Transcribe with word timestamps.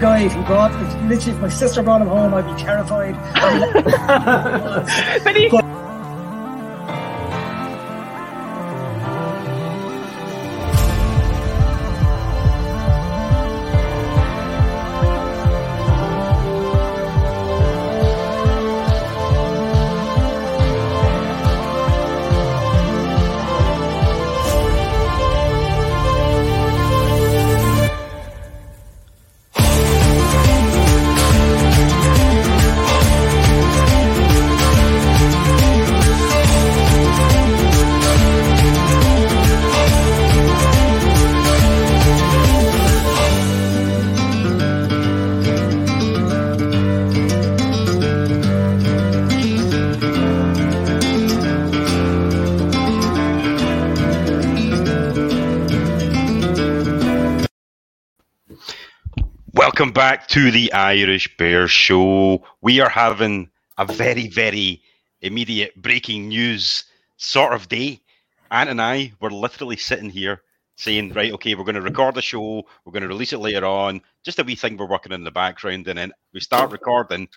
guy. 0.00 0.20
If 0.22 0.32
he 0.34 0.42
brought, 0.42 0.72
if, 0.82 0.94
literally, 1.08 1.32
if 1.36 1.40
my 1.40 1.48
sister 1.48 1.82
brought 1.82 2.00
him 2.02 2.08
home, 2.08 2.34
I'd 2.34 2.46
be 2.46 2.54
terrified. 2.60 3.14
but 5.24 5.36
he, 5.36 5.48
But- 5.48 5.59
the 60.50 60.72
Irish 60.72 61.36
Bear 61.36 61.68
Show. 61.68 62.42
We 62.60 62.80
are 62.80 62.88
having 62.88 63.50
a 63.78 63.86
very, 63.86 64.28
very 64.28 64.82
immediate 65.22 65.80
breaking 65.80 66.28
news 66.28 66.84
sort 67.16 67.52
of 67.52 67.68
day. 67.68 68.00
Ant 68.50 68.70
and 68.70 68.80
I 68.80 69.12
were 69.20 69.30
literally 69.30 69.76
sitting 69.76 70.10
here 70.10 70.42
saying, 70.76 71.12
right, 71.12 71.32
okay, 71.32 71.54
we're 71.54 71.64
going 71.64 71.74
to 71.74 71.82
record 71.82 72.14
the 72.14 72.22
show, 72.22 72.64
we're 72.84 72.92
going 72.92 73.02
to 73.02 73.08
release 73.08 73.32
it 73.32 73.38
later 73.38 73.66
on, 73.66 74.00
just 74.22 74.38
a 74.38 74.42
wee 74.42 74.54
thing 74.54 74.76
we're 74.76 74.86
working 74.86 75.12
in 75.12 75.24
the 75.24 75.30
background. 75.30 75.86
And 75.88 75.98
then 75.98 76.12
we 76.32 76.40
start 76.40 76.72
recording 76.72 77.28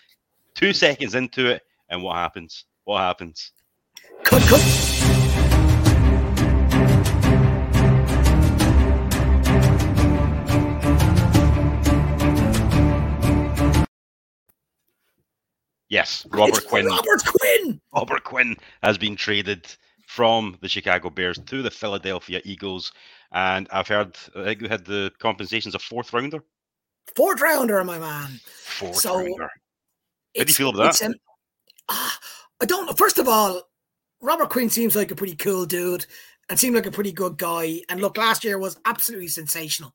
two 0.54 0.72
seconds 0.72 1.14
into 1.14 1.46
it, 1.46 1.62
and 1.90 2.02
what 2.02 2.16
happens? 2.16 2.64
What 2.84 3.00
happens? 3.00 3.52
cut, 4.24 4.42
cut. 4.42 5.13
Yes, 15.94 16.26
Robert 16.32 16.56
It's 16.56 16.66
Quinn. 16.66 16.86
Robert 16.86 17.24
Quinn. 17.24 17.80
Robert 17.94 18.24
Quinn 18.24 18.56
has 18.82 18.98
been 18.98 19.14
traded 19.14 19.72
from 20.08 20.58
the 20.60 20.68
Chicago 20.68 21.08
Bears 21.08 21.38
to 21.46 21.62
the 21.62 21.70
Philadelphia 21.70 22.40
Eagles. 22.44 22.90
And 23.30 23.68
I've 23.70 23.86
heard, 23.86 24.16
I 24.34 24.42
think 24.42 24.60
we 24.60 24.68
had 24.68 24.84
the 24.84 25.12
compensations 25.20 25.72
of 25.72 25.82
fourth 25.82 26.12
rounder. 26.12 26.42
Fourth 27.14 27.40
rounder, 27.40 27.84
my 27.84 28.00
man. 28.00 28.40
Fourth 28.64 28.96
So, 28.96 29.18
rounder. 29.18 29.48
How 30.36 30.42
do 30.42 30.48
you 30.48 30.54
feel 30.54 30.70
about 30.70 30.98
that? 30.98 31.06
um, 31.06 31.14
ah, 31.88 32.18
I 32.60 32.64
don't. 32.64 32.98
First 32.98 33.20
of 33.20 33.28
all, 33.28 33.62
Robert 34.20 34.48
Quinn 34.48 34.70
seems 34.70 34.96
like 34.96 35.12
a 35.12 35.14
pretty 35.14 35.36
cool 35.36 35.64
dude 35.64 36.06
and 36.48 36.58
seemed 36.58 36.74
like 36.74 36.86
a 36.86 36.90
pretty 36.90 37.12
good 37.12 37.38
guy. 37.38 37.82
And 37.88 38.00
look, 38.00 38.18
last 38.18 38.42
year 38.42 38.58
was 38.58 38.80
absolutely 38.84 39.28
sensational. 39.28 39.94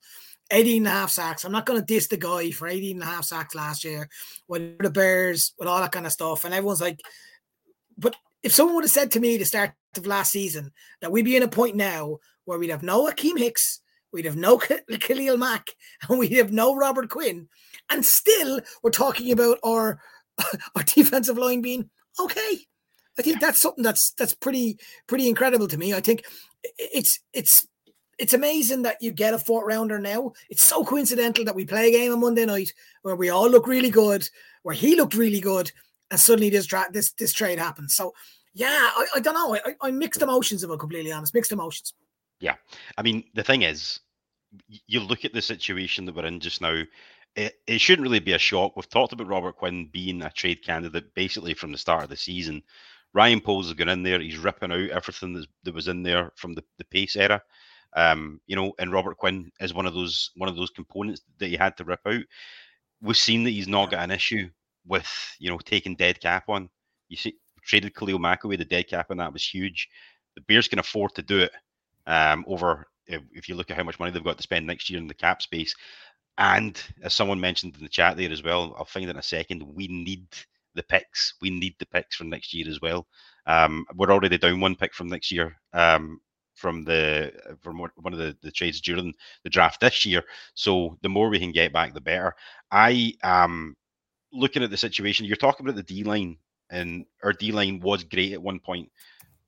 18 0.51 0.77
and 0.77 0.87
a 0.87 0.91
half 0.91 1.11
sacks. 1.11 1.45
I'm 1.45 1.51
not 1.51 1.65
going 1.65 1.79
to 1.79 1.85
diss 1.85 2.07
the 2.07 2.17
guy 2.17 2.51
for 2.51 2.67
18 2.67 2.97
and 2.97 3.03
a 3.03 3.05
half 3.05 3.25
sacks 3.25 3.55
last 3.55 3.83
year 3.83 4.09
with 4.47 4.77
the 4.79 4.89
Bears, 4.89 5.53
with 5.59 5.67
all 5.67 5.79
that 5.79 5.91
kind 5.91 6.05
of 6.05 6.11
stuff. 6.11 6.45
And 6.45 6.53
everyone's 6.53 6.81
like, 6.81 6.99
but 7.97 8.15
if 8.43 8.53
someone 8.53 8.75
would 8.75 8.83
have 8.85 8.91
said 8.91 9.11
to 9.11 9.19
me 9.19 9.37
the 9.37 9.45
start 9.45 9.71
of 9.97 10.05
last 10.07 10.31
season 10.31 10.71
that 11.01 11.11
we'd 11.11 11.25
be 11.25 11.35
in 11.35 11.43
a 11.43 11.47
point 11.47 11.75
now 11.75 12.17
where 12.45 12.57
we'd 12.57 12.69
have 12.69 12.83
no 12.83 13.07
Akiem 13.07 13.37
Hicks, 13.37 13.81
we'd 14.11 14.25
have 14.25 14.37
no 14.37 14.57
Khalil 14.99 15.37
Mack, 15.37 15.67
and 16.07 16.19
we'd 16.19 16.33
have 16.33 16.51
no 16.51 16.75
Robert 16.75 17.09
Quinn, 17.09 17.47
and 17.89 18.05
still 18.05 18.61
we're 18.81 18.91
talking 18.91 19.31
about 19.31 19.59
our 19.63 19.99
our 20.75 20.83
defensive 20.83 21.37
line 21.37 21.61
being 21.61 21.89
okay. 22.19 22.59
I 23.17 23.21
think 23.21 23.41
that's 23.41 23.59
something 23.59 23.83
that's 23.83 24.13
that's 24.17 24.33
pretty 24.33 24.77
pretty 25.07 25.27
incredible 25.27 25.67
to 25.67 25.77
me. 25.77 25.93
I 25.93 25.99
think 25.99 26.23
it's 26.77 27.19
it's 27.33 27.67
it's 28.19 28.33
amazing 28.33 28.81
that 28.83 29.01
you 29.01 29.11
get 29.11 29.33
a 29.33 29.39
fourth 29.39 29.65
rounder 29.65 29.97
now. 29.97 30.33
It's 30.49 30.63
so 30.63 30.83
coincidental 30.83 31.45
that 31.45 31.55
we 31.55 31.65
play 31.65 31.87
a 31.87 31.91
game 31.91 32.11
on 32.11 32.19
Monday 32.19 32.45
night 32.45 32.73
where 33.01 33.15
we 33.15 33.29
all 33.29 33.49
look 33.49 33.65
really 33.65 33.89
good, 33.89 34.29
where 34.63 34.75
he 34.75 34.95
looked 34.95 35.15
really 35.15 35.39
good, 35.39 35.71
and 36.11 36.19
suddenly 36.19 36.49
this 36.49 36.65
dra- 36.65 36.91
this 36.91 37.11
this 37.13 37.33
trade 37.33 37.57
happens. 37.59 37.95
So 37.95 38.13
yeah, 38.53 38.67
I, 38.95 39.05
I 39.15 39.19
don't 39.19 39.33
know. 39.33 39.55
I, 39.55 39.75
I- 39.81 39.91
mixed 39.91 40.21
emotions 40.21 40.63
if 40.63 40.69
I'm 40.69 40.77
completely 40.77 41.11
honest. 41.11 41.33
Mixed 41.33 41.51
emotions. 41.51 41.93
Yeah, 42.41 42.55
I 42.97 43.01
mean, 43.01 43.23
the 43.33 43.43
thing 43.43 43.63
is, 43.63 43.99
you 44.87 44.99
look 44.99 45.25
at 45.25 45.33
the 45.33 45.41
situation 45.41 46.05
that 46.05 46.15
we're 46.15 46.25
in 46.25 46.39
just 46.39 46.61
now. 46.61 46.83
It, 47.35 47.59
it 47.67 47.79
shouldn't 47.79 48.03
really 48.03 48.19
be 48.19 48.33
a 48.33 48.39
shock. 48.39 48.75
We've 48.75 48.89
talked 48.89 49.13
about 49.13 49.27
Robert 49.27 49.55
Quinn 49.55 49.87
being 49.93 50.23
a 50.23 50.31
trade 50.31 50.63
candidate 50.65 51.13
basically 51.13 51.53
from 51.53 51.71
the 51.71 51.77
start 51.77 52.03
of 52.03 52.09
the 52.09 52.17
season. 52.17 52.63
Ryan 53.13 53.39
Poles 53.39 53.67
has 53.67 53.75
gone 53.75 53.89
in 53.89 54.01
there. 54.01 54.19
He's 54.19 54.37
ripping 54.37 54.71
out 54.71 54.89
everything 54.89 55.45
that 55.63 55.73
was 55.75 55.87
in 55.87 56.01
there 56.01 56.31
from 56.35 56.53
the, 56.53 56.63
the 56.79 56.85
Pace 56.85 57.15
era. 57.15 57.41
Um, 57.95 58.39
you 58.45 58.55
know, 58.55 58.73
and 58.79 58.91
Robert 58.91 59.17
Quinn 59.17 59.51
is 59.59 59.73
one 59.73 59.85
of 59.85 59.93
those 59.93 60.31
one 60.35 60.49
of 60.49 60.55
those 60.55 60.69
components 60.69 61.21
that 61.39 61.47
he 61.47 61.55
had 61.55 61.75
to 61.77 61.83
rip 61.83 62.01
out. 62.05 62.21
We've 63.01 63.17
seen 63.17 63.43
that 63.43 63.51
he's 63.51 63.67
not 63.67 63.91
got 63.91 64.03
an 64.03 64.11
issue 64.11 64.49
with 64.87 65.09
you 65.39 65.49
know 65.49 65.57
taking 65.57 65.95
dead 65.95 66.19
cap 66.19 66.49
on. 66.49 66.69
You 67.07 67.17
see, 67.17 67.35
traded 67.63 67.95
Khalil 67.95 68.19
Mack 68.19 68.43
away. 68.43 68.57
The 68.57 68.65
dead 68.65 68.87
cap 68.87 69.07
on 69.09 69.17
that 69.17 69.33
was 69.33 69.47
huge. 69.47 69.87
The 70.35 70.41
Bears 70.41 70.67
can 70.67 70.79
afford 70.79 71.15
to 71.15 71.21
do 71.21 71.39
it 71.39 71.51
um, 72.05 72.45
over 72.47 72.87
if, 73.07 73.21
if 73.31 73.49
you 73.49 73.55
look 73.55 73.71
at 73.71 73.77
how 73.77 73.83
much 73.83 73.99
money 73.99 74.11
they've 74.11 74.23
got 74.23 74.37
to 74.37 74.43
spend 74.43 74.67
next 74.67 74.89
year 74.89 74.99
in 74.99 75.07
the 75.07 75.13
cap 75.13 75.41
space. 75.41 75.75
And 76.37 76.81
as 77.03 77.13
someone 77.13 77.39
mentioned 77.39 77.75
in 77.75 77.83
the 77.83 77.89
chat 77.89 78.15
there 78.15 78.31
as 78.31 78.43
well, 78.43 78.73
I'll 78.77 78.85
find 78.85 79.05
it 79.05 79.09
in 79.09 79.17
a 79.17 79.23
second. 79.23 79.63
We 79.63 79.87
need 79.87 80.27
the 80.75 80.83
picks. 80.83 81.33
We 81.41 81.49
need 81.49 81.75
the 81.79 81.85
picks 81.85 82.15
for 82.15 82.23
next 82.23 82.53
year 82.53 82.69
as 82.69 82.79
well. 82.81 83.07
Um, 83.45 83.85
we're 83.95 84.11
already 84.11 84.37
down 84.37 84.61
one 84.61 84.75
pick 84.75 84.93
from 84.93 85.07
next 85.07 85.31
year 85.31 85.57
um, 85.73 86.21
from 86.59 86.83
the 86.83 87.31
uh, 87.49 87.53
from 87.61 87.79
one 87.79 87.91
one 87.95 88.13
of 88.13 88.19
the, 88.19 88.35
the 88.41 88.51
trades 88.51 88.81
during 88.81 89.13
the 89.43 89.49
draft 89.49 89.79
this 89.81 90.05
year. 90.05 90.23
So 90.53 90.97
the 91.01 91.09
more 91.09 91.29
we 91.29 91.39
can 91.39 91.51
get 91.51 91.73
back, 91.73 91.93
the 91.93 92.01
better. 92.01 92.35
I 92.71 93.13
am 93.23 93.75
looking 94.31 94.63
at 94.63 94.69
the 94.69 94.77
situation. 94.77 95.25
You're 95.25 95.37
talking 95.37 95.65
about 95.65 95.75
the 95.75 95.83
D 95.83 96.03
line, 96.03 96.37
and 96.69 97.05
our 97.23 97.33
D 97.33 97.51
line 97.51 97.79
was 97.79 98.03
great 98.03 98.33
at 98.33 98.41
one 98.41 98.59
point. 98.59 98.91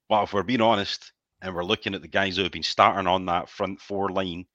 But 0.09 0.23
if 0.23 0.33
we're 0.33 0.44
being 0.44 0.61
honest, 0.61 1.11
and 1.41 1.53
we're 1.53 1.63
looking 1.63 1.95
at 1.95 2.01
the 2.01 2.07
guys 2.07 2.38
who 2.38 2.44
have 2.44 2.51
been 2.51 2.63
starting 2.63 3.07
on 3.07 3.25
that 3.25 3.49
front 3.49 3.79
four 3.79 4.09
line, 4.09 4.45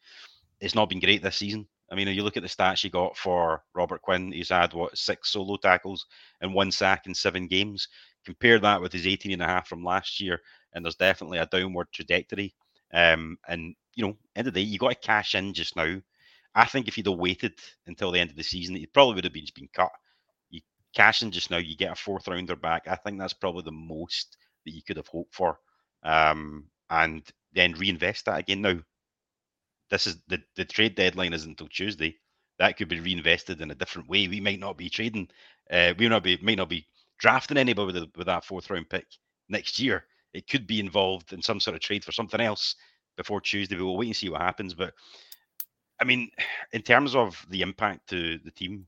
it's 0.61 0.75
not 0.75 0.89
been 0.89 1.01
great 1.01 1.23
this 1.23 1.37
season. 1.37 1.67
I 1.91 1.95
mean, 1.95 2.09
you 2.09 2.25
look 2.25 2.37
at 2.37 2.43
the 2.43 2.49
stats 2.49 2.83
you 2.83 2.91
got 2.91 3.17
for 3.17 3.63
Robert 3.75 4.03
Quinn, 4.03 4.33
he's 4.33 4.49
had 4.49 4.75
what 4.75 4.99
six 4.99 5.31
solo 5.31 5.57
tackles 5.57 6.07
and 6.41 6.53
one 6.53 6.73
sack 6.73 7.07
in 7.07 7.15
seven 7.15 7.47
games. 7.47 7.89
Compare 8.25 8.59
that 8.61 8.81
with 8.81 8.93
his 8.93 9.07
18 9.07 9.33
and 9.33 9.43
a 9.43 9.47
half 9.47 9.69
from 9.69 9.85
last 9.85 10.21
year, 10.21 10.41
and 10.77 10.85
there's 10.85 10.95
definitely 10.95 11.39
a 11.39 11.47
downward 11.47 11.89
trajectory. 11.91 12.55
Um, 12.93 13.39
and 13.49 13.75
you 13.95 14.07
know, 14.07 14.17
end 14.37 14.47
of 14.47 14.55
the 14.55 14.61
day, 14.61 14.67
you 14.67 14.79
got 14.79 14.91
to 14.91 14.95
cash 14.95 15.35
in 15.35 15.55
just 15.55 15.75
now. 15.75 16.01
I 16.55 16.67
think 16.67 16.87
if 16.87 16.97
you'd 16.97 17.07
have 17.07 17.19
waited 17.19 17.55
until 17.87 18.13
the 18.13 18.21
end 18.21 18.31
of 18.31 18.37
the 18.37 18.45
season, 18.45 18.77
it 18.77 18.93
probably 18.93 19.17
would 19.17 19.25
have 19.25 19.33
been 19.33 19.43
just 19.43 19.55
been 19.55 19.69
cut. 19.73 19.91
You 20.51 20.61
cash 20.95 21.23
in 21.23 21.31
just 21.31 21.51
now, 21.51 21.57
you 21.57 21.77
get 21.77 21.93
a 21.93 21.97
fourth 21.97 22.29
rounder 22.29 22.57
back. 22.57 22.87
I 22.87 22.95
think 22.95 23.19
that's 23.19 23.33
probably 23.33 23.63
the 23.63 23.73
most 23.73 24.37
that 24.65 24.75
you 24.75 24.83
could 24.83 24.99
have 24.99 25.09
hoped 25.09 25.35
for. 25.35 25.59
Um, 26.03 26.67
and 26.91 27.23
then 27.53 27.73
reinvest 27.73 28.27
that 28.27 28.39
again. 28.39 28.63
Now, 28.63 28.79
this 29.91 30.07
is 30.07 30.19
the, 30.29 30.43
the 30.57 30.65
trade 30.65 30.95
deadline 30.95 31.33
isn't 31.33 31.51
until 31.51 31.69
Tuesday. 31.69 32.17
That 32.59 32.77
could 32.77 32.89
be 32.89 33.01
reinvested 33.01 33.61
in 33.61 33.71
a 33.71 33.75
different 33.75 34.09
way. 34.09 34.29
We 34.29 34.41
might 34.41 34.61
not 34.61 34.77
be 34.77 34.89
trading. 34.89 35.29
Uh, 35.71 35.95
we 35.99 36.09
not 36.09 36.23
be 36.23 36.39
might 36.43 36.59
not 36.59 36.69
be 36.69 36.87
drafting 37.19 37.57
anybody 37.57 38.01
with, 38.01 38.11
with 38.17 38.27
that 38.27 38.45
fourth 38.45 38.71
round 38.71 38.89
pick 38.89 39.07
next 39.49 39.79
year. 39.79 40.05
It 40.33 40.49
could 40.49 40.67
be 40.67 40.81
involved 40.81 41.33
in 41.33 41.43
some 41.43 41.61
sort 41.61 41.75
of 41.75 41.81
trade 41.81 42.05
for 42.05 42.13
something 42.13 42.41
else 42.41 42.77
before 43.17 43.41
Tuesday. 43.41 43.77
We 43.77 43.83
will 43.83 43.97
wait 43.97 44.09
and 44.09 44.17
see 44.17 44.29
what 44.29 44.43
happens. 44.43 44.75
But 44.75 44.93
I 46.01 46.05
mean, 46.05 46.31
in 46.73 46.83
terms 46.83 47.15
of 47.15 47.45
the 47.51 47.63
impact 47.63 48.09
to 48.11 48.39
the 48.39 48.51
team, 48.51 48.87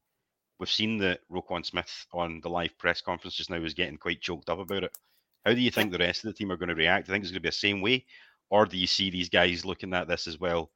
we've 0.59 0.71
seen 0.71 0.99
that 0.99 1.21
Roquan 1.31 1.65
Smith 1.65 2.07
on 2.13 2.41
the 2.41 2.51
live 2.51 2.77
press 2.79 3.01
conference 3.01 3.35
just 3.35 3.51
now 3.51 3.61
was 3.61 3.75
getting 3.75 3.97
quite 3.97 4.21
choked 4.21 4.51
up 4.51 4.59
about 4.59 4.85
it. 4.85 4.97
How 5.45 5.55
do 5.55 5.61
you 5.61 5.71
think 5.71 5.93
the 5.93 5.99
rest 5.99 6.25
of 6.25 6.29
the 6.29 6.35
team 6.35 6.53
are 6.53 6.57
going 6.57 6.69
to 6.69 6.75
react? 6.75 7.07
Do 7.07 7.11
you 7.11 7.15
think 7.15 7.25
it's 7.25 7.31
going 7.31 7.41
to 7.41 7.43
be 7.43 7.49
the 7.49 7.53
same 7.53 7.81
way, 7.81 8.05
or 8.51 8.67
do 8.67 8.77
you 8.77 8.87
see 8.87 9.09
these 9.09 9.29
guys 9.29 9.65
looking 9.65 9.95
at 9.95 10.09
this 10.09 10.27
as 10.27 10.39
well? 10.39 10.71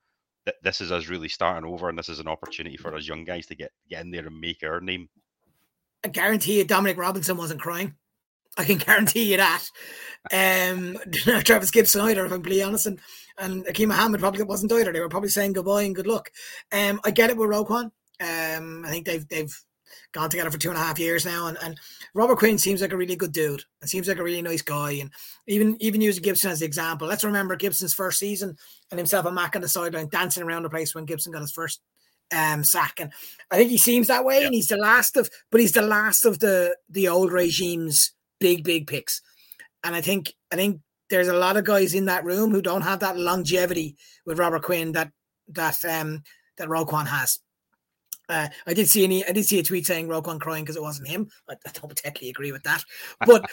That 0.46 0.54
this 0.62 0.80
is 0.80 0.90
us 0.90 1.08
really 1.08 1.28
starting 1.28 1.68
over, 1.68 1.88
and 1.88 1.98
this 1.98 2.08
is 2.08 2.20
an 2.20 2.28
opportunity 2.28 2.76
for 2.76 2.94
us 2.94 3.06
young 3.06 3.24
guys 3.24 3.46
to 3.46 3.54
get 3.54 3.70
get 3.88 4.00
in 4.00 4.10
there 4.10 4.26
and 4.26 4.40
make 4.40 4.62
our 4.62 4.80
name. 4.80 5.08
I 6.04 6.08
guarantee 6.08 6.58
you, 6.58 6.64
Dominique 6.64 6.96
Robinson 6.96 7.36
wasn't 7.36 7.60
crying. 7.60 7.94
I 8.58 8.64
can 8.64 8.78
guarantee 8.86 9.30
you 9.30 9.36
that. 9.38 9.64
Um, 10.32 10.98
Travis 11.44 11.70
Gipson 11.70 12.02
either, 12.02 12.24
if 12.24 12.32
I'm 12.32 12.38
completely 12.38 12.62
honest, 12.62 12.86
and 12.86 13.00
and 13.38 13.64
Akeem 13.66 13.88
Mohammed 13.88 14.20
probably 14.20 14.42
wasn't 14.44 14.72
either. 14.72 14.92
They 14.92 15.00
were 15.00 15.08
probably 15.08 15.30
saying 15.30 15.54
goodbye 15.54 15.82
and 15.82 15.94
good 15.94 16.06
luck. 16.06 16.30
Um, 16.70 17.00
I 17.04 17.10
get 17.10 17.30
it 17.30 17.36
with 17.36 17.48
Roquan. 17.48 17.90
Um, 18.20 18.84
I 18.84 18.90
think 18.90 19.06
they've 19.06 19.26
they've 19.28 19.54
gone 20.12 20.30
together 20.30 20.50
for 20.50 20.58
two 20.58 20.68
and 20.68 20.78
a 20.78 20.82
half 20.82 20.98
years 20.98 21.24
now, 21.24 21.46
and, 21.46 21.58
and 21.62 21.78
Robert 22.14 22.38
Quinn 22.38 22.58
seems 22.58 22.80
like 22.80 22.92
a 22.92 22.96
really 22.96 23.16
good 23.16 23.32
dude. 23.32 23.64
and 23.80 23.90
seems 23.90 24.08
like 24.08 24.18
a 24.18 24.22
really 24.22 24.42
nice 24.42 24.62
guy, 24.62 24.92
and 24.92 25.10
even 25.46 25.76
even 25.80 26.00
using 26.00 26.22
Gipson 26.22 26.50
as 26.50 26.60
the 26.60 26.66
example. 26.66 27.08
Let's 27.08 27.24
remember 27.24 27.56
Gipson's 27.56 27.94
first 27.94 28.18
season 28.18 28.56
and 28.90 28.98
himself 28.98 29.26
and 29.26 29.34
Mack 29.34 29.56
on 29.56 29.62
the 29.62 29.68
sideline 29.68 30.08
dancing 30.08 30.42
around 30.42 30.62
the 30.62 30.70
place 30.70 30.94
when 30.94 31.06
Gipson 31.06 31.32
got 31.32 31.40
his 31.40 31.52
first 31.52 31.80
um, 32.34 32.64
sack, 32.64 33.00
and 33.00 33.12
I 33.50 33.56
think 33.56 33.70
he 33.70 33.78
seems 33.78 34.08
that 34.08 34.24
way, 34.24 34.40
yeah. 34.40 34.46
and 34.46 34.54
he's 34.54 34.68
the 34.68 34.76
last 34.76 35.16
of, 35.16 35.30
but 35.50 35.60
he's 35.60 35.72
the 35.72 35.82
last 35.82 36.24
of 36.24 36.38
the 36.38 36.76
the 36.88 37.08
old 37.08 37.32
regime's 37.32 38.12
big 38.42 38.64
big 38.64 38.86
picks, 38.86 39.22
and 39.84 39.94
I 39.94 40.02
think 40.02 40.34
I 40.52 40.56
think 40.56 40.80
there's 41.08 41.28
a 41.28 41.36
lot 41.36 41.56
of 41.56 41.64
guys 41.64 41.94
in 41.94 42.06
that 42.06 42.24
room 42.24 42.50
who 42.50 42.60
don't 42.60 42.82
have 42.82 43.00
that 43.00 43.18
longevity 43.18 43.96
with 44.26 44.38
Robert 44.38 44.62
Quinn 44.62 44.92
that 44.92 45.10
that 45.48 45.82
um 45.84 46.22
that 46.58 46.68
Roquan 46.68 47.06
has. 47.06 47.38
Uh, 48.28 48.48
I 48.66 48.72
did 48.72 48.88
see 48.88 49.04
any. 49.04 49.26
I 49.26 49.32
did 49.32 49.44
see 49.44 49.58
a 49.58 49.62
tweet 49.62 49.86
saying 49.86 50.08
Roquan 50.08 50.40
crying 50.40 50.64
because 50.64 50.76
it 50.76 50.82
wasn't 50.82 51.08
him. 51.08 51.28
I, 51.50 51.54
I, 51.66 51.70
don't 51.72 51.88
particularly 51.88 52.30
agree 52.30 52.52
with 52.52 52.62
that, 52.62 52.82
but 53.26 53.44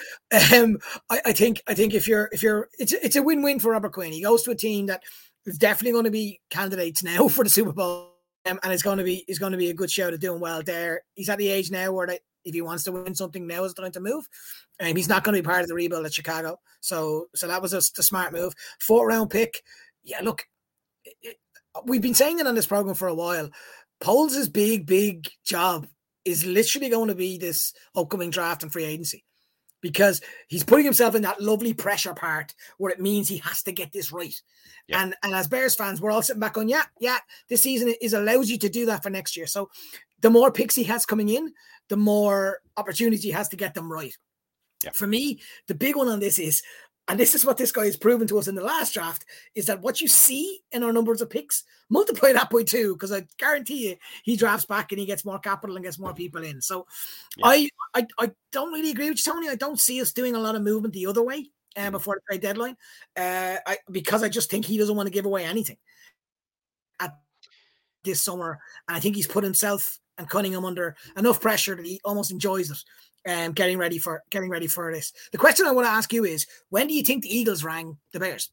um, 0.53 0.77
I, 1.09 1.21
I, 1.25 1.33
think 1.33 1.61
I 1.67 1.73
think 1.73 1.93
if 1.93 2.07
you're 2.07 2.29
if 2.31 2.43
you're 2.43 2.69
it's 2.77 2.93
it's 2.93 3.15
a 3.15 3.23
win 3.23 3.41
win 3.41 3.59
for 3.59 3.71
Robert 3.71 3.93
Quinn. 3.93 4.13
He 4.13 4.23
goes 4.23 4.43
to 4.43 4.51
a 4.51 4.55
team 4.55 4.85
that 4.85 5.03
is 5.45 5.57
definitely 5.57 5.93
going 5.93 6.05
to 6.05 6.11
be 6.11 6.39
candidates 6.49 7.03
now 7.03 7.27
for 7.29 7.43
the 7.43 7.49
Super 7.49 7.73
Bowl, 7.73 8.13
um, 8.45 8.59
and 8.63 8.71
it's 8.71 8.83
going 8.83 8.99
to 8.99 9.03
be 9.03 9.25
is 9.27 9.39
going 9.39 9.51
to 9.51 9.57
be 9.57 9.69
a 9.69 9.73
good 9.73 9.91
show 9.91 10.09
to 10.11 10.17
doing 10.17 10.39
well 10.39 10.61
there. 10.63 11.01
He's 11.15 11.29
at 11.29 11.39
the 11.39 11.49
age 11.49 11.71
now 11.71 11.91
where 11.91 12.07
they, 12.07 12.19
if 12.45 12.53
he 12.53 12.61
wants 12.61 12.83
to 12.85 12.91
win 12.91 13.15
something, 13.15 13.45
now 13.45 13.63
is 13.63 13.73
the 13.73 13.81
time 13.81 13.91
to 13.91 13.99
move. 13.99 14.27
And 14.79 14.89
um, 14.89 14.95
he's 14.95 15.09
not 15.09 15.23
going 15.23 15.35
to 15.35 15.41
be 15.41 15.45
part 15.45 15.61
of 15.61 15.67
the 15.67 15.75
rebuild 15.75 16.05
at 16.05 16.13
Chicago, 16.13 16.59
so 16.81 17.27
so 17.35 17.47
that 17.47 17.61
was 17.61 17.73
a, 17.73 17.77
a 17.77 18.03
smart 18.03 18.33
move. 18.33 18.53
Fourth 18.79 19.07
round 19.07 19.29
pick, 19.29 19.61
yeah. 20.03 20.21
Look, 20.21 20.45
it, 21.05 21.15
it, 21.21 21.37
we've 21.85 22.01
been 22.01 22.13
saying 22.13 22.39
it 22.39 22.47
on 22.47 22.55
this 22.55 22.67
program 22.67 22.95
for 22.95 23.07
a 23.07 23.15
while 23.15 23.49
Poles' 23.99 24.47
big, 24.47 24.85
big 24.85 25.29
job 25.43 25.87
is 26.25 26.45
literally 26.45 26.89
going 26.89 27.09
to 27.09 27.15
be 27.15 27.37
this 27.37 27.73
upcoming 27.95 28.29
draft 28.29 28.63
and 28.63 28.71
free 28.71 28.85
agency 28.85 29.25
because 29.81 30.21
he's 30.47 30.63
putting 30.63 30.85
himself 30.85 31.15
in 31.15 31.21
that 31.21 31.41
lovely 31.41 31.73
pressure 31.73 32.13
part 32.13 32.53
where 32.77 32.91
it 32.91 32.99
means 32.99 33.27
he 33.27 33.37
has 33.37 33.63
to 33.63 33.71
get 33.71 33.91
this 33.91 34.11
right. 34.11 34.41
Yeah. 34.87 35.03
And 35.03 35.15
and 35.23 35.33
as 35.33 35.47
Bears 35.47 35.75
fans, 35.75 36.01
we're 36.01 36.11
all 36.11 36.21
sitting 36.21 36.39
back 36.39 36.57
on, 36.57 36.67
yeah, 36.67 36.83
yeah, 36.99 37.17
this 37.49 37.61
season 37.61 37.93
is 38.01 38.13
allows 38.13 38.49
you 38.49 38.57
to 38.59 38.69
do 38.69 38.85
that 38.87 39.03
for 39.03 39.09
next 39.09 39.37
year. 39.37 39.47
So 39.47 39.69
the 40.21 40.29
more 40.29 40.51
picks 40.51 40.75
he 40.75 40.83
has 40.85 41.05
coming 41.05 41.29
in, 41.29 41.53
the 41.89 41.97
more 41.97 42.61
opportunity 42.77 43.21
he 43.21 43.31
has 43.31 43.49
to 43.49 43.57
get 43.57 43.73
them 43.73 43.91
right. 43.91 44.17
Yeah. 44.83 44.91
For 44.91 45.07
me, 45.07 45.41
the 45.67 45.75
big 45.75 45.95
one 45.95 46.07
on 46.07 46.19
this 46.19 46.39
is 46.39 46.63
and 47.09 47.19
this 47.19 47.33
is 47.33 47.43
what 47.43 47.57
this 47.57 47.71
guy 47.71 47.85
has 47.85 47.97
proven 47.97 48.27
to 48.27 48.37
us 48.37 48.47
in 48.47 48.53
the 48.53 48.63
last 48.63 48.93
draft 48.93 49.25
is 49.55 49.65
that 49.65 49.81
what 49.81 49.99
you 49.99 50.07
see 50.07 50.61
in 50.71 50.83
our 50.83 50.93
numbers 50.93 51.21
of 51.21 51.29
picks, 51.31 51.63
multiply 51.89 52.31
that 52.33 52.51
by 52.51 52.61
two, 52.61 52.93
because 52.93 53.11
I 53.11 53.25
guarantee 53.39 53.89
you 53.89 53.95
he 54.23 54.37
drafts 54.37 54.67
back 54.67 54.91
and 54.91 54.99
he 54.99 55.07
gets 55.07 55.25
more 55.25 55.39
capital 55.39 55.75
and 55.75 55.83
gets 55.83 55.97
more 55.97 56.13
people 56.13 56.43
in. 56.43 56.61
So 56.61 56.85
yeah. 57.35 57.47
I, 57.47 57.69
I 57.95 58.07
I 58.19 58.31
don't 58.51 58.71
really 58.71 58.91
agree 58.91 59.09
with 59.09 59.25
you, 59.25 59.33
Tony. 59.33 59.49
I 59.49 59.55
don't 59.55 59.79
see 59.79 59.99
us 60.01 60.13
doing 60.13 60.35
a 60.35 60.39
lot 60.39 60.55
of 60.55 60.61
movement 60.61 60.93
the 60.93 61.07
other 61.07 61.23
way 61.23 61.49
uh, 61.75 61.87
mm. 61.87 61.91
before 61.91 62.15
the 62.15 62.21
trade 62.29 62.41
deadline. 62.41 62.77
Uh, 63.17 63.57
I 63.65 63.77
because 63.91 64.21
I 64.21 64.29
just 64.29 64.51
think 64.51 64.65
he 64.65 64.77
doesn't 64.77 64.95
want 64.95 65.07
to 65.07 65.13
give 65.13 65.25
away 65.25 65.45
anything 65.45 65.77
at 66.99 67.17
this 68.03 68.21
summer. 68.21 68.59
And 68.87 68.95
I 68.95 68.99
think 68.99 69.15
he's 69.15 69.27
put 69.27 69.43
himself 69.43 69.99
and 70.19 70.29
Cunningham 70.29 70.65
under 70.65 70.95
enough 71.17 71.41
pressure 71.41 71.75
that 71.75 71.85
he 71.85 71.99
almost 72.05 72.31
enjoys 72.31 72.69
it 72.69 72.77
um, 73.27 73.53
getting 73.53 73.77
ready 73.77 73.97
for 73.97 74.23
getting 74.29 74.49
ready 74.49 74.67
for 74.67 74.93
this. 74.93 75.11
The 75.31 75.37
question 75.37 75.65
I 75.65 75.71
want 75.71 75.87
to 75.87 75.91
ask 75.91 76.13
you 76.13 76.25
is: 76.25 76.45
When 76.69 76.87
do 76.87 76.93
you 76.93 77.03
think 77.03 77.23
the 77.23 77.35
Eagles 77.35 77.63
rang 77.63 77.97
the 78.13 78.19
Bears? 78.19 78.51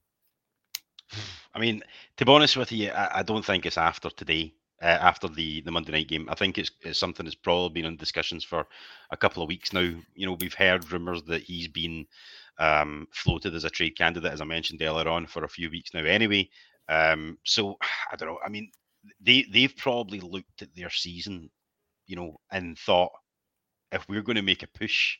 I 1.54 1.58
mean, 1.58 1.82
to 2.16 2.24
be 2.24 2.32
honest 2.32 2.56
with 2.56 2.72
you, 2.72 2.90
I, 2.90 3.20
I 3.20 3.22
don't 3.22 3.44
think 3.44 3.66
it's 3.66 3.78
after 3.78 4.10
today. 4.10 4.54
Uh, 4.82 4.98
after 5.00 5.26
the, 5.26 5.62
the 5.62 5.70
Monday 5.70 5.90
night 5.90 6.06
game, 6.06 6.28
I 6.30 6.34
think 6.34 6.58
it's, 6.58 6.70
it's 6.82 6.98
something 6.98 7.24
that's 7.24 7.34
probably 7.34 7.70
been 7.80 7.90
in 7.90 7.96
discussions 7.96 8.44
for 8.44 8.66
a 9.10 9.16
couple 9.16 9.42
of 9.42 9.48
weeks 9.48 9.72
now. 9.72 9.90
You 10.14 10.26
know, 10.26 10.36
we've 10.38 10.52
heard 10.52 10.92
rumors 10.92 11.22
that 11.22 11.44
he's 11.44 11.66
been 11.66 12.06
um, 12.58 13.08
floated 13.10 13.54
as 13.54 13.64
a 13.64 13.70
trade 13.70 13.96
candidate, 13.96 14.30
as 14.30 14.42
I 14.42 14.44
mentioned 14.44 14.82
earlier 14.82 15.08
on, 15.08 15.28
for 15.28 15.44
a 15.44 15.48
few 15.48 15.70
weeks 15.70 15.94
now. 15.94 16.04
Anyway, 16.04 16.50
um, 16.90 17.38
so 17.42 17.78
I 18.12 18.16
don't 18.16 18.28
know. 18.28 18.38
I 18.44 18.50
mean, 18.50 18.70
they 19.20 19.46
they've 19.50 19.74
probably 19.76 20.20
looked 20.20 20.60
at 20.60 20.74
their 20.74 20.90
season, 20.90 21.48
you 22.06 22.16
know, 22.16 22.36
and 22.50 22.78
thought 22.78 23.12
if 23.92 24.08
we're 24.08 24.22
going 24.22 24.36
to 24.36 24.42
make 24.42 24.62
a 24.62 24.68
push 24.78 25.16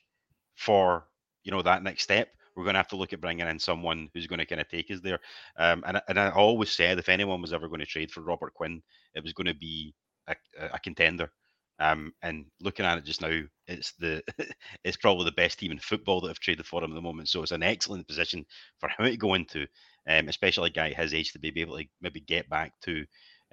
for 0.57 1.07
you 1.45 1.53
know 1.53 1.63
that 1.63 1.83
next 1.83 2.03
step, 2.03 2.29
we're 2.55 2.65
going 2.65 2.75
to 2.75 2.79
have 2.79 2.89
to 2.89 2.97
look 2.97 3.13
at 3.13 3.21
bringing 3.21 3.47
in 3.47 3.59
someone 3.59 4.09
who's 4.15 4.27
going 4.27 4.39
to 4.39 4.47
kind 4.47 4.61
of 4.61 4.69
take 4.69 4.91
us 4.91 5.01
there. 5.01 5.21
Um, 5.59 5.85
and 5.87 6.01
and 6.09 6.19
I 6.19 6.31
always 6.31 6.71
said 6.71 6.99
if 6.99 7.09
anyone 7.09 7.43
was 7.43 7.53
ever 7.53 7.69
going 7.69 7.81
to 7.81 7.87
trade 7.87 8.11
for 8.11 8.23
Robert 8.23 8.55
Quinn, 8.55 8.83
it 9.15 9.23
was 9.23 9.33
going 9.33 9.47
to 9.47 9.55
be 9.55 9.95
a, 10.27 10.35
a 10.73 10.79
contender. 10.79 11.31
Um, 11.79 12.13
and 12.23 12.47
looking 12.63 12.87
at 12.87 12.97
it 12.97 13.05
just 13.05 13.21
now, 13.21 13.39
it's 13.69 13.93
the 13.99 14.23
it's 14.85 14.97
probably 14.97 15.27
the 15.27 15.33
best 15.33 15.59
team 15.59 15.73
in 15.73 15.79
football 15.79 16.23
that 16.23 16.29
have 16.29 16.41
traded 16.41 16.67
for 16.67 16.83
him 16.83 16.91
at 16.93 16.95
the 16.95 17.03
moment. 17.03 17.29
So 17.29 17.43
it's 17.43 17.53
an 17.53 17.63
excellent 17.63 18.09
position 18.09 18.47
for 18.79 18.89
him 18.89 19.05
to 19.05 19.17
go 19.17 19.35
into, 19.35 19.67
um, 20.09 20.29
especially 20.29 20.71
a 20.71 20.73
guy 20.73 20.93
his 20.95 21.13
age 21.13 21.33
to 21.33 21.39
be 21.39 21.53
able 21.61 21.79
to 21.79 21.85
maybe 22.01 22.21
get 22.21 22.49
back 22.49 22.73
to 22.83 23.05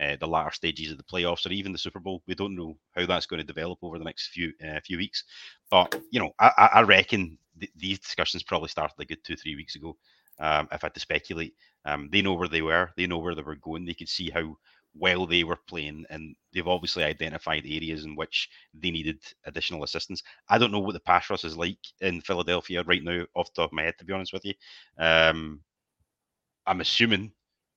uh, 0.01 0.16
the 0.19 0.28
latter 0.28 0.51
stages 0.51 0.92
of 0.92 0.98
the 0.98 1.04
playoffs 1.04 1.45
or 1.45 1.51
even 1.51 1.72
the 1.72 1.78
Super 1.78 2.00
Bowl. 2.00 2.22
We 2.28 2.36
don't 2.36 2.56
know 2.56 2.78
how 2.95 3.06
that's 3.06 3.25
going 3.25 3.40
to 3.40 3.45
develop 3.45 3.80
over 3.81 3.98
the 3.98 4.06
next 4.06 4.28
few 4.28 4.51
uh, 4.66 4.80
few 4.84 4.98
weeks. 4.98 5.24
But 5.69 6.00
you 6.12 6.19
know, 6.19 6.31
I, 6.40 6.69
I 6.75 6.81
reckon 6.81 7.38
th- 7.60 7.72
these 7.75 8.00
discussions 8.00 8.44
probably 8.44 8.69
started 8.69 8.95
a 9.00 9.06
good 9.06 9.24
two 9.24 9.36
three 9.36 9.56
weeks 9.56 9.75
ago. 9.75 9.95
Um, 10.40 10.68
if 10.72 10.84
I 10.84 10.88
had 10.88 10.95
to 10.95 11.00
speculate, 11.00 11.54
um, 11.86 12.10
they 12.12 12.22
know 12.22 12.34
where 12.34 12.48
they 12.48 12.62
were. 12.62 12.92
They 12.98 13.06
know 13.06 13.19
where 13.19 13.36
they 13.36 13.44
were 13.44 13.56
going. 13.56 13.86
They 13.86 13.94
could 13.94 14.10
see 14.10 14.30
how 14.30 14.57
well 14.95 15.25
they 15.25 15.44
were 15.44 15.60
playing, 15.68 16.06
and 16.10 16.36
they've 16.54 16.68
obviously 16.68 17.04
identified 17.04 17.63
areas 17.66 18.06
in 18.06 18.16
which 18.16 18.50
they 18.74 18.92
needed 18.92 19.19
additional 19.45 19.84
assistance. 19.84 20.24
I 20.50 20.57
don't 20.57 20.72
know 20.72 20.80
what 20.80 20.94
the 20.94 21.00
pass 21.00 21.30
rush 21.30 21.45
is 21.45 21.57
like 21.57 21.78
in 22.01 22.22
Philadelphia 22.22 22.84
right 22.84 23.04
now, 23.04 23.25
off 23.36 23.54
the 23.54 23.62
top 23.62 23.71
of 23.71 23.73
my 23.73 23.83
head, 23.83 23.95
to 24.00 24.06
be 24.06 24.14
honest 24.14 24.33
with 24.33 24.45
you. 24.45 24.54
Um, 24.97 25.62
I'm 26.66 26.81
assuming 26.81 27.31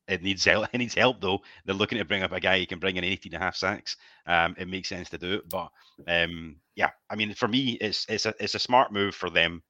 it 0.09 0.23
needs 0.23 0.45
help. 0.45 0.69
It 0.73 0.79
needs 0.79 0.95
help 0.95 1.21
though. 1.21 1.41
They're 1.65 1.75
looking 1.75 1.99
to 1.99 2.05
bring 2.05 2.23
up 2.23 2.33
a 2.33 2.41
guy 2.41 2.59
who 2.59 2.67
can 2.67 2.79
bring 2.79 2.97
in 2.97 3.05
18 3.05 3.35
and 3.35 3.43
a 3.43 3.45
half 3.45 3.57
sacks. 3.57 3.97
Um, 4.27 4.55
it 4.59 4.69
makes 4.69 4.89
sense 4.89 5.11
to 5.11 5.19
do 5.19 5.35
it, 5.35 5.49
but 5.49 5.71
um, 6.09 6.57
yeah, 6.75 6.91
I 7.11 7.17
mean, 7.17 7.35
for 7.35 7.49
me, 7.49 7.79
it's 7.81 8.07
it's 8.09 8.27
a 8.27 8.35
it's 8.41 8.55
a 8.55 8.61
smart 8.61 8.93
move 8.93 9.15
for 9.15 9.31
them. 9.31 9.63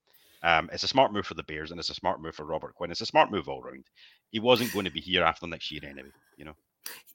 Um, 0.43 0.71
it's 0.73 0.85
a 0.85 0.89
smart 0.89 1.13
move 1.13 1.27
for 1.27 1.35
the 1.35 1.43
Bears, 1.43 1.71
and 1.71 1.81
it's 1.81 1.91
a 1.91 1.95
smart 1.95 2.21
move 2.21 2.35
for 2.35 2.45
Robert 2.45 2.75
Quinn. 2.75 2.91
It's 2.91 3.01
a 3.01 3.07
smart 3.07 3.31
move 3.31 3.49
all 3.49 3.63
round. 3.63 3.85
He 4.31 4.39
wasn't 4.39 4.73
going 4.73 4.85
to 4.85 4.91
be 4.93 5.01
here 5.01 5.25
after 5.25 5.47
next 5.47 5.71
year 5.71 5.81
anyway, 5.85 6.13
you 6.37 6.45
know. 6.45 6.57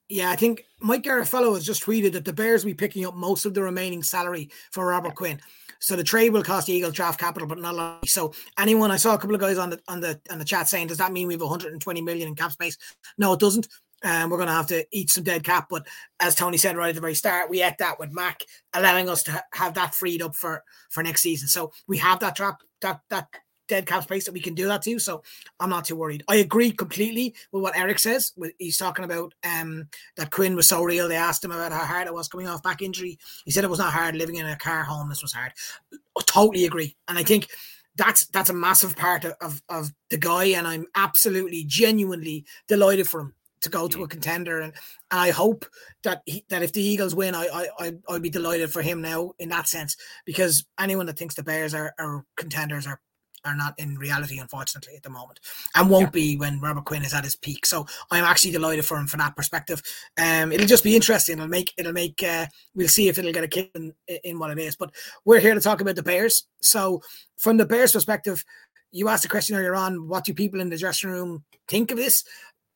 Yeah, 0.09 0.29
I 0.29 0.35
think 0.35 0.65
Mike 0.81 1.03
Garafolo 1.03 1.53
has 1.53 1.65
just 1.65 1.83
tweeted 1.83 2.11
that 2.13 2.25
the 2.25 2.33
Bears 2.33 2.65
will 2.65 2.71
be 2.71 2.75
picking 2.75 3.05
up 3.05 3.15
most 3.15 3.45
of 3.45 3.53
the 3.53 3.61
remaining 3.61 4.03
salary 4.03 4.49
for 4.71 4.85
Robert. 4.87 5.15
Quinn. 5.15 5.39
So 5.79 5.95
the 5.95 6.03
trade 6.03 6.31
will 6.31 6.43
cost 6.43 6.67
the 6.67 6.73
Eagles 6.73 6.93
draft 6.93 7.19
capital, 7.19 7.47
but 7.47 7.57
not 7.57 7.73
a 7.73 7.77
lot. 7.77 8.09
So 8.09 8.33
anyone 8.59 8.91
I 8.91 8.97
saw 8.97 9.15
a 9.15 9.17
couple 9.17 9.35
of 9.35 9.41
guys 9.41 9.57
on 9.57 9.69
the 9.69 9.79
on 9.87 9.99
the 9.99 10.19
on 10.29 10.37
the 10.37 10.45
chat 10.45 10.67
saying, 10.67 10.87
does 10.87 10.97
that 10.97 11.11
mean 11.11 11.27
we 11.27 11.33
have 11.33 11.41
120 11.41 12.01
million 12.01 12.27
in 12.27 12.35
cap 12.35 12.51
space? 12.51 12.77
No, 13.17 13.33
it 13.33 13.39
doesn't. 13.39 13.67
And 14.03 14.25
um, 14.25 14.29
we're 14.31 14.37
going 14.37 14.47
to 14.47 14.53
have 14.53 14.67
to 14.67 14.85
eat 14.91 15.11
some 15.11 15.23
dead 15.23 15.43
cap. 15.43 15.67
But 15.69 15.87
as 16.19 16.33
Tony 16.33 16.57
said 16.57 16.75
right 16.75 16.89
at 16.89 16.95
the 16.95 17.01
very 17.01 17.13
start, 17.13 17.51
we 17.51 17.61
ate 17.61 17.77
that 17.77 17.99
with 17.99 18.11
Mack, 18.11 18.43
allowing 18.73 19.07
us 19.07 19.21
to 19.23 19.31
ha- 19.31 19.43
have 19.53 19.75
that 19.75 19.93
freed 19.93 20.23
up 20.23 20.35
for 20.35 20.63
for 20.89 21.03
next 21.03 21.21
season. 21.21 21.47
So 21.47 21.71
we 21.87 21.97
have 21.99 22.19
that 22.19 22.35
trap 22.35 22.61
that 22.81 23.01
that 23.09 23.27
dead 23.71 23.85
cap 23.85 24.03
space 24.03 24.25
that 24.25 24.33
we 24.33 24.41
can 24.41 24.53
do 24.53 24.67
that 24.67 24.81
to. 24.81 24.99
So 24.99 25.23
I'm 25.59 25.69
not 25.69 25.85
too 25.85 25.95
worried. 25.95 26.23
I 26.27 26.35
agree 26.35 26.71
completely 26.71 27.33
with 27.53 27.63
what 27.63 27.77
Eric 27.77 27.99
says. 27.99 28.33
He's 28.59 28.77
talking 28.77 29.05
about 29.05 29.33
um, 29.45 29.87
that 30.17 30.29
Quinn 30.29 30.57
was 30.57 30.67
so 30.67 30.83
real. 30.83 31.07
They 31.07 31.15
asked 31.15 31.43
him 31.43 31.51
about 31.51 31.71
how 31.71 31.85
hard 31.85 32.07
it 32.07 32.13
was 32.13 32.27
coming 32.27 32.47
off 32.47 32.61
back 32.61 32.81
injury. 32.81 33.17
He 33.45 33.51
said 33.51 33.63
it 33.63 33.69
was 33.69 33.79
not 33.79 33.93
hard 33.93 34.15
living 34.15 34.35
in 34.35 34.45
a 34.45 34.57
car 34.57 34.83
home. 34.83 35.07
This 35.07 35.21
was 35.21 35.31
hard. 35.31 35.53
I 35.93 36.21
totally 36.25 36.65
agree. 36.65 36.97
And 37.07 37.17
I 37.17 37.23
think 37.23 37.47
that's 37.95 38.27
that's 38.27 38.49
a 38.49 38.53
massive 38.53 38.97
part 38.97 39.23
of, 39.23 39.35
of, 39.39 39.61
of 39.69 39.93
the 40.09 40.17
guy. 40.17 40.45
And 40.45 40.67
I'm 40.67 40.85
absolutely 40.93 41.63
genuinely 41.65 42.45
delighted 42.67 43.07
for 43.07 43.21
him 43.21 43.33
to 43.61 43.69
go 43.69 43.87
to 43.87 44.03
a 44.03 44.07
mm. 44.07 44.09
contender, 44.09 44.59
and, 44.59 44.73
and 45.11 45.19
I 45.19 45.29
hope 45.29 45.65
that 46.03 46.23
he, 46.25 46.43
that 46.49 46.63
if 46.63 46.73
the 46.73 46.81
Eagles 46.81 47.15
win, 47.15 47.35
I 47.35 47.67
I 47.79 47.93
I'd 48.09 48.21
be 48.21 48.29
delighted 48.29 48.71
for 48.71 48.81
him 48.81 49.01
now 49.01 49.33
in 49.39 49.49
that 49.49 49.67
sense 49.67 49.95
because 50.25 50.65
anyone 50.79 51.05
that 51.05 51.17
thinks 51.17 51.35
the 51.35 51.43
Bears 51.43 51.73
are, 51.73 51.93
are 51.99 52.25
contenders 52.35 52.87
are 52.87 52.99
are 53.45 53.55
not 53.55 53.74
in 53.77 53.98
reality, 53.98 54.39
unfortunately, 54.39 54.95
at 54.95 55.03
the 55.03 55.10
moment, 55.10 55.39
and 55.75 55.89
won't 55.89 56.07
yeah. 56.07 56.10
be 56.10 56.38
when 56.38 56.60
Robert 56.60 56.86
Quinn 56.86 57.03
is 57.03 57.13
at 57.13 57.24
his 57.24 57.36
peak. 57.36 57.65
So 57.65 57.86
I'm 58.10 58.24
actually 58.24 58.51
delighted 58.51 58.86
for 58.86 58.98
him 58.98 59.07
from 59.07 59.19
that 59.19 59.36
perspective. 59.36 59.81
Um, 60.17 60.51
it'll 60.51 60.67
just 60.67 60.83
be 60.83 60.95
interesting. 60.95 61.38
It'll 61.38 61.48
make 61.48 61.74
it'll 61.77 61.93
make. 61.93 62.21
Uh, 62.24 62.45
we'll 62.75 62.88
see 62.88 63.07
if 63.07 63.17
it'll 63.17 63.33
get 63.33 63.43
a 63.43 63.48
kick 63.48 63.71
in, 63.75 63.93
in 64.24 64.39
what 64.39 64.51
it 64.51 64.60
is. 64.60 64.75
But 64.75 64.91
we're 65.25 65.39
here 65.39 65.53
to 65.53 65.62
talk 65.62 65.81
about 65.81 65.95
the 65.95 66.03
Bears. 66.03 66.45
So 66.62 67.01
from 67.38 67.57
the 67.57 67.65
Bears' 67.65 67.93
perspective, 67.93 68.43
you 68.91 69.07
asked 69.07 69.25
a 69.25 69.29
question 69.29 69.55
earlier 69.55 69.75
on. 69.75 70.07
What 70.07 70.25
do 70.25 70.33
people 70.33 70.62
in 70.62 70.69
the 70.69 70.77
dressing 70.77 71.10
room 71.10 71.43
think 71.67 71.91
of 71.91 71.98
this? 71.98 72.24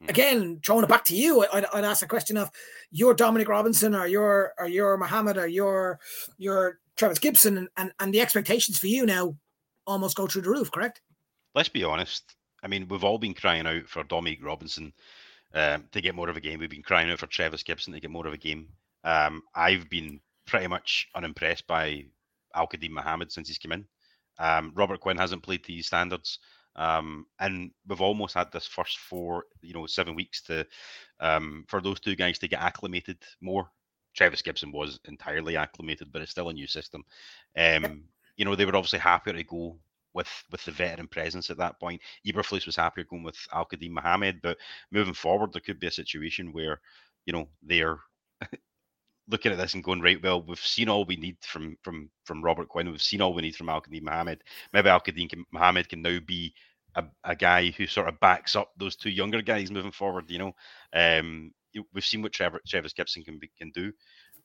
Hmm. 0.02 0.10
Again, 0.10 0.60
throwing 0.66 0.84
it 0.84 0.90
back 0.90 1.06
to 1.06 1.16
you, 1.16 1.46
I'd, 1.54 1.66
I'd 1.74 1.86
ask 1.86 2.04
a 2.04 2.08
question 2.08 2.38
of 2.38 2.52
your 2.92 3.14
Dominique 3.14 3.50
Robinson 3.50 3.96
or 3.96 4.08
your 4.08 4.54
or 4.58 4.68
your 4.68 4.98
Muhammad 4.98 5.38
or 5.38 5.48
your 5.48 6.00
your 6.38 6.80
Travis 6.96 7.20
Gipson 7.20 7.58
and, 7.58 7.68
and, 7.78 7.92
and 8.00 8.14
the 8.14 8.22
expectations 8.22 8.78
for 8.78 8.88
you 8.88 9.06
now 9.06 9.36
almost 9.88 10.18
go 10.18 10.28
through 10.28 10.44
the 10.44 10.50
roof, 10.50 10.72
correct? 10.72 11.02
Let's 11.54 11.70
be 11.70 11.84
honest. 11.84 12.36
I 12.64 12.68
mean, 12.68 12.88
we've 12.88 13.04
all 13.04 13.18
been 13.18 13.34
crying 13.34 13.68
out 13.68 13.88
for 13.88 14.04
Dominique 14.04 14.44
Robinson 14.44 14.94
um, 15.54 15.86
to 15.92 16.02
get 16.02 16.16
more 16.16 16.30
of 16.30 16.38
a 16.38 16.42
game. 16.42 16.60
We've 16.60 16.70
been 16.70 16.82
crying 16.84 17.10
out 17.12 17.20
for 17.20 17.28
Travis 17.28 17.64
Gipson 17.64 17.94
to 17.94 18.00
get 18.00 18.12
more 18.12 18.28
of 18.28 18.34
a 18.34 18.38
game. 18.38 18.70
Um, 19.04 19.42
I've 19.54 19.90
been 19.90 20.20
pretty 20.48 20.68
much 20.68 21.08
unimpressed 21.16 21.68
by 21.68 22.06
Al-Quadin 22.56 22.92
Muhammad 22.92 23.32
since 23.32 23.48
he's 23.48 23.58
come 23.58 23.72
in. 23.72 23.86
Um, 24.40 24.74
Robert 24.76 25.00
Quinn 25.00 25.18
hasn't 25.18 25.44
played 25.44 25.64
to 25.64 25.68
these 25.68 25.88
standards. 25.88 26.40
Um, 26.76 27.26
and 27.40 27.72
we've 27.88 28.02
almost 28.02 28.34
had 28.34 28.52
this 28.52 28.68
first 28.68 28.98
four, 28.98 29.46
you 29.62 29.74
know, 29.74 29.86
seven 29.86 30.16
weeks 30.16 30.42
to 30.44 30.66
um, 31.20 31.66
for 31.70 31.82
those 31.82 32.00
two 32.00 32.16
guys 32.16 32.38
to 32.40 32.48
get 32.48 32.62
acclimated 32.62 33.18
more. 33.42 33.70
Trevis 34.16 34.42
Gipson 34.42 34.72
was 34.72 35.00
entirely 35.06 35.58
acclimated, 35.58 36.12
but 36.12 36.22
it's 36.22 36.32
still 36.32 36.50
a 36.50 36.54
new 36.54 36.68
system. 36.68 37.04
Um, 37.58 38.04
you 38.38 38.46
know, 38.46 38.56
they 38.56 38.66
were 38.66 38.76
obviously 38.76 39.00
happier 39.00 39.34
to 39.34 39.44
go 39.44 39.78
with 40.14 40.30
with 40.52 40.64
the 40.66 40.72
veteran 40.72 41.08
presence 41.08 41.50
at 41.50 41.58
that 41.58 41.80
point. 41.80 42.02
Eberflus 42.26 42.66
was 42.66 42.76
happier 42.76 43.04
going 43.04 43.24
with 43.24 43.38
Al-Quadin 43.54 43.92
Muhammad, 43.92 44.40
but 44.42 44.58
moving 44.92 45.14
forward, 45.14 45.54
there 45.54 45.62
could 45.62 45.80
be 45.80 45.88
a 45.88 45.92
situation 45.92 46.52
where, 46.54 46.80
you 47.26 47.34
know, 47.34 47.48
they're 47.62 48.00
looking 49.28 49.52
at 49.52 49.58
this 49.58 49.74
and 49.74 49.84
going 49.84 50.02
right. 50.02 50.22
Well, 50.22 50.42
we've 50.42 50.60
seen 50.60 50.90
all 50.90 51.06
we 51.06 51.18
need 51.18 51.38
from 51.42 51.78
from 51.84 52.10
from 52.24 52.44
Robert 52.44 52.70
Quinn. 52.70 52.90
We've 52.90 53.02
seen 53.02 53.22
all 53.22 53.34
we 53.34 53.42
need 53.42 53.56
from 53.56 53.70
Al-Quadin 53.70 54.04
Muhammad. 54.04 54.44
Maybe 54.74 54.90
Al-Quadin 54.90 55.44
Muhammad 55.52 55.90
can 55.90 56.02
now 56.02 56.20
be 56.26 56.54
a, 56.96 57.04
a, 57.26 57.36
guy 57.36 57.72
who 57.72 57.88
sort 57.88 58.08
of 58.08 58.20
backs 58.22 58.56
up 58.56 58.72
those 58.78 58.96
two 58.96 59.10
younger 59.10 59.42
guys 59.42 59.70
moving 59.70 59.92
forward. 59.92 60.30
You 60.30 60.40
know, 60.40 60.56
um, 60.94 61.52
we've 61.94 62.06
seen 62.06 62.22
what 62.22 62.32
Trevor 62.32 62.62
Trevis 62.66 62.94
Gipson 62.94 63.26
can 63.26 63.38
be, 63.38 63.50
can 63.58 63.72
do. 63.72 63.92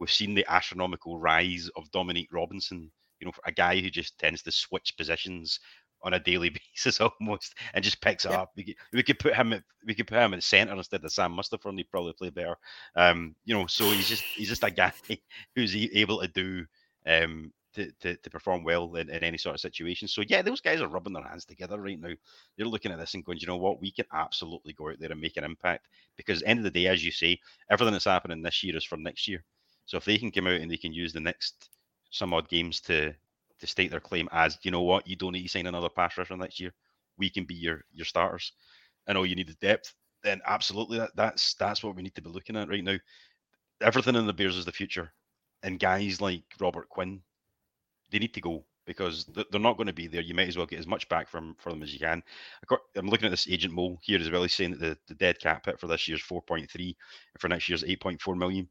We've 0.00 0.10
seen 0.10 0.34
the 0.34 0.46
astronomical 0.48 1.18
rise 1.18 1.70
of 1.76 1.90
Dominique 1.92 2.32
Robinson. 2.32 2.90
You 3.20 3.26
know, 3.26 3.32
a 3.44 3.52
guy 3.52 3.80
who 3.80 3.90
just 3.90 4.18
tends 4.18 4.42
to 4.42 4.52
switch 4.52 4.96
positions 4.96 5.60
on 6.02 6.14
a 6.14 6.20
daily 6.20 6.50
basis 6.74 7.00
almost 7.00 7.54
and 7.74 7.84
just 7.84 8.00
picks 8.00 8.24
it 8.24 8.32
up. 8.32 8.52
We 8.56 8.64
could, 8.64 8.74
we 8.92 9.02
could 9.02 9.18
put 9.18 9.34
him 9.34 9.52
at 9.52 9.62
we 9.86 9.94
could 9.94 10.06
put 10.06 10.18
him 10.18 10.34
at 10.34 10.42
center 10.42 10.74
instead 10.74 11.04
of 11.04 11.12
Sam 11.12 11.36
Mustipher 11.36 11.66
and 11.66 11.78
he'd 11.78 11.90
probably 11.90 12.14
play 12.14 12.30
better. 12.30 12.56
Um, 12.96 13.34
you 13.44 13.54
know, 13.54 13.66
so 13.66 13.84
he's 13.84 14.08
just 14.08 14.24
he's 14.34 14.48
just 14.48 14.64
a 14.64 14.70
guy 14.70 14.92
who's 15.54 15.76
able 15.76 16.20
to 16.20 16.28
do 16.28 16.64
um 17.06 17.52
to, 17.74 17.90
to, 18.00 18.16
to 18.16 18.30
perform 18.30 18.64
well 18.64 18.94
in, 18.96 19.08
in 19.08 19.22
any 19.22 19.38
sort 19.38 19.54
of 19.54 19.60
situation. 19.60 20.08
So 20.08 20.22
yeah, 20.26 20.42
those 20.42 20.60
guys 20.60 20.80
are 20.80 20.88
rubbing 20.88 21.12
their 21.12 21.22
hands 21.22 21.44
together 21.44 21.80
right 21.80 22.00
now. 22.00 22.12
They're 22.56 22.66
looking 22.66 22.90
at 22.90 22.98
this 22.98 23.14
and 23.14 23.24
going, 23.24 23.38
you 23.38 23.46
know 23.46 23.56
what, 23.56 23.80
we 23.80 23.92
can 23.92 24.06
absolutely 24.12 24.72
go 24.72 24.90
out 24.90 24.98
there 24.98 25.12
and 25.12 25.20
make 25.20 25.36
an 25.36 25.44
impact 25.44 25.86
because 26.16 26.42
end 26.42 26.58
of 26.58 26.64
the 26.64 26.70
day, 26.70 26.88
as 26.88 27.04
you 27.04 27.12
say, 27.12 27.38
everything 27.70 27.92
that's 27.92 28.06
happening 28.06 28.42
this 28.42 28.62
year 28.64 28.76
is 28.76 28.84
for 28.84 28.96
next 28.96 29.28
year. 29.28 29.44
So 29.86 29.96
if 29.96 30.04
they 30.04 30.18
can 30.18 30.30
come 30.30 30.46
out 30.46 30.60
and 30.60 30.70
they 30.70 30.76
can 30.76 30.92
use 30.92 31.12
the 31.12 31.20
next 31.20 31.70
some 32.10 32.34
odd 32.34 32.48
games 32.48 32.80
to 32.82 33.14
to 33.60 33.66
state 33.66 33.90
their 33.90 34.00
claim 34.00 34.28
as, 34.32 34.58
you 34.62 34.70
know 34.70 34.82
what, 34.82 35.06
you 35.06 35.16
don't 35.16 35.32
need 35.32 35.42
to 35.42 35.48
sign 35.48 35.66
another 35.66 35.90
pass 35.90 36.16
rusher 36.16 36.36
next 36.36 36.60
year. 36.60 36.72
We 37.18 37.30
can 37.30 37.44
be 37.44 37.54
your 37.54 37.84
your 37.92 38.06
starters, 38.06 38.52
and 39.06 39.16
all 39.16 39.26
you 39.26 39.36
need 39.36 39.48
is 39.48 39.56
depth. 39.56 39.94
Then 40.22 40.40
absolutely, 40.46 40.98
that, 40.98 41.10
that's 41.14 41.54
that's 41.54 41.82
what 41.82 41.96
we 41.96 42.02
need 42.02 42.14
to 42.14 42.22
be 42.22 42.30
looking 42.30 42.56
at 42.56 42.68
right 42.68 42.84
now. 42.84 42.96
Everything 43.82 44.14
in 44.14 44.26
the 44.26 44.32
Bears 44.32 44.56
is 44.56 44.64
the 44.64 44.72
future, 44.72 45.12
and 45.62 45.78
guys 45.78 46.20
like 46.20 46.42
Robert 46.58 46.88
Quinn, 46.88 47.20
they 48.10 48.18
need 48.18 48.34
to 48.34 48.40
go 48.40 48.64
because 48.86 49.26
they're 49.26 49.60
not 49.60 49.76
going 49.76 49.86
to 49.86 49.92
be 49.92 50.06
there. 50.06 50.22
You 50.22 50.34
might 50.34 50.48
as 50.48 50.56
well 50.56 50.66
get 50.66 50.78
as 50.78 50.86
much 50.86 51.08
back 51.08 51.28
from 51.28 51.54
from 51.58 51.74
them 51.74 51.82
as 51.82 51.92
you 51.92 52.00
can. 52.00 52.22
I'm 52.96 53.08
looking 53.08 53.26
at 53.26 53.30
this 53.30 53.48
agent 53.48 53.74
mole 53.74 53.98
here 54.02 54.18
as 54.18 54.30
well. 54.30 54.42
He's 54.42 54.54
saying 54.54 54.72
that 54.72 54.80
the, 54.80 54.98
the 55.08 55.14
dead 55.14 55.38
cap 55.38 55.66
hit 55.66 55.78
for 55.78 55.86
this 55.86 56.08
year 56.08 56.16
is 56.16 56.22
4.3, 56.22 56.66
and 56.74 56.96
for 57.38 57.48
next 57.48 57.68
year's 57.68 57.84
8.4 57.84 58.36
million. 58.38 58.68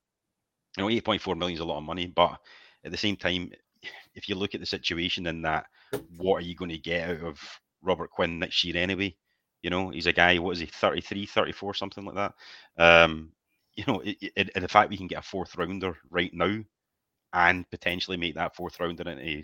You 0.78 0.84
know, 0.84 0.90
8.4 0.90 1.38
million 1.38 1.56
is 1.56 1.62
a 1.62 1.66
lot 1.66 1.78
of 1.78 1.84
money, 1.84 2.08
but 2.08 2.40
at 2.86 2.92
the 2.92 2.98
same 2.98 3.16
time, 3.18 3.52
if 4.16 4.30
you 4.30 4.36
look 4.36 4.56
at 4.56 4.62
the 4.62 4.66
situation 4.66 5.28
in 5.28 5.42
that, 5.44 5.66
what 6.18 6.36
are 6.38 6.46
you 6.46 6.56
going 6.56 6.72
to 6.72 6.78
get 6.78 7.10
out 7.10 7.26
of 7.26 7.40
Robert 7.82 8.10
Quinn 8.12 8.40
next 8.40 8.64
year 8.64 8.78
anyway? 8.78 9.16
You 9.62 9.70
know, 9.70 9.90
he's 9.90 10.08
a 10.08 10.14
guy, 10.14 10.38
what 10.40 10.52
is 10.52 10.60
he, 10.60 10.66
33, 10.68 11.26
34, 11.26 11.74
something 11.74 12.06
like 12.06 12.16
that. 12.16 12.34
Um, 12.78 13.32
you 13.76 13.84
know, 13.88 14.02
it, 14.02 14.18
it, 14.36 14.54
the 14.56 14.68
fact 14.68 14.90
we 14.90 14.98
can 14.98 15.08
get 15.08 15.20
a 15.20 15.22
fourth 15.22 15.56
rounder 15.58 15.96
right 16.10 16.34
now 16.34 16.60
and 17.34 17.70
potentially 17.70 18.18
make 18.18 18.36
that 18.36 18.56
fourth 18.56 18.80
rounder 18.80 19.10
into, 19.10 19.44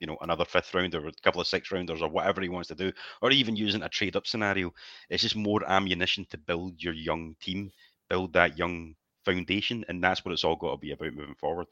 you 0.00 0.06
know, 0.06 0.16
another 0.22 0.44
fifth 0.44 0.74
rounder 0.74 1.04
or 1.04 1.08
a 1.08 1.12
couple 1.22 1.40
of 1.40 1.46
six 1.46 1.70
rounders 1.70 2.02
or 2.02 2.08
whatever 2.08 2.40
he 2.40 2.48
wants 2.48 2.68
to 2.68 2.74
do, 2.74 2.92
or 3.22 3.30
even 3.30 3.56
using 3.56 3.82
a 3.82 3.88
trade 3.88 4.16
up 4.16 4.26
scenario, 4.26 4.72
it's 5.10 5.22
just 5.22 5.36
more 5.36 5.62
ammunition 5.70 6.26
to 6.30 6.38
build 6.38 6.82
your 6.82 6.94
young 6.94 7.36
team, 7.40 7.70
build 8.10 8.32
that 8.32 8.58
young 8.58 8.94
foundation. 9.24 9.84
And 9.88 10.02
that's 10.02 10.24
what 10.24 10.32
it's 10.32 10.44
all 10.44 10.56
got 10.56 10.72
to 10.72 10.78
be 10.78 10.92
about 10.92 11.14
moving 11.14 11.34
forward. 11.36 11.66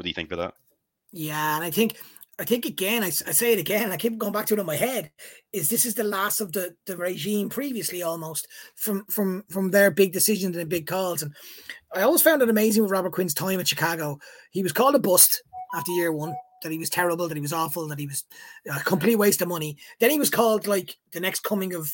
What 0.00 0.04
do 0.04 0.08
you 0.08 0.14
think 0.14 0.32
of 0.32 0.38
that? 0.38 0.54
Yeah, 1.12 1.56
and 1.56 1.62
I 1.62 1.70
think 1.70 1.98
I 2.38 2.44
think 2.44 2.64
again, 2.64 3.02
I, 3.02 3.08
I, 3.08 3.10
say 3.10 3.52
it 3.52 3.58
again, 3.58 3.92
I 3.92 3.98
keep 3.98 4.16
going 4.16 4.32
back 4.32 4.46
to 4.46 4.54
it 4.54 4.58
in 4.58 4.64
my 4.64 4.76
head. 4.76 5.10
Is 5.52 5.68
this 5.68 5.84
is 5.84 5.92
the 5.92 6.04
last 6.04 6.40
of 6.40 6.52
the 6.52 6.74
the 6.86 6.96
regime 6.96 7.50
previously 7.50 8.02
almost 8.02 8.48
from 8.76 9.04
from 9.10 9.44
from 9.50 9.70
their 9.70 9.90
big 9.90 10.14
decisions 10.14 10.56
and 10.56 10.70
big 10.70 10.86
calls. 10.86 11.20
And 11.20 11.34
I 11.94 12.00
always 12.00 12.22
found 12.22 12.40
it 12.40 12.48
amazing 12.48 12.82
with 12.82 12.92
Robert 12.92 13.12
Quinn's 13.12 13.34
time 13.34 13.60
at 13.60 13.68
Chicago. 13.68 14.18
He 14.52 14.62
was 14.62 14.72
called 14.72 14.94
a 14.94 14.98
bust 14.98 15.42
after 15.74 15.92
year 15.92 16.12
one. 16.12 16.34
That 16.62 16.72
he 16.72 16.78
was 16.78 16.88
terrible, 16.88 17.28
that 17.28 17.36
he 17.36 17.42
was 17.42 17.52
awful, 17.52 17.86
that 17.88 17.98
he 17.98 18.06
was 18.06 18.24
a 18.74 18.80
complete 18.80 19.16
waste 19.16 19.42
of 19.42 19.48
money. 19.48 19.76
Then 19.98 20.08
he 20.08 20.18
was 20.18 20.30
called 20.30 20.66
like 20.66 20.96
the 21.12 21.20
next 21.20 21.40
coming 21.40 21.74
of 21.74 21.92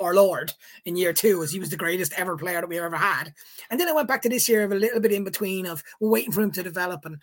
our 0.00 0.14
Lord 0.14 0.52
in 0.84 0.96
year 0.96 1.12
two, 1.12 1.42
as 1.42 1.52
he 1.52 1.60
was 1.60 1.70
the 1.70 1.76
greatest 1.76 2.12
ever 2.18 2.36
player 2.36 2.60
that 2.60 2.68
we 2.68 2.78
ever 2.78 2.96
had. 2.96 3.32
And 3.70 3.78
then 3.80 3.88
I 3.88 3.92
went 3.92 4.08
back 4.08 4.22
to 4.22 4.28
this 4.28 4.48
year 4.48 4.62
of 4.64 4.72
a 4.72 4.76
little 4.76 5.00
bit 5.00 5.12
in 5.12 5.24
between 5.24 5.66
of 5.66 5.82
waiting 6.00 6.32
for 6.32 6.42
him 6.42 6.50
to 6.52 6.62
develop 6.62 7.04
and 7.04 7.18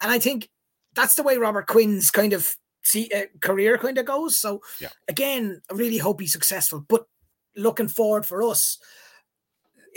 and 0.00 0.12
I 0.12 0.18
think 0.18 0.50
that's 0.94 1.14
the 1.14 1.22
way 1.22 1.36
Robert 1.36 1.66
Quinn's 1.66 2.10
kind 2.10 2.32
of 2.32 2.56
see 2.82 3.10
uh, 3.14 3.24
career 3.40 3.78
kind 3.78 3.98
of 3.98 4.06
goes. 4.06 4.38
So 4.38 4.60
yeah. 4.80 4.88
again, 5.08 5.60
I 5.70 5.74
really 5.74 5.98
hope 5.98 6.20
he's 6.20 6.32
successful. 6.32 6.84
But 6.86 7.06
looking 7.56 7.88
forward 7.88 8.26
for 8.26 8.42
us, 8.42 8.78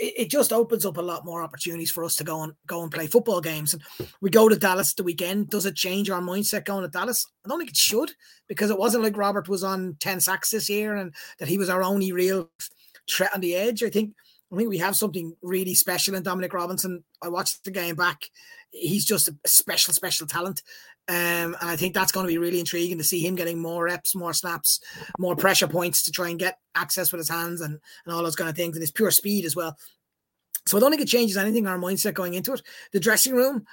it, 0.00 0.14
it, 0.16 0.30
just 0.30 0.52
opens 0.52 0.86
up 0.86 0.96
a 0.96 1.02
lot 1.02 1.24
more 1.24 1.42
opportunities 1.42 1.90
for 1.90 2.04
us 2.04 2.14
to 2.16 2.24
go 2.24 2.42
and 2.42 2.52
go 2.66 2.82
and 2.82 2.90
play 2.90 3.06
football 3.06 3.40
games. 3.40 3.74
And 3.74 3.82
we 4.20 4.30
go 4.30 4.48
to 4.48 4.56
Dallas 4.56 4.94
the 4.94 5.02
weekend. 5.02 5.50
Does 5.50 5.66
it 5.66 5.76
change 5.76 6.10
our 6.10 6.20
mindset 6.20 6.64
going 6.64 6.82
to 6.82 6.88
Dallas? 6.88 7.26
I 7.44 7.48
don't 7.48 7.58
think 7.58 7.70
it 7.70 7.76
should 7.76 8.12
because 8.48 8.70
it 8.70 8.78
wasn't 8.78 9.04
like 9.04 9.16
Robert 9.16 9.48
was 9.48 9.62
on 9.62 9.96
ten 10.00 10.20
sacks 10.20 10.50
this 10.50 10.70
year 10.70 10.96
and 10.96 11.14
that 11.38 11.48
he 11.48 11.58
was 11.58 11.68
our 11.68 11.82
only 11.82 12.12
real 12.12 12.50
threat 13.10 13.34
on 13.34 13.40
the 13.40 13.54
edge. 13.54 13.82
I 13.82 13.90
think 13.90 14.14
I 14.52 14.56
think 14.56 14.68
we 14.68 14.78
have 14.78 14.96
something 14.96 15.36
really 15.42 15.74
special 15.74 16.14
in 16.14 16.22
Dominique 16.22 16.54
Robinson. 16.54 17.04
I 17.22 17.28
watched 17.28 17.64
the 17.64 17.70
game 17.70 17.94
back. 17.94 18.28
He's 18.70 19.04
just 19.04 19.28
a 19.28 19.36
special, 19.46 19.94
special 19.94 20.26
talent. 20.26 20.62
Um, 21.08 21.56
and 21.60 21.70
I 21.70 21.76
think 21.76 21.94
that's 21.94 22.12
going 22.12 22.24
to 22.24 22.32
be 22.32 22.38
really 22.38 22.60
intriguing 22.60 22.98
to 22.98 23.04
see 23.04 23.24
him 23.24 23.34
getting 23.34 23.60
more 23.60 23.84
reps, 23.84 24.14
more 24.14 24.32
snaps, 24.32 24.80
more 25.18 25.34
pressure 25.34 25.66
points 25.66 26.04
to 26.04 26.12
try 26.12 26.28
and 26.28 26.38
get 26.38 26.58
access 26.76 27.10
with 27.10 27.18
his 27.18 27.28
hands 27.28 27.60
and, 27.60 27.78
and 28.04 28.14
all 28.14 28.22
those 28.22 28.36
kind 28.36 28.48
of 28.48 28.56
things, 28.56 28.76
and 28.76 28.82
his 28.82 28.92
pure 28.92 29.10
speed 29.10 29.44
as 29.44 29.56
well. 29.56 29.76
So 30.66 30.76
I 30.76 30.80
don't 30.80 30.90
think 30.90 31.02
it 31.02 31.08
changes 31.08 31.36
anything 31.36 31.66
our 31.66 31.78
mindset 31.78 32.14
going 32.14 32.34
into 32.34 32.52
it. 32.52 32.62
The 32.92 33.00
dressing 33.00 33.34
room, 33.34 33.64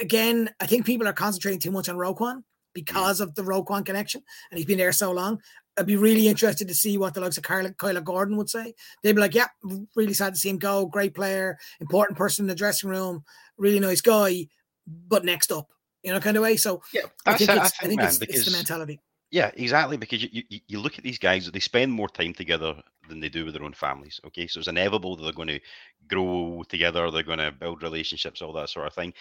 again, 0.00 0.50
I 0.60 0.66
think 0.66 0.86
people 0.86 1.08
are 1.08 1.12
concentrating 1.12 1.60
too 1.60 1.72
much 1.72 1.88
on 1.88 1.96
Roquan 1.96 2.42
because 2.72 3.20
of 3.20 3.34
the 3.34 3.42
Roquan 3.42 3.84
connection, 3.84 4.22
and 4.50 4.58
he's 4.58 4.66
been 4.66 4.78
there 4.78 4.92
so 4.92 5.10
long. 5.10 5.40
I'd 5.76 5.86
be 5.86 5.96
really 5.96 6.28
interested 6.28 6.68
to 6.68 6.74
see 6.74 6.98
what 6.98 7.14
the 7.14 7.20
likes 7.20 7.38
of 7.38 7.44
Kyler, 7.44 7.74
Kyler 7.74 8.04
Gordon 8.04 8.36
would 8.36 8.50
say. 8.50 8.74
They'd 9.02 9.14
be 9.14 9.20
like, 9.20 9.34
"Yeah, 9.34 9.48
really 9.96 10.14
sad 10.14 10.34
to 10.34 10.38
see 10.38 10.50
him 10.50 10.58
go. 10.58 10.86
Great 10.86 11.14
player, 11.14 11.58
important 11.80 12.18
person 12.18 12.44
in 12.44 12.48
the 12.48 12.54
dressing 12.54 12.90
room, 12.90 13.24
really 13.56 13.80
nice 13.80 14.00
guy, 14.00 14.48
but 14.86 15.24
next 15.24 15.50
up, 15.50 15.68
you 16.02 16.12
know, 16.12 16.20
kind 16.20 16.36
of 16.36 16.42
way." 16.42 16.56
So 16.56 16.82
yeah, 16.92 17.02
I 17.26 17.34
think, 17.34 17.50
it's, 17.50 17.58
I 17.58 17.62
think, 17.62 17.74
I 17.82 17.86
think 17.86 18.00
man, 18.00 18.08
it's, 18.08 18.18
because, 18.18 18.36
it's 18.36 18.50
the 18.50 18.56
mentality. 18.56 19.00
Yeah, 19.30 19.50
exactly. 19.54 19.96
Because 19.96 20.22
you, 20.22 20.42
you, 20.48 20.60
you 20.66 20.80
look 20.80 20.98
at 20.98 21.04
these 21.04 21.18
guys, 21.18 21.50
they 21.50 21.60
spend 21.60 21.92
more 21.92 22.08
time 22.08 22.34
together 22.34 22.74
than 23.08 23.20
they 23.20 23.28
do 23.28 23.44
with 23.44 23.54
their 23.54 23.64
own 23.64 23.74
families. 23.74 24.20
Okay, 24.26 24.46
so 24.46 24.58
it's 24.58 24.68
inevitable 24.68 25.16
that 25.16 25.22
they're 25.22 25.32
going 25.32 25.48
to 25.48 25.60
grow 26.08 26.64
together, 26.68 27.10
they're 27.10 27.22
going 27.22 27.38
to 27.38 27.52
build 27.52 27.82
relationships, 27.82 28.42
all 28.42 28.52
that 28.54 28.70
sort 28.70 28.86
of 28.86 28.94
thing. 28.94 29.12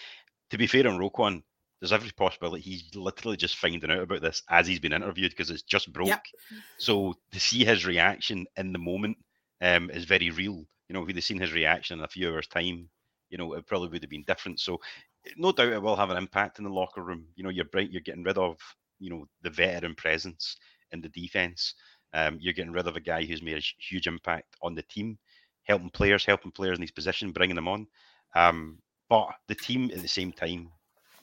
To 0.49 0.57
be 0.57 0.67
fair 0.67 0.87
on 0.87 0.97
Roquan, 0.97 1.43
there's 1.79 1.93
every 1.93 2.11
possibility 2.11 2.61
he's 2.61 2.93
literally 2.95 3.37
just 3.37 3.57
finding 3.57 3.89
out 3.89 4.01
about 4.01 4.21
this 4.21 4.43
as 4.49 4.67
he's 4.67 4.79
been 4.79 4.93
interviewed 4.93 5.31
because 5.31 5.49
it's 5.49 5.61
just 5.61 5.93
broke. 5.93 6.07
Yep. 6.07 6.23
So 6.77 7.13
to 7.31 7.39
see 7.39 7.63
his 7.63 7.85
reaction 7.85 8.45
in 8.57 8.73
the 8.73 8.79
moment 8.79 9.17
um, 9.61 9.89
is 9.91 10.05
very 10.05 10.29
real. 10.29 10.65
You 10.87 10.93
know, 10.93 11.01
if 11.01 11.07
we'd 11.07 11.15
have 11.15 11.23
seen 11.23 11.39
his 11.39 11.53
reaction 11.53 11.99
in 11.99 12.03
a 12.03 12.07
few 12.07 12.29
hours' 12.29 12.47
time, 12.47 12.89
you 13.29 13.37
know, 13.37 13.53
it 13.53 13.67
probably 13.67 13.89
would 13.89 14.03
have 14.03 14.09
been 14.09 14.25
different. 14.27 14.59
So 14.59 14.81
no 15.37 15.51
doubt 15.51 15.73
it 15.73 15.81
will 15.81 15.95
have 15.95 16.09
an 16.09 16.17
impact 16.17 16.59
in 16.59 16.65
the 16.65 16.69
locker 16.69 17.03
room. 17.03 17.25
You 17.35 17.43
know, 17.43 17.49
you're 17.49 17.65
bright, 17.65 17.91
you're 17.91 18.01
getting 18.01 18.23
rid 18.23 18.37
of, 18.37 18.57
you 18.99 19.09
know, 19.09 19.27
the 19.41 19.49
veteran 19.49 19.95
presence 19.95 20.57
in 20.91 21.01
the 21.01 21.09
defense. 21.09 21.73
Um, 22.13 22.37
you're 22.41 22.53
getting 22.53 22.71
rid 22.71 22.87
of 22.87 22.95
a 22.95 23.01
guy 23.01 23.23
who's 23.23 23.41
made 23.41 23.57
a 23.57 23.83
huge 23.83 24.07
impact 24.07 24.55
on 24.61 24.75
the 24.75 24.81
team, 24.83 25.17
helping 25.63 25.91
players, 25.91 26.25
helping 26.25 26.51
players 26.51 26.77
in 26.77 26.81
his 26.81 26.91
position, 26.91 27.31
bringing 27.31 27.55
them 27.55 27.67
on. 27.67 27.87
Um, 28.35 28.79
but 29.09 29.29
the 29.47 29.55
team 29.55 29.91
at 29.93 30.01
the 30.01 30.07
same 30.07 30.31
time 30.31 30.69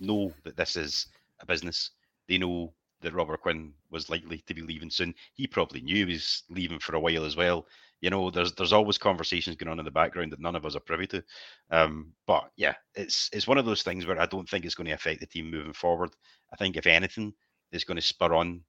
know 0.00 0.32
that 0.44 0.56
this 0.56 0.76
is 0.76 1.06
a 1.40 1.46
business. 1.46 1.90
They 2.28 2.38
know 2.38 2.72
that 3.02 3.14
Robert 3.14 3.42
Quinn 3.42 3.72
was 3.90 4.10
likely 4.10 4.42
to 4.46 4.54
be 4.54 4.62
leaving 4.62 4.90
soon. 4.90 5.14
He 5.34 5.46
probably 5.46 5.80
knew 5.80 6.06
he 6.06 6.12
was 6.12 6.42
leaving 6.50 6.78
for 6.78 6.96
a 6.96 7.00
while 7.00 7.24
as 7.24 7.36
well. 7.36 7.66
You 8.00 8.10
know, 8.10 8.30
there's 8.30 8.52
there's 8.52 8.72
always 8.72 8.98
conversations 8.98 9.56
going 9.56 9.70
on 9.70 9.78
in 9.78 9.84
the 9.84 9.90
background 9.90 10.32
that 10.32 10.40
none 10.40 10.56
of 10.56 10.66
us 10.66 10.76
are 10.76 10.80
privy 10.80 11.06
to. 11.08 11.24
Um, 11.70 12.12
but 12.26 12.50
yeah, 12.56 12.74
it's 12.96 13.30
it's 13.32 13.46
one 13.46 13.58
of 13.58 13.66
those 13.66 13.82
things 13.82 14.06
where 14.06 14.20
I 14.20 14.26
don't 14.26 14.48
think 14.48 14.64
it's 14.64 14.74
going 14.74 14.86
to 14.88 14.92
affect 14.92 15.20
the 15.20 15.26
team 15.26 15.50
moving 15.50 15.72
forward. 15.72 16.10
I 16.52 16.56
think 16.56 16.76
if 16.76 16.86
anything, 16.86 17.34
it's 17.72 17.84
going 17.84 17.96
to 17.96 18.02
spur 18.02 18.34
on 18.34 18.62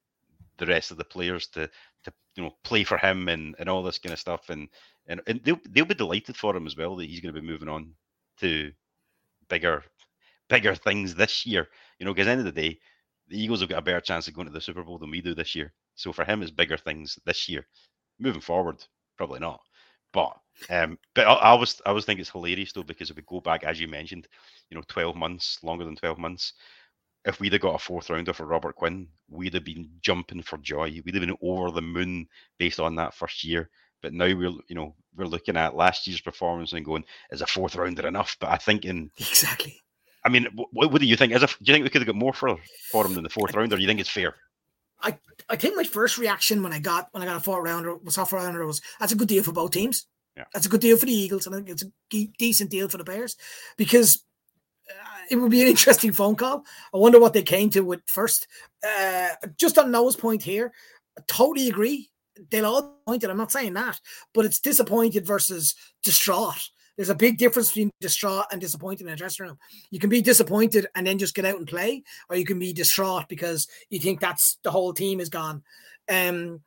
the 0.57 0.65
rest 0.65 0.91
of 0.91 0.97
the 0.97 1.05
players 1.05 1.47
to 1.47 1.69
to 2.03 2.13
you 2.35 2.43
know 2.43 2.51
play 2.63 2.83
for 2.83 2.97
him 2.97 3.29
and, 3.29 3.55
and 3.59 3.69
all 3.69 3.83
this 3.83 3.99
kind 3.99 4.13
of 4.13 4.19
stuff 4.19 4.49
and 4.49 4.69
and, 5.07 5.21
and 5.27 5.41
they'll 5.43 5.59
they'll 5.69 5.85
be 5.85 5.95
delighted 5.95 6.35
for 6.37 6.55
him 6.55 6.67
as 6.67 6.75
well 6.77 6.95
that 6.95 7.05
he's 7.05 7.21
going 7.21 7.33
to 7.33 7.41
be 7.41 7.47
moving 7.47 7.69
on 7.69 7.93
to 8.39 8.71
bigger, 9.49 9.83
bigger 10.49 10.75
things 10.75 11.15
this 11.15 11.45
year. 11.45 11.67
You 11.99 12.05
know, 12.05 12.13
because 12.13 12.27
end 12.27 12.39
of 12.39 12.45
the 12.45 12.51
day, 12.51 12.79
the 13.29 13.41
Eagles 13.41 13.61
have 13.61 13.69
got 13.69 13.79
a 13.79 13.83
better 13.83 14.01
chance 14.01 14.27
of 14.27 14.33
going 14.33 14.47
to 14.47 14.53
the 14.53 14.61
Super 14.61 14.83
Bowl 14.83 14.97
than 14.99 15.11
we 15.11 15.21
do 15.21 15.35
this 15.35 15.55
year. 15.55 15.73
So 15.95 16.13
for 16.13 16.25
him, 16.25 16.41
it's 16.41 16.51
bigger 16.51 16.77
things 16.77 17.17
this 17.25 17.49
year. 17.49 17.65
Moving 18.19 18.41
forward, 18.41 18.83
probably 19.17 19.39
not. 19.39 19.61
But 20.17 20.35
um, 20.71 20.97
but 21.13 21.27
I, 21.27 21.33
I 21.33 21.49
always 21.49 21.79
I 21.85 21.89
always 21.89 22.05
think 22.05 22.19
it's 22.19 22.31
hilarious 22.31 22.71
though 22.71 22.81
because 22.81 23.11
if 23.11 23.15
we 23.15 23.21
go 23.27 23.39
back 23.39 23.63
as 23.63 23.79
you 23.79 23.87
mentioned, 23.87 24.27
you 24.71 24.75
know, 24.75 24.83
twelve 24.87 25.15
months 25.15 25.59
longer 25.61 25.85
than 25.85 25.95
twelve 25.95 26.17
months, 26.17 26.53
if 27.23 27.39
we'd 27.39 27.53
have 27.53 27.61
got 27.61 27.75
a 27.75 27.77
fourth 27.77 28.09
rounder 28.09 28.33
for 28.33 28.47
Robert 28.47 28.75
Quinn, 28.75 29.07
we'd 29.29 29.53
have 29.53 29.63
been 29.63 29.87
jumping 30.01 30.41
for 30.41 30.57
joy. 30.57 30.85
We'd 31.05 31.13
have 31.13 31.21
been 31.21 31.37
over 31.43 31.69
the 31.69 31.83
moon 31.83 32.27
based 32.57 32.79
on 32.79 32.95
that 32.95 33.13
first 33.13 33.43
year. 33.43 33.69
But 34.01 34.13
now 34.13 34.25
we're 34.25 34.53
you 34.67 34.73
know 34.73 34.95
we're 35.15 35.25
looking 35.25 35.55
at 35.55 35.75
last 35.75 36.07
year's 36.07 36.21
performance 36.21 36.73
and 36.73 36.83
going, 36.83 37.05
is 37.29 37.41
a 37.41 37.45
fourth 37.45 37.75
rounder 37.75 38.07
enough? 38.07 38.37
But 38.39 38.49
I 38.49 38.57
think 38.57 38.85
in 38.85 39.11
exactly. 39.19 39.79
I 40.25 40.29
mean, 40.29 40.47
what, 40.55 40.91
what 40.91 40.99
do 40.99 41.05
you 41.05 41.15
think? 41.15 41.31
As 41.31 41.43
if, 41.43 41.59
do 41.59 41.65
you 41.65 41.73
think 41.73 41.83
we 41.83 41.91
could 41.91 42.01
have 42.01 42.07
got 42.07 42.15
more 42.15 42.33
for 42.33 42.57
for 42.91 43.05
him 43.05 43.13
than 43.13 43.23
the 43.23 43.29
fourth 43.29 43.53
rounder? 43.53 43.75
Do 43.75 43.81
you 43.83 43.87
think 43.87 43.99
it's 43.99 44.09
fair? 44.09 44.33
I, 45.01 45.17
I 45.49 45.55
think 45.55 45.75
my 45.75 45.83
first 45.83 46.17
reaction 46.17 46.63
when 46.63 46.73
I 46.73 46.79
got 46.79 47.09
when 47.11 47.23
I 47.23 47.25
got 47.25 47.37
a 47.37 47.39
four 47.39 47.63
rounder 47.63 47.95
was 47.95 48.17
off 48.17 48.33
rounder 48.33 48.65
was 48.65 48.81
that's 48.99 49.11
a 49.11 49.15
good 49.15 49.27
deal 49.27 49.43
for 49.43 49.51
both 49.51 49.71
teams. 49.71 50.07
Yeah. 50.35 50.45
That's 50.53 50.65
a 50.65 50.69
good 50.69 50.81
deal 50.81 50.97
for 50.97 51.05
the 51.05 51.13
Eagles, 51.13 51.47
and 51.47 51.55
I 51.55 51.59
think 51.59 51.69
it's 51.69 51.83
a 51.83 52.27
decent 52.37 52.69
deal 52.69 52.89
for 52.89 52.97
the 52.97 53.03
Bears 53.03 53.35
because 53.75 54.23
uh, 54.89 55.21
it 55.31 55.35
would 55.35 55.51
be 55.51 55.61
an 55.61 55.67
interesting 55.69 56.11
phone 56.11 56.35
call. 56.35 56.63
I 56.93 56.97
wonder 56.97 57.19
what 57.19 57.33
they 57.33 57.43
came 57.43 57.69
to 57.71 57.81
with 57.81 58.01
first. 58.07 58.47
Uh, 58.85 59.29
just 59.57 59.77
on 59.77 59.91
Noah's 59.91 60.15
point 60.15 60.43
here, 60.43 60.71
I 61.17 61.21
totally 61.27 61.69
agree. 61.69 62.09
They'll 62.51 62.65
all 62.65 62.99
pointed. 63.07 63.31
I'm 63.31 63.37
not 63.37 63.51
saying 63.51 63.73
that, 63.73 63.99
but 64.33 64.45
it's 64.45 64.59
disappointed 64.59 65.25
versus 65.25 65.73
distraught. 66.03 66.69
There's 66.97 67.09
a 67.09 67.15
big 67.15 67.37
difference 67.37 67.69
between 67.69 67.91
distraught 68.01 68.47
and 68.51 68.59
disappointed 68.59 69.05
in 69.05 69.13
a 69.13 69.15
dressing 69.15 69.45
room. 69.45 69.59
You 69.91 69.99
can 69.99 70.09
be 70.09 70.21
disappointed 70.21 70.87
and 70.95 71.05
then 71.05 71.19
just 71.19 71.35
get 71.35 71.45
out 71.45 71.57
and 71.57 71.67
play, 71.67 72.03
or 72.29 72.35
you 72.35 72.43
can 72.43 72.57
be 72.57 72.73
distraught 72.73 73.29
because 73.29 73.67
you 73.89 73.99
think 73.99 74.19
that's 74.19 74.57
the 74.63 74.71
whole 74.71 74.93
team 74.93 75.19
is 75.19 75.29
gone. 75.29 75.63
Um, 76.09 76.61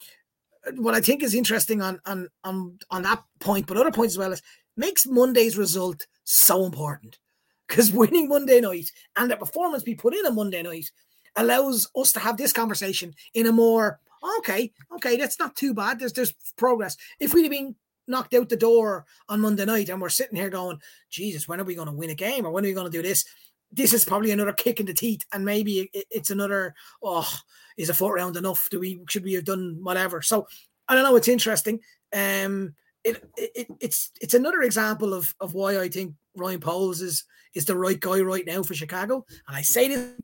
what 0.76 0.94
I 0.94 1.00
think 1.00 1.22
is 1.22 1.34
interesting 1.34 1.82
on 1.82 2.00
on 2.06 2.28
on 2.44 2.78
on 2.90 3.02
that 3.02 3.22
point, 3.40 3.66
but 3.66 3.76
other 3.76 3.90
points 3.90 4.14
as 4.14 4.18
well, 4.18 4.32
is 4.32 4.42
makes 4.76 5.06
Monday's 5.06 5.58
result 5.58 6.06
so 6.24 6.64
important 6.64 7.18
because 7.66 7.92
winning 7.92 8.28
Monday 8.28 8.60
night 8.60 8.90
and 9.16 9.30
the 9.30 9.36
performance 9.36 9.82
we 9.84 9.94
put 9.94 10.14
in 10.14 10.24
on 10.26 10.36
Monday 10.36 10.62
night 10.62 10.90
allows 11.36 11.90
us 11.96 12.12
to 12.12 12.20
have 12.20 12.36
this 12.36 12.52
conversation 12.52 13.14
in 13.34 13.46
a 13.46 13.52
more 13.52 13.98
okay, 14.38 14.70
okay, 14.94 15.16
that's 15.16 15.38
not 15.38 15.56
too 15.56 15.74
bad. 15.74 15.98
There's 15.98 16.12
there's 16.12 16.34
progress. 16.56 16.96
If 17.18 17.34
we'd 17.34 17.42
have 17.42 17.50
been 17.50 17.74
knocked 18.10 18.34
out 18.34 18.48
the 18.48 18.56
door 18.56 19.06
on 19.28 19.40
Monday 19.40 19.64
night 19.64 19.88
and 19.88 20.00
we're 20.00 20.08
sitting 20.08 20.36
here 20.36 20.50
going, 20.50 20.80
Jesus, 21.08 21.48
when 21.48 21.60
are 21.60 21.64
we 21.64 21.74
going 21.74 21.88
to 21.88 21.94
win 21.94 22.10
a 22.10 22.14
game 22.14 22.44
or 22.44 22.50
when 22.50 22.64
are 22.64 22.68
we 22.68 22.74
going 22.74 22.90
to 22.90 22.96
do 22.96 23.02
this? 23.02 23.24
This 23.72 23.92
is 23.92 24.04
probably 24.04 24.32
another 24.32 24.52
kick 24.52 24.80
in 24.80 24.86
the 24.86 24.94
teeth, 24.94 25.24
and 25.32 25.44
maybe 25.44 25.88
it's 25.92 26.30
another. 26.30 26.74
Oh, 27.04 27.32
is 27.76 27.88
a 27.88 27.94
fourth 27.94 28.20
round 28.20 28.36
enough? 28.36 28.68
Do 28.68 28.80
we 28.80 29.00
should 29.08 29.22
we 29.22 29.34
have 29.34 29.44
done 29.44 29.78
whatever? 29.80 30.22
So 30.22 30.48
I 30.88 30.94
don't 30.94 31.04
know. 31.04 31.14
It's 31.14 31.28
interesting. 31.28 31.78
Um, 32.12 32.74
it, 33.04 33.22
it 33.36 33.68
it's 33.80 34.10
it's 34.20 34.34
another 34.34 34.62
example 34.62 35.14
of 35.14 35.32
of 35.40 35.54
why 35.54 35.78
I 35.78 35.88
think 35.88 36.14
Ryan 36.36 36.58
Poles 36.58 37.00
is 37.00 37.24
is 37.54 37.64
the 37.64 37.76
right 37.76 37.98
guy 37.98 38.20
right 38.20 38.44
now 38.44 38.64
for 38.64 38.74
Chicago. 38.74 39.24
And 39.46 39.56
I 39.56 39.62
say 39.62 39.86
this 39.86 40.14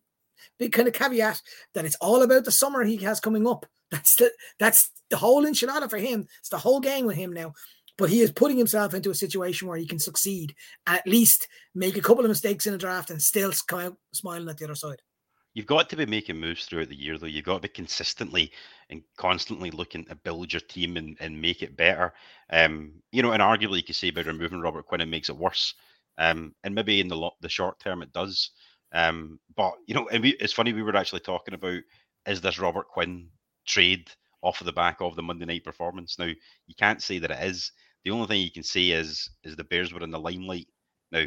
big 0.58 0.72
kind 0.72 0.88
of 0.88 0.94
caveat 0.94 1.40
that 1.74 1.84
it's 1.84 1.96
all 1.96 2.22
about 2.22 2.44
the 2.44 2.52
summer 2.52 2.82
he 2.82 2.96
has 2.98 3.20
coming 3.20 3.46
up. 3.46 3.66
That's 3.90 4.16
the 4.16 4.32
that's 4.58 4.90
the 5.10 5.16
whole 5.16 5.44
enchilada 5.44 5.88
for 5.88 5.98
him. 5.98 6.26
It's 6.40 6.48
the 6.48 6.58
whole 6.58 6.80
game 6.80 7.06
with 7.06 7.16
him 7.16 7.32
now 7.32 7.52
but 7.98 8.10
he 8.10 8.20
is 8.20 8.32
putting 8.32 8.58
himself 8.58 8.94
into 8.94 9.10
a 9.10 9.14
situation 9.14 9.68
where 9.68 9.78
he 9.78 9.86
can 9.86 9.98
succeed 9.98 10.54
at 10.86 11.06
least 11.06 11.48
make 11.74 11.96
a 11.96 12.02
couple 12.02 12.24
of 12.24 12.28
mistakes 12.28 12.66
in 12.66 12.74
a 12.74 12.78
draft 12.78 13.10
and 13.10 13.20
still 13.20 13.52
come 13.66 13.80
out 13.80 13.96
smiling 14.12 14.48
at 14.48 14.58
the 14.58 14.64
other 14.64 14.74
side. 14.74 15.00
You've 15.54 15.64
got 15.64 15.88
to 15.88 15.96
be 15.96 16.04
making 16.04 16.36
moves 16.36 16.66
throughout 16.66 16.90
the 16.90 16.94
year, 16.94 17.16
though. 17.16 17.24
You've 17.24 17.46
got 17.46 17.54
to 17.54 17.68
be 17.68 17.68
consistently 17.68 18.52
and 18.90 19.02
constantly 19.16 19.70
looking 19.70 20.04
to 20.04 20.14
build 20.14 20.52
your 20.52 20.60
team 20.60 20.98
and, 20.98 21.16
and 21.18 21.40
make 21.40 21.62
it 21.62 21.78
better. 21.78 22.12
Um, 22.50 22.92
you 23.10 23.22
know, 23.22 23.32
and 23.32 23.40
arguably 23.40 23.78
you 23.78 23.82
could 23.82 23.96
say 23.96 24.10
by 24.10 24.20
removing 24.20 24.60
Robert 24.60 24.84
Quinn, 24.84 25.00
it 25.00 25.06
makes 25.06 25.30
it 25.30 25.36
worse. 25.36 25.72
Um, 26.18 26.54
and 26.62 26.74
maybe 26.74 27.00
in 27.00 27.08
the 27.08 27.16
lo- 27.16 27.36
the 27.40 27.48
short 27.48 27.80
term 27.80 28.02
it 28.02 28.12
does. 28.12 28.50
Um, 28.92 29.40
but 29.56 29.72
you 29.86 29.94
know, 29.94 30.06
and 30.08 30.22
we, 30.22 30.30
it's 30.40 30.52
funny 30.52 30.74
we 30.74 30.82
were 30.82 30.94
actually 30.94 31.20
talking 31.20 31.54
about 31.54 31.80
is 32.26 32.42
this 32.42 32.58
Robert 32.58 32.88
Quinn 32.88 33.28
trade 33.66 34.10
off 34.42 34.60
of 34.60 34.66
the 34.66 34.72
back 34.72 35.00
of 35.00 35.16
the 35.16 35.22
Monday 35.22 35.46
night 35.46 35.64
performance? 35.64 36.18
Now 36.18 36.26
you 36.26 36.74
can't 36.78 37.02
say 37.02 37.18
that 37.18 37.30
it 37.30 37.42
is 37.42 37.72
the 38.06 38.12
only 38.12 38.28
thing 38.28 38.40
you 38.40 38.52
can 38.52 38.62
say 38.62 38.90
is 38.90 39.30
is 39.42 39.56
the 39.56 39.64
Bears 39.64 39.92
were 39.92 40.00
in 40.00 40.12
the 40.12 40.18
limelight. 40.20 40.68
Now, 41.10 41.24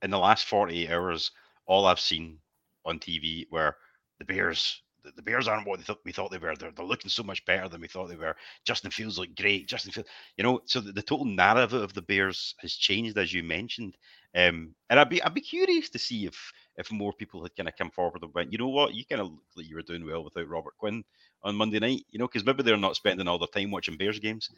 in 0.00 0.10
the 0.10 0.18
last 0.18 0.46
48 0.46 0.90
hours, 0.90 1.30
all 1.66 1.84
I've 1.84 2.00
seen 2.00 2.38
on 2.86 2.98
TV 2.98 3.44
were 3.50 3.76
the 4.18 4.24
Bears 4.24 4.82
the, 5.16 5.22
Bears 5.22 5.48
aren't 5.48 5.66
what 5.66 5.80
we 6.04 6.12
thought 6.12 6.30
they 6.30 6.38
were. 6.38 6.54
They're, 6.56 6.70
they're 6.70 6.84
looking 6.84 7.10
so 7.10 7.22
much 7.22 7.44
better 7.44 7.68
than 7.68 7.80
we 7.80 7.88
thought 7.88 8.08
they 8.08 8.16
were. 8.16 8.36
Justin 8.64 8.90
Fields 8.90 9.18
look 9.18 9.34
great. 9.36 9.68
Justin 9.68 9.92
Fields, 9.92 10.08
you 10.36 10.44
know, 10.44 10.60
so 10.66 10.80
the, 10.80 10.92
the, 10.92 11.02
total 11.02 11.24
narrative 11.24 11.72
of 11.72 11.94
the 11.94 12.02
Bears 12.02 12.54
has 12.60 12.74
changed 12.74 13.18
as 13.18 13.32
you 13.32 13.42
mentioned. 13.42 13.96
Um, 14.34 14.74
and 14.90 15.00
I'd 15.00 15.08
be 15.08 15.22
I'd 15.22 15.34
be 15.34 15.40
curious 15.40 15.88
to 15.90 15.98
see 15.98 16.26
if 16.26 16.52
if 16.76 16.92
more 16.92 17.12
people 17.12 17.42
had 17.42 17.56
kind 17.56 17.68
of 17.68 17.76
come 17.76 17.90
forward 17.90 18.22
and 18.22 18.32
went, 18.34 18.52
you 18.52 18.58
know 18.58 18.68
what, 18.68 18.94
you 18.94 19.04
kind 19.04 19.20
of 19.20 19.28
looked 19.28 19.56
like 19.56 19.68
you 19.68 19.74
were 19.74 19.82
doing 19.82 20.04
well 20.04 20.22
without 20.22 20.48
Robert 20.48 20.76
Quinn 20.78 21.02
on 21.42 21.56
Monday 21.56 21.78
night, 21.78 22.04
you 22.10 22.18
know, 22.18 22.26
because 22.26 22.44
maybe 22.44 22.62
they're 22.62 22.76
not 22.76 22.96
spending 22.96 23.26
all 23.26 23.38
their 23.38 23.48
time 23.48 23.70
watching 23.70 23.96
Bears 23.96 24.18
games. 24.18 24.50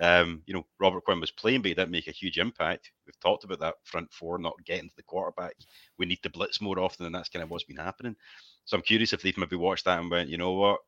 Um, 0.00 0.42
you 0.46 0.54
know, 0.54 0.64
Robert 0.78 1.04
Quinn 1.04 1.20
was 1.20 1.30
playing, 1.30 1.62
but 1.62 1.68
he 1.68 1.74
didn't 1.74 1.90
make 1.90 2.06
a 2.06 2.12
huge 2.12 2.38
impact. 2.38 2.90
We've 3.04 3.18
talked 3.20 3.44
about 3.44 3.60
that 3.60 3.74
front 3.84 4.12
four 4.12 4.38
not 4.38 4.54
getting 4.64 4.88
to 4.88 4.96
the 4.96 5.02
quarterback. 5.02 5.54
We 5.98 6.06
need 6.06 6.22
to 6.22 6.30
blitz 6.30 6.60
more 6.60 6.78
often, 6.78 7.06
and 7.06 7.14
that's 7.14 7.28
kind 7.28 7.42
of 7.42 7.50
what's 7.50 7.64
been 7.64 7.76
happening. 7.76 8.16
So 8.68 8.76
I'm 8.76 8.82
curious 8.82 9.14
if 9.14 9.22
they've 9.22 9.38
maybe 9.38 9.56
watched 9.56 9.86
that 9.86 9.98
and 9.98 10.10
went, 10.10 10.28
you 10.28 10.36
know 10.36 10.52
what, 10.52 10.80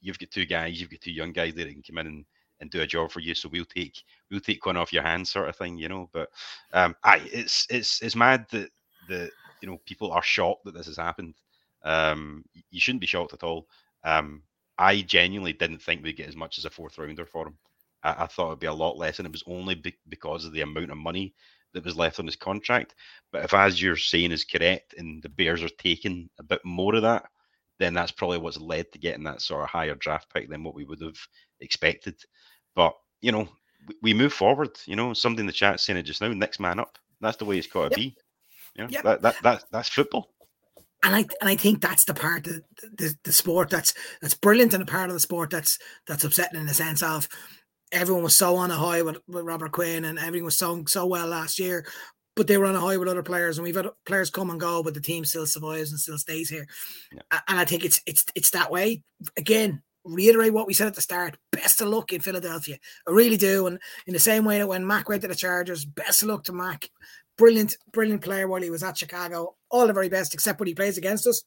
you've 0.00 0.18
got 0.18 0.30
two 0.30 0.46
guys, 0.46 0.80
you've 0.80 0.88
got 0.90 1.02
two 1.02 1.12
young 1.12 1.32
guys 1.32 1.52
there 1.52 1.66
that 1.66 1.72
can 1.74 1.82
come 1.82 1.98
in 1.98 2.06
and, 2.06 2.24
and 2.60 2.70
do 2.70 2.80
a 2.80 2.86
job 2.86 3.10
for 3.10 3.20
you. 3.20 3.34
So 3.34 3.50
we'll 3.52 3.66
take 3.66 4.02
we'll 4.30 4.40
take 4.40 4.64
one 4.64 4.78
off 4.78 4.90
your 4.90 5.02
hands, 5.02 5.30
sort 5.30 5.46
of 5.50 5.54
thing, 5.54 5.76
you 5.76 5.90
know. 5.90 6.08
But 6.14 6.30
um, 6.72 6.96
I 7.04 7.18
it's 7.30 7.66
it's 7.68 8.00
it's 8.00 8.16
mad 8.16 8.46
that 8.52 8.70
the 9.06 9.30
you 9.60 9.68
know 9.68 9.78
people 9.84 10.10
are 10.12 10.22
shocked 10.22 10.64
that 10.64 10.72
this 10.72 10.86
has 10.86 10.96
happened. 10.96 11.34
Um, 11.82 12.42
you 12.70 12.80
shouldn't 12.80 13.02
be 13.02 13.06
shocked 13.06 13.34
at 13.34 13.42
all. 13.42 13.66
Um, 14.02 14.42
I 14.78 15.02
genuinely 15.02 15.52
didn't 15.52 15.82
think 15.82 16.02
we'd 16.02 16.16
get 16.16 16.28
as 16.30 16.36
much 16.36 16.56
as 16.56 16.64
a 16.64 16.70
fourth 16.70 16.96
rounder 16.96 17.26
for 17.26 17.48
him. 17.48 17.58
I, 18.02 18.24
I 18.24 18.26
thought 18.28 18.46
it'd 18.46 18.60
be 18.60 18.66
a 18.66 18.72
lot 18.72 18.96
less, 18.96 19.18
and 19.18 19.26
it 19.26 19.32
was 19.32 19.44
only 19.46 19.74
be- 19.74 19.98
because 20.08 20.46
of 20.46 20.54
the 20.54 20.62
amount 20.62 20.90
of 20.90 20.96
money 20.96 21.34
that 21.72 21.84
was 21.84 21.96
left 21.96 22.18
on 22.18 22.26
his 22.26 22.36
contract. 22.36 22.94
But 23.32 23.44
if, 23.44 23.54
as 23.54 23.80
you're 23.80 23.96
saying, 23.96 24.32
is 24.32 24.44
correct, 24.44 24.94
and 24.96 25.22
the 25.22 25.28
Bears 25.28 25.62
are 25.62 25.68
taking 25.78 26.28
a 26.38 26.42
bit 26.42 26.64
more 26.64 26.94
of 26.94 27.02
that, 27.02 27.24
then 27.78 27.94
that's 27.94 28.12
probably 28.12 28.38
what's 28.38 28.60
led 28.60 28.92
to 28.92 28.98
getting 28.98 29.24
that 29.24 29.40
sort 29.40 29.62
of 29.62 29.70
higher 29.70 29.94
draft 29.94 30.32
pick 30.32 30.50
than 30.50 30.62
what 30.62 30.74
we 30.74 30.84
would 30.84 31.00
have 31.00 31.18
expected. 31.60 32.14
But 32.74 32.94
you 33.20 33.32
know, 33.32 33.48
we, 33.86 33.94
we 34.02 34.14
move 34.14 34.32
forward. 34.32 34.78
You 34.86 34.96
know, 34.96 35.14
something 35.14 35.40
in 35.40 35.46
the 35.46 35.52
chat 35.52 35.80
saying 35.80 35.98
it 35.98 36.02
just 36.02 36.20
now. 36.20 36.28
Next 36.28 36.60
man 36.60 36.78
up. 36.78 36.98
That's 37.20 37.36
the 37.36 37.44
way 37.44 37.58
it's 37.58 37.66
got 37.66 37.92
to 37.92 38.00
yep. 38.00 38.12
be. 38.12 38.16
You 38.76 38.84
know, 38.84 38.90
yep. 38.90 39.02
that, 39.04 39.22
that 39.22 39.36
that 39.42 39.64
that's 39.70 39.88
football. 39.88 40.30
And 41.02 41.16
I 41.16 41.20
and 41.40 41.48
I 41.48 41.56
think 41.56 41.80
that's 41.80 42.04
the 42.04 42.14
part 42.14 42.46
of 42.46 42.54
the, 42.54 42.62
the, 42.96 43.14
the 43.24 43.32
sport 43.32 43.70
that's 43.70 43.94
that's 44.20 44.34
brilliant 44.34 44.74
and 44.74 44.82
a 44.82 44.86
part 44.86 45.08
of 45.08 45.14
the 45.14 45.20
sport 45.20 45.50
that's 45.50 45.78
that's 46.06 46.24
upsetting 46.24 46.60
in 46.60 46.66
the 46.66 46.74
sense 46.74 47.02
of 47.02 47.28
everyone 47.92 48.22
was 48.22 48.36
so 48.36 48.56
on 48.56 48.70
a 48.70 48.74
high 48.74 49.02
with, 49.02 49.18
with 49.28 49.44
Robert 49.44 49.72
Quinn 49.72 50.04
and 50.04 50.18
everything 50.18 50.44
was 50.44 50.58
so 50.58 50.84
so 50.86 51.06
well 51.06 51.26
last 51.26 51.58
year, 51.58 51.86
but 52.36 52.46
they 52.46 52.56
were 52.56 52.66
on 52.66 52.76
a 52.76 52.80
high 52.80 52.96
with 52.96 53.08
other 53.08 53.22
players, 53.22 53.58
and 53.58 53.64
we've 53.64 53.76
had 53.76 53.88
players 54.06 54.30
come 54.30 54.50
and 54.50 54.60
go, 54.60 54.82
but 54.82 54.94
the 54.94 55.00
team 55.00 55.24
still 55.24 55.46
survives 55.46 55.90
and 55.90 56.00
still 56.00 56.18
stays 56.18 56.48
here. 56.48 56.66
Yeah. 57.12 57.40
And 57.48 57.58
I 57.58 57.64
think 57.64 57.84
it's 57.84 58.00
it's 58.06 58.24
it's 58.34 58.50
that 58.50 58.70
way. 58.70 59.02
Again, 59.36 59.82
reiterate 60.04 60.52
what 60.52 60.66
we 60.66 60.74
said 60.74 60.86
at 60.86 60.94
the 60.94 61.02
start. 61.02 61.36
Best 61.52 61.80
of 61.80 61.88
luck 61.88 62.12
in 62.12 62.20
Philadelphia. 62.20 62.78
I 63.06 63.10
really 63.10 63.36
do. 63.36 63.66
And 63.66 63.78
in 64.06 64.12
the 64.12 64.18
same 64.18 64.44
way 64.44 64.58
that 64.58 64.68
when 64.68 64.86
Mack 64.86 65.08
went 65.08 65.22
to 65.22 65.28
the 65.28 65.34
Chargers, 65.34 65.84
best 65.84 66.22
of 66.22 66.28
luck 66.28 66.44
to 66.44 66.52
Mack. 66.52 66.88
Brilliant, 67.36 67.76
brilliant 67.92 68.22
player 68.22 68.46
while 68.48 68.62
he 68.62 68.70
was 68.70 68.82
at 68.82 68.98
Chicago. 68.98 69.56
All 69.70 69.86
the 69.86 69.92
very 69.92 70.08
best, 70.08 70.34
except 70.34 70.60
when 70.60 70.66
he 70.66 70.74
plays 70.74 70.98
against 70.98 71.26
us. 71.26 71.42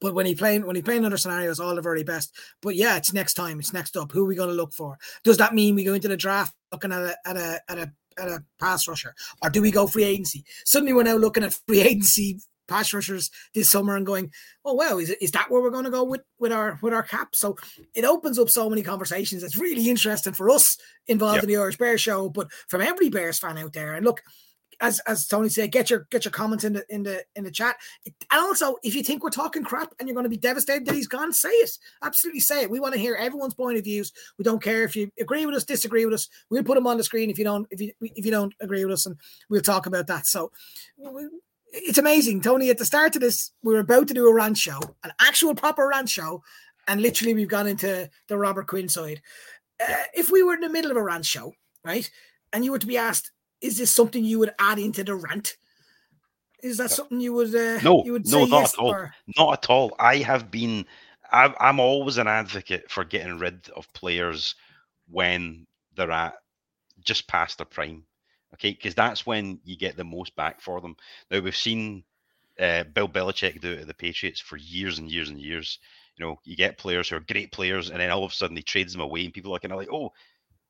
But 0.00 0.14
when 0.14 0.26
he 0.26 0.34
playing 0.34 0.66
when 0.66 0.76
he 0.76 0.82
playing 0.82 1.04
other 1.04 1.16
scenarios, 1.16 1.60
all 1.60 1.74
the 1.74 1.82
very 1.82 2.04
best. 2.04 2.34
But 2.62 2.76
yeah, 2.76 2.96
it's 2.96 3.12
next 3.12 3.34
time. 3.34 3.58
It's 3.58 3.72
next 3.72 3.96
up. 3.96 4.12
Who 4.12 4.24
are 4.24 4.28
we 4.28 4.36
going 4.36 4.50
to 4.50 4.54
look 4.54 4.72
for? 4.72 4.98
Does 5.24 5.38
that 5.38 5.54
mean 5.54 5.74
we 5.74 5.84
go 5.84 5.94
into 5.94 6.08
the 6.08 6.16
draft 6.16 6.54
looking 6.72 6.92
at 6.92 7.02
a 7.02 7.16
at 7.26 7.36
a 7.36 7.60
at 7.68 7.78
a 7.78 7.92
at 8.18 8.28
a 8.28 8.44
pass 8.60 8.88
rusher, 8.88 9.14
or 9.42 9.50
do 9.50 9.60
we 9.60 9.70
go 9.70 9.86
free 9.86 10.04
agency? 10.04 10.44
Suddenly, 10.64 10.92
we're 10.92 11.02
now 11.02 11.16
looking 11.16 11.44
at 11.44 11.58
free 11.66 11.80
agency 11.80 12.40
pass 12.68 12.92
rushers 12.92 13.30
this 13.54 13.70
summer 13.70 13.96
and 13.96 14.06
going, 14.06 14.30
oh 14.64 14.74
well, 14.74 14.98
is, 14.98 15.10
is 15.10 15.30
that 15.30 15.50
where 15.50 15.62
we're 15.62 15.70
going 15.70 15.84
to 15.84 15.90
go 15.90 16.04
with 16.04 16.22
with 16.38 16.52
our 16.52 16.78
with 16.82 16.92
our 16.92 17.02
cap? 17.02 17.34
So 17.34 17.56
it 17.94 18.04
opens 18.04 18.38
up 18.38 18.50
so 18.50 18.68
many 18.68 18.82
conversations. 18.82 19.42
It's 19.42 19.56
really 19.58 19.88
interesting 19.88 20.32
for 20.32 20.50
us 20.50 20.76
involved 21.06 21.36
yep. 21.36 21.44
in 21.44 21.48
the 21.48 21.56
Irish 21.56 21.78
Bears 21.78 22.00
show, 22.00 22.28
but 22.28 22.50
from 22.68 22.82
every 22.82 23.08
Bears 23.08 23.38
fan 23.38 23.58
out 23.58 23.72
there. 23.72 23.94
And 23.94 24.04
look, 24.04 24.22
as 24.80 25.00
as 25.00 25.26
Tony 25.26 25.48
said, 25.48 25.72
get 25.72 25.90
your 25.90 26.06
get 26.10 26.24
your 26.24 26.32
comments 26.32 26.64
in 26.64 26.74
the 26.74 26.84
in 26.88 27.02
the 27.02 27.24
in 27.34 27.44
the 27.44 27.50
chat. 27.50 27.76
And 28.04 28.40
also, 28.40 28.76
if 28.82 28.94
you 28.94 29.02
think 29.02 29.22
we're 29.22 29.30
talking 29.30 29.64
crap 29.64 29.94
and 29.98 30.08
you're 30.08 30.14
going 30.14 30.24
to 30.24 30.30
be 30.30 30.36
devastated 30.36 30.86
that 30.86 30.94
he's 30.94 31.08
gone, 31.08 31.32
say 31.32 31.48
it. 31.48 31.70
Absolutely 32.02 32.40
say 32.40 32.62
it. 32.62 32.70
We 32.70 32.80
want 32.80 32.94
to 32.94 33.00
hear 33.00 33.14
everyone's 33.14 33.54
point 33.54 33.78
of 33.78 33.84
views. 33.84 34.12
We 34.38 34.44
don't 34.44 34.62
care 34.62 34.84
if 34.84 34.94
you 34.94 35.10
agree 35.18 35.46
with 35.46 35.54
us, 35.54 35.64
disagree 35.64 36.04
with 36.04 36.14
us. 36.14 36.28
We'll 36.50 36.64
put 36.64 36.74
them 36.74 36.86
on 36.86 36.98
the 36.98 37.04
screen 37.04 37.30
if 37.30 37.38
you 37.38 37.44
don't 37.44 37.66
if 37.70 37.80
you 37.80 37.92
if 38.00 38.24
you 38.24 38.30
don't 38.30 38.54
agree 38.60 38.84
with 38.84 38.94
us, 38.94 39.06
and 39.06 39.16
we'll 39.48 39.62
talk 39.62 39.86
about 39.86 40.06
that. 40.08 40.26
So 40.26 40.52
it's 41.72 41.98
amazing, 41.98 42.42
Tony. 42.42 42.70
At 42.70 42.78
the 42.78 42.84
start 42.84 43.16
of 43.16 43.22
this, 43.22 43.52
we 43.62 43.72
were 43.72 43.80
about 43.80 44.08
to 44.08 44.14
do 44.14 44.28
a 44.28 44.34
rant 44.34 44.58
show, 44.58 44.80
an 45.04 45.12
actual 45.20 45.54
proper 45.54 45.88
rant 45.88 46.08
show, 46.08 46.42
and 46.86 47.00
literally 47.00 47.34
we've 47.34 47.48
gone 47.48 47.66
into 47.66 48.10
the 48.28 48.38
Robert 48.38 48.66
Quinn 48.66 48.88
side. 48.88 49.22
Uh, 49.80 50.04
if 50.14 50.30
we 50.30 50.42
were 50.42 50.54
in 50.54 50.60
the 50.60 50.68
middle 50.68 50.90
of 50.90 50.96
a 50.96 51.02
rant 51.02 51.24
show, 51.24 51.52
right, 51.84 52.10
and 52.52 52.64
you 52.64 52.72
were 52.72 52.78
to 52.78 52.86
be 52.86 52.96
asked, 52.96 53.32
is 53.60 53.78
this 53.78 53.90
something 53.90 54.24
you 54.24 54.38
would 54.38 54.54
add 54.58 54.78
into 54.78 55.04
the 55.04 55.14
rant? 55.14 55.56
Is 56.62 56.78
that 56.78 56.90
something 56.90 57.20
you 57.20 57.32
would? 57.34 57.54
Uh, 57.54 57.80
no, 57.82 58.02
you 58.04 58.12
would 58.12 58.26
no, 58.26 58.44
not 58.44 58.60
yes 58.60 58.74
at 58.74 58.80
all. 58.80 58.90
or- 58.90 59.14
Not 59.36 59.52
at 59.64 59.70
all. 59.70 59.94
I 59.98 60.16
have 60.18 60.50
been. 60.50 60.86
I'm, 61.30 61.54
I'm 61.58 61.80
always 61.80 62.18
an 62.18 62.28
advocate 62.28 62.90
for 62.90 63.04
getting 63.04 63.38
rid 63.38 63.68
of 63.74 63.92
players 63.92 64.54
when 65.08 65.66
they're 65.96 66.10
at 66.10 66.34
just 67.04 67.26
past 67.28 67.58
their 67.58 67.66
prime. 67.66 68.04
Okay, 68.54 68.70
because 68.70 68.94
that's 68.94 69.26
when 69.26 69.58
you 69.64 69.76
get 69.76 69.96
the 69.96 70.04
most 70.04 70.34
back 70.36 70.60
for 70.60 70.80
them. 70.80 70.96
Now 71.30 71.40
we've 71.40 71.56
seen 71.56 72.04
uh, 72.58 72.84
Bill 72.84 73.08
Belichick 73.08 73.60
do 73.60 73.72
it 73.72 73.80
at 73.80 73.86
the 73.86 73.94
Patriots 73.94 74.40
for 74.40 74.56
years 74.56 74.98
and 74.98 75.10
years 75.10 75.28
and 75.28 75.38
years. 75.38 75.78
You 76.16 76.24
know, 76.24 76.38
you 76.44 76.56
get 76.56 76.78
players 76.78 77.08
who 77.10 77.16
are 77.16 77.20
great 77.20 77.52
players, 77.52 77.90
and 77.90 78.00
then 78.00 78.10
all 78.10 78.24
of 78.24 78.32
a 78.32 78.34
sudden 78.34 78.56
he 78.56 78.62
trades 78.62 78.92
them 78.92 79.02
away, 79.02 79.24
and 79.24 79.34
people 79.34 79.54
are 79.54 79.58
kind 79.58 79.72
of 79.72 79.78
like, 79.78 79.92
"Oh, 79.92 80.12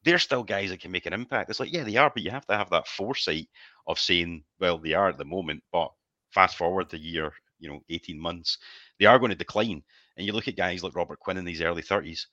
they're 0.07 0.19
still 0.19 0.43
guys 0.43 0.71
that 0.71 0.81
can 0.81 0.91
make 0.91 1.05
an 1.05 1.13
impact." 1.13 1.51
It's 1.51 1.61
like, 1.61 1.73
yeah, 1.73 1.85
they 1.85 1.97
are, 1.97 2.11
but 2.11 2.23
you 2.23 2.31
have 2.31 2.47
to 2.47 2.57
have 2.57 2.71
that 2.71 2.89
foresight 2.89 3.49
of 3.87 3.99
saying, 3.99 4.45
"Well, 4.59 4.79
they 4.79 4.95
are 4.95 5.11
at 5.11 5.19
the 5.19 5.27
moment, 5.27 5.63
but 5.73 5.93
fast 6.31 6.57
forward 6.57 6.89
the 6.89 6.99
year, 6.99 7.33
you 7.59 7.69
know, 7.69 7.81
eighteen 7.91 8.19
months, 8.19 8.59
they 8.99 9.07
are 9.07 9.19
going 9.19 9.31
to 9.31 9.37
decline." 9.37 9.83
And 10.17 10.27
you 10.27 10.33
look 10.33 10.49
at 10.49 10.57
guys 10.57 10.83
like 10.83 10.97
Robert 10.97 11.19
Quinn 11.19 11.37
in 11.37 11.45
these 11.45 11.61
early 11.61 11.83
thirties, 11.83 12.29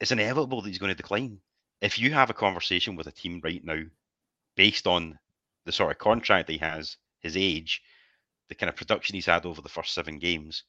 it's 0.00 0.10
inevitable 0.10 0.60
that 0.62 0.68
he's 0.68 0.78
going 0.78 0.90
to 0.90 1.02
decline. 1.02 1.38
If 1.80 1.98
you 1.98 2.12
have 2.12 2.30
a 2.30 2.34
conversation 2.34 2.96
with 2.96 3.06
a 3.06 3.12
team 3.12 3.40
right 3.44 3.64
now, 3.64 3.82
based 4.56 4.86
on 4.86 5.18
the 5.64 5.72
sort 5.72 5.92
of 5.92 5.98
contract 5.98 6.50
he 6.50 6.58
has, 6.58 6.96
his 7.20 7.36
age, 7.36 7.82
the 8.48 8.54
kind 8.54 8.68
of 8.68 8.76
production 8.76 9.14
he's 9.14 9.26
had 9.26 9.46
over 9.46 9.62
the 9.62 9.68
first 9.68 9.94
seven 9.94 10.18
games, 10.18 10.64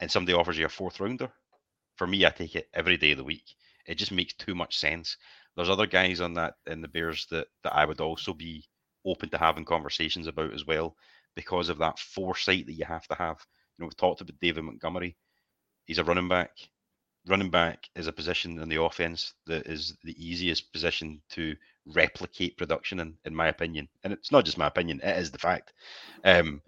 and 0.00 0.10
somebody 0.10 0.36
offers 0.36 0.56
you 0.56 0.64
a 0.66 0.68
fourth 0.68 1.00
rounder, 1.00 1.30
for 1.96 2.06
me, 2.06 2.24
I 2.24 2.30
take 2.30 2.56
it 2.56 2.68
every 2.72 2.96
day 2.96 3.12
of 3.12 3.18
the 3.18 3.24
week. 3.24 3.54
It 3.86 3.96
just 3.96 4.12
makes 4.12 4.32
too 4.34 4.54
much 4.54 4.78
sense. 4.78 5.16
There's 5.60 5.68
other 5.68 5.86
guys 5.86 6.22
on 6.22 6.32
that 6.34 6.54
in 6.66 6.80
the 6.80 6.88
Bears 6.88 7.26
that 7.30 7.46
that 7.64 7.74
I 7.74 7.84
would 7.84 8.00
also 8.00 8.32
be 8.32 8.64
open 9.04 9.28
to 9.28 9.36
having 9.36 9.66
conversations 9.66 10.26
about 10.26 10.54
as 10.54 10.66
well, 10.66 10.96
because 11.36 11.68
of 11.68 11.76
that 11.78 11.98
foresight 11.98 12.64
that 12.64 12.72
you 12.72 12.86
have 12.86 13.06
to 13.08 13.14
have. 13.14 13.44
You 13.76 13.82
know, 13.82 13.86
we've 13.86 13.96
talked 13.98 14.22
about 14.22 14.40
David 14.40 14.64
Montgomery. 14.64 15.18
He's 15.84 15.98
a 15.98 16.04
running 16.04 16.28
back. 16.28 16.52
Running 17.26 17.50
back 17.50 17.90
is 17.94 18.06
a 18.06 18.12
position 18.12 18.58
in 18.58 18.70
the 18.70 18.80
offense 18.82 19.34
that 19.44 19.66
is 19.66 19.98
the 20.02 20.16
easiest 20.16 20.72
position 20.72 21.20
to 21.32 21.54
replicate 21.84 22.56
production 22.56 23.00
in, 23.00 23.18
in 23.26 23.34
my 23.34 23.48
opinion. 23.48 23.86
And 24.02 24.14
it's 24.14 24.32
not 24.32 24.46
just 24.46 24.56
my 24.56 24.68
opinion; 24.68 25.02
it 25.02 25.18
is 25.18 25.30
the 25.30 25.36
fact. 25.36 25.74
Um, 26.24 26.62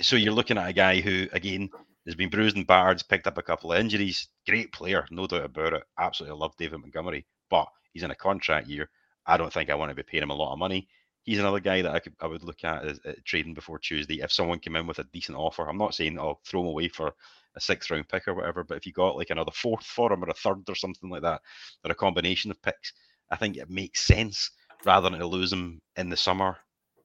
so 0.00 0.14
you're 0.14 0.32
looking 0.32 0.58
at 0.58 0.68
a 0.68 0.72
guy 0.72 1.00
who, 1.00 1.26
again, 1.32 1.70
has 2.06 2.14
been 2.14 2.30
bruised 2.30 2.56
and 2.56 2.68
battered, 2.68 3.02
picked 3.08 3.26
up 3.26 3.38
a 3.38 3.42
couple 3.42 3.72
of 3.72 3.80
injuries. 3.80 4.28
Great 4.48 4.72
player, 4.72 5.08
no 5.10 5.26
doubt 5.26 5.46
about 5.46 5.72
it. 5.72 5.82
Absolutely 5.98 6.38
love 6.38 6.56
David 6.56 6.78
Montgomery, 6.78 7.26
but 7.50 7.66
he's 7.92 8.02
in 8.02 8.10
a 8.10 8.16
contract 8.16 8.68
year. 8.68 8.88
I 9.26 9.36
don't 9.36 9.52
think 9.52 9.70
I 9.70 9.74
want 9.74 9.90
to 9.90 9.94
be 9.94 10.02
paying 10.02 10.22
him 10.22 10.30
a 10.30 10.34
lot 10.34 10.52
of 10.52 10.58
money. 10.58 10.88
He's 11.22 11.38
another 11.38 11.60
guy 11.60 11.82
that 11.82 11.94
I 11.94 12.00
could 12.00 12.14
I 12.20 12.26
would 12.26 12.42
look 12.42 12.64
at 12.64 12.84
as, 12.84 13.00
trading 13.24 13.54
before 13.54 13.78
Tuesday 13.78 14.20
if 14.20 14.32
someone 14.32 14.58
came 14.58 14.74
in 14.76 14.86
with 14.86 14.98
a 14.98 15.04
decent 15.04 15.38
offer. 15.38 15.68
I'm 15.68 15.78
not 15.78 15.94
saying 15.94 16.18
I'll 16.18 16.40
throw 16.44 16.62
him 16.62 16.66
away 16.66 16.88
for 16.88 17.12
a 17.54 17.60
sixth 17.60 17.90
round 17.90 18.08
pick 18.08 18.26
or 18.26 18.34
whatever, 18.34 18.64
but 18.64 18.76
if 18.76 18.86
you 18.86 18.92
got 18.92 19.16
like 19.16 19.30
another 19.30 19.52
fourth 19.52 19.84
for 19.84 20.12
him 20.12 20.24
or 20.24 20.28
a 20.28 20.34
third 20.34 20.68
or 20.68 20.74
something 20.74 21.10
like 21.10 21.22
that, 21.22 21.42
or 21.84 21.92
a 21.92 21.94
combination 21.94 22.50
of 22.50 22.60
picks, 22.62 22.92
I 23.30 23.36
think 23.36 23.56
it 23.56 23.70
makes 23.70 24.00
sense 24.00 24.50
rather 24.84 25.08
than 25.08 25.20
to 25.20 25.26
lose 25.26 25.52
him 25.52 25.80
in 25.96 26.08
the 26.08 26.16
summer 26.16 26.56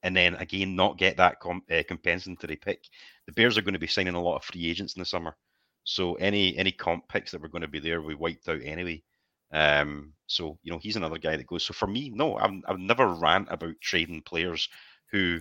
and 0.04 0.15
then 0.15 0.36
again 0.36 0.76
not 0.76 0.97
get 0.97 1.17
that 1.17 1.39
com- 1.39 1.63
uh, 1.71 1.84
compensatory 1.88 2.56
pick. 2.56 2.88
The 3.26 3.34
Bears 3.34 3.58
are 3.58 3.62
going 3.62 3.73
to 3.73 3.80
be 3.80 3.88
signing 3.88 4.15
a 4.15 4.21
lot 4.21 4.38
of 4.38 4.43
free 4.43 4.69
agents 4.69 4.95
in 4.95 5.00
the 5.00 5.06
summer, 5.06 5.36
so 5.84 6.15
any 6.15 6.58
any 6.58 6.71
comp 6.71 7.08
picks 7.08 7.32
that 7.32 7.41
were 7.41 7.50
going 7.50 7.62
to 7.62 7.67
be 7.67 7.80
there 7.80 8.02
we 8.02 8.15
wiped 8.15 8.47
out 8.50 8.62
anyway. 8.63 9.04
Um, 9.51 10.13
so 10.27 10.57
you 10.63 10.71
know 10.71 10.79
he's 10.79 10.97
another 10.97 11.17
guy 11.17 11.36
that 11.38 11.47
goes. 11.47 11.63
So 11.63 11.73
for 11.73 11.88
me, 11.88 12.10
no, 12.10 12.36
I've 12.38 12.51
I've 12.67 12.79
never 12.79 13.07
rant 13.07 13.47
about 13.49 13.75
trading 13.81 14.21
players 14.21 14.67
who, 15.12 15.39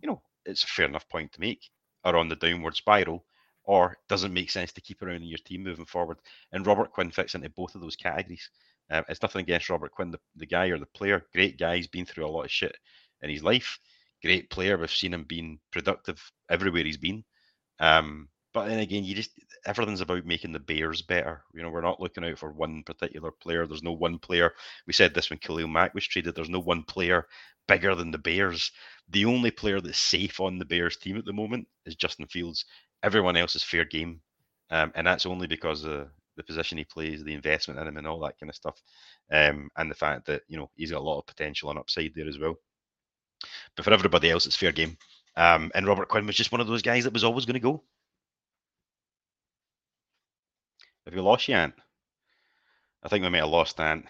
you 0.00 0.08
know, 0.08 0.22
it's 0.44 0.64
a 0.64 0.68
fair 0.68 0.86
enough 0.86 1.08
point 1.08 1.32
to 1.32 1.40
make 1.40 1.70
are 2.04 2.16
on 2.16 2.28
the 2.28 2.36
downward 2.36 2.76
spiral 2.76 3.24
or 3.64 3.96
doesn't 4.08 4.32
make 4.32 4.50
sense 4.50 4.72
to 4.72 4.80
keep 4.80 5.02
around 5.02 5.16
in 5.16 5.28
your 5.28 5.38
team 5.44 5.62
moving 5.62 5.84
forward. 5.84 6.18
And 6.52 6.66
Robert 6.66 6.92
Quinn 6.92 7.10
fits 7.10 7.34
into 7.34 7.50
both 7.50 7.74
of 7.74 7.80
those 7.80 7.96
categories. 7.96 8.48
Um, 8.90 9.04
it's 9.08 9.22
nothing 9.22 9.42
against 9.42 9.70
Robert 9.70 9.92
Quinn, 9.92 10.10
the, 10.10 10.18
the 10.36 10.46
guy 10.46 10.68
or 10.68 10.78
the 10.78 10.86
player. 10.86 11.22
Great 11.32 11.58
guy. 11.58 11.76
He's 11.76 11.86
been 11.86 12.06
through 12.06 12.26
a 12.26 12.28
lot 12.28 12.44
of 12.44 12.50
shit 12.50 12.76
in 13.22 13.30
his 13.30 13.44
life. 13.44 13.78
Great 14.22 14.50
player. 14.50 14.76
We've 14.76 14.90
seen 14.90 15.14
him 15.14 15.24
being 15.24 15.60
productive 15.70 16.20
everywhere 16.48 16.84
he's 16.84 16.96
been. 16.96 17.22
Um, 17.78 18.28
but 18.52 18.66
then 18.66 18.80
again, 18.80 19.04
you 19.04 19.14
just 19.14 19.30
everything's 19.66 20.00
about 20.00 20.24
making 20.26 20.52
the 20.52 20.58
Bears 20.58 21.02
better. 21.02 21.42
You 21.54 21.62
know, 21.62 21.70
we're 21.70 21.80
not 21.80 22.00
looking 22.00 22.24
out 22.24 22.38
for 22.38 22.50
one 22.50 22.82
particular 22.82 23.30
player. 23.30 23.66
There's 23.66 23.82
no 23.82 23.92
one 23.92 24.18
player. 24.18 24.52
We 24.86 24.92
said 24.92 25.14
this 25.14 25.30
when 25.30 25.38
Khalil 25.38 25.68
Mack 25.68 25.94
was 25.94 26.06
traded. 26.06 26.34
There's 26.34 26.48
no 26.48 26.60
one 26.60 26.82
player 26.82 27.26
bigger 27.68 27.94
than 27.94 28.10
the 28.10 28.18
Bears. 28.18 28.72
The 29.10 29.24
only 29.24 29.50
player 29.50 29.80
that's 29.80 29.98
safe 29.98 30.40
on 30.40 30.58
the 30.58 30.64
Bears 30.64 30.96
team 30.96 31.16
at 31.16 31.24
the 31.24 31.32
moment 31.32 31.68
is 31.86 31.94
Justin 31.94 32.26
Fields. 32.26 32.64
Everyone 33.02 33.36
else 33.36 33.54
is 33.54 33.62
fair 33.62 33.84
game, 33.84 34.20
um, 34.70 34.92
and 34.94 35.06
that's 35.06 35.26
only 35.26 35.46
because 35.46 35.84
of 35.84 36.08
the 36.36 36.42
position 36.42 36.78
he 36.78 36.84
plays, 36.84 37.22
the 37.22 37.34
investment 37.34 37.78
in 37.78 37.86
him, 37.86 37.96
and 37.96 38.06
all 38.06 38.20
that 38.20 38.38
kind 38.38 38.50
of 38.50 38.56
stuff, 38.56 38.80
um, 39.32 39.70
and 39.76 39.90
the 39.90 39.94
fact 39.94 40.26
that 40.26 40.42
you 40.48 40.58
know 40.58 40.70
he's 40.74 40.90
got 40.90 41.00
a 41.00 41.04
lot 41.04 41.18
of 41.18 41.26
potential 41.26 41.70
and 41.70 41.78
upside 41.78 42.12
there 42.14 42.28
as 42.28 42.38
well. 42.38 42.56
But 43.76 43.84
for 43.84 43.92
everybody 43.92 44.30
else, 44.30 44.46
it's 44.46 44.56
fair 44.56 44.72
game. 44.72 44.96
Um, 45.36 45.70
and 45.74 45.86
Robert 45.86 46.08
Quinn 46.08 46.26
was 46.26 46.36
just 46.36 46.52
one 46.52 46.60
of 46.60 46.66
those 46.66 46.82
guys 46.82 47.04
that 47.04 47.12
was 47.12 47.24
always 47.24 47.46
going 47.46 47.54
to 47.54 47.60
go. 47.60 47.82
Have 51.10 51.16
you 51.16 51.22
lost 51.22 51.50
Ant? 51.50 51.74
I 53.02 53.08
think 53.08 53.24
we 53.24 53.30
might 53.30 53.38
have 53.38 53.48
lost 53.48 53.80
Ant. 53.80 54.06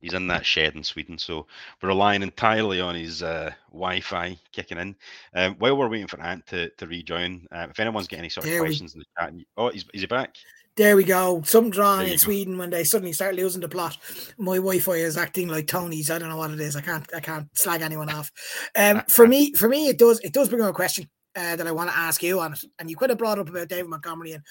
He's 0.00 0.14
in 0.14 0.26
that 0.28 0.46
shed 0.46 0.74
in 0.74 0.82
Sweden, 0.82 1.18
so 1.18 1.46
we're 1.82 1.90
relying 1.90 2.22
entirely 2.22 2.80
on 2.80 2.94
his 2.94 3.22
uh, 3.22 3.50
Wi-Fi 3.70 4.38
kicking 4.50 4.78
in. 4.78 4.96
Um, 5.34 5.56
while 5.58 5.76
we're 5.76 5.90
waiting 5.90 6.06
for 6.06 6.18
Ant 6.22 6.46
to, 6.46 6.70
to 6.70 6.86
rejoin, 6.86 7.46
uh, 7.52 7.66
if 7.68 7.78
anyone's 7.78 8.08
got 8.08 8.20
any 8.20 8.30
sort 8.30 8.46
of 8.46 8.50
There 8.50 8.62
we- 8.62 8.68
questions 8.68 8.94
in 8.94 9.00
the 9.00 9.06
chat, 9.20 9.34
oh, 9.58 9.68
is, 9.68 9.84
is 9.92 10.00
he 10.00 10.06
back? 10.06 10.36
There 10.74 10.96
we 10.96 11.04
go. 11.04 11.42
Something's 11.42 11.76
wrong 11.76 12.04
in 12.04 12.10
go. 12.10 12.16
Sweden 12.16 12.56
when 12.56 12.70
they 12.70 12.84
suddenly 12.84 13.12
start 13.12 13.34
losing 13.34 13.60
the 13.60 13.68
plot. 13.68 13.98
My 14.38 14.56
Wi-Fi 14.56 14.92
is 14.94 15.18
acting 15.18 15.48
like 15.48 15.66
Tony's. 15.66 16.10
I 16.10 16.18
don't 16.18 16.30
know 16.30 16.38
what 16.38 16.50
it 16.50 16.60
is. 16.60 16.76
I 16.76 16.80
can't. 16.80 17.06
I 17.14 17.20
can't 17.20 17.48
slag 17.58 17.82
anyone 17.82 18.10
off. 18.10 18.32
Um, 18.74 19.02
for 19.08 19.26
me, 19.26 19.52
for 19.52 19.68
me, 19.68 19.88
it 19.88 19.98
does. 19.98 20.18
It 20.20 20.32
does 20.32 20.48
bring 20.48 20.62
up 20.62 20.70
a 20.70 20.74
question 20.74 21.10
uh, 21.36 21.56
that 21.56 21.66
I 21.66 21.72
want 21.72 21.90
to 21.90 21.96
ask 21.96 22.22
you 22.22 22.40
on 22.40 22.54
it. 22.54 22.64
And 22.78 22.90
you 22.90 22.96
could 22.96 23.10
have 23.10 23.18
brought 23.18 23.38
up 23.38 23.48
about 23.48 23.68
David 23.68 23.88
Montgomery, 23.88 24.32
and 24.32 24.42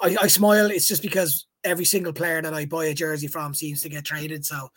I, 0.00 0.16
I 0.22 0.26
smile. 0.26 0.70
It's 0.70 0.88
just 0.88 1.02
because 1.02 1.46
every 1.64 1.84
single 1.84 2.12
player 2.12 2.40
that 2.42 2.54
I 2.54 2.66
buy 2.66 2.86
a 2.86 2.94
jersey 2.94 3.26
from 3.26 3.54
seems 3.54 3.82
to 3.82 3.88
get 3.88 4.04
traded. 4.04 4.44
So 4.44 4.68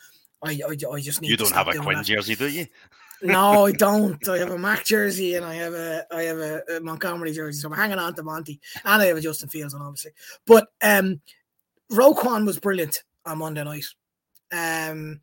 I, 0.44 0.60
I, 0.68 0.72
I 0.92 1.00
just 1.00 1.22
need. 1.22 1.30
You 1.30 1.38
don't 1.38 1.52
have 1.52 1.68
a 1.68 1.76
Quinn 1.76 1.98
that. 1.98 2.06
jersey, 2.06 2.36
do 2.36 2.48
you? 2.48 2.68
No, 3.22 3.66
I 3.66 3.72
don't. 3.78 4.28
I 4.28 4.38
have 4.40 4.52
a 4.52 4.58
Mack 4.58 4.86
jersey 4.86 5.36
and 5.36 5.46
I 5.46 5.56
have 5.56 5.74
a 5.74 6.06
I 6.12 6.24
have 6.24 6.38
a, 6.38 6.62
a 6.78 6.80
Montgomery 6.82 7.34
jersey, 7.34 7.60
so 7.60 7.70
I'm 7.70 7.76
hanging 7.76 8.00
on 8.00 8.16
to 8.16 8.24
Monty, 8.24 8.60
and 8.84 9.02
I 9.02 9.06
have 9.06 9.18
a 9.18 9.22
Justin 9.22 9.50
Fields 9.50 9.74
one, 9.74 9.84
obviously. 9.84 10.12
But 10.48 10.68
um, 10.82 11.22
Roquan 11.92 12.46
was 12.46 12.60
brilliant 12.60 13.04
on 13.26 13.38
Monday 13.38 13.64
night, 13.64 13.86
um, 14.52 15.22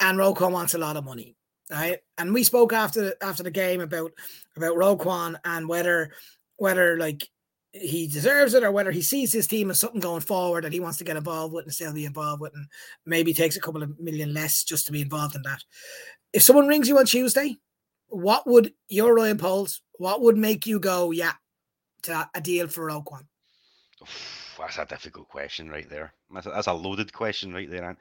and 0.00 0.18
Roquan 0.18 0.52
wants 0.52 0.74
a 0.74 0.78
lot 0.78 0.96
of 0.96 1.04
money, 1.04 1.36
right? 1.70 1.98
And 2.18 2.34
we 2.34 2.42
spoke 2.42 2.72
after 2.72 3.14
after 3.22 3.42
the 3.42 3.50
game 3.50 3.80
about 3.80 4.12
about 4.56 4.76
Roquan 4.76 5.36
and 5.44 5.68
whether 5.68 6.10
whether 6.56 6.98
like 6.98 7.28
he 7.72 8.08
deserves 8.08 8.54
it 8.54 8.64
or 8.64 8.72
whether 8.72 8.90
he 8.90 9.02
sees 9.02 9.32
his 9.32 9.46
team 9.46 9.70
as 9.70 9.78
something 9.78 10.00
going 10.00 10.20
forward 10.20 10.64
that 10.64 10.72
he 10.72 10.80
wants 10.80 10.98
to 10.98 11.04
get 11.04 11.16
involved 11.16 11.54
with 11.54 11.64
and 11.64 11.74
still 11.74 11.92
be 11.92 12.04
involved 12.04 12.40
with, 12.40 12.54
and 12.54 12.66
maybe 13.06 13.32
takes 13.32 13.56
a 13.56 13.60
couple 13.60 13.82
of 13.82 13.98
million 14.00 14.34
less 14.34 14.64
just 14.64 14.86
to 14.86 14.92
be 14.92 15.00
involved 15.00 15.36
in 15.36 15.42
that 15.42 15.62
if 16.32 16.42
someone 16.42 16.68
rings 16.68 16.88
you 16.88 16.98
on 16.98 17.06
Tuesday, 17.06 17.56
what 18.08 18.46
would 18.46 18.72
your 18.88 19.14
Ryan 19.14 19.38
Poles? 19.38 19.82
What 19.98 20.20
would 20.22 20.36
make 20.36 20.66
you 20.66 20.80
go, 20.80 21.10
yeah, 21.10 21.32
to 22.02 22.28
a 22.34 22.40
deal 22.40 22.68
for 22.68 22.88
Roquan? 22.88 23.26
That's 24.58 24.78
a 24.78 24.84
difficult 24.84 25.28
question 25.28 25.68
right 25.68 25.88
there. 25.88 26.12
That's 26.32 26.46
a, 26.46 26.50
that's 26.50 26.66
a 26.66 26.72
loaded 26.72 27.12
question 27.12 27.52
right 27.52 27.70
there. 27.70 27.96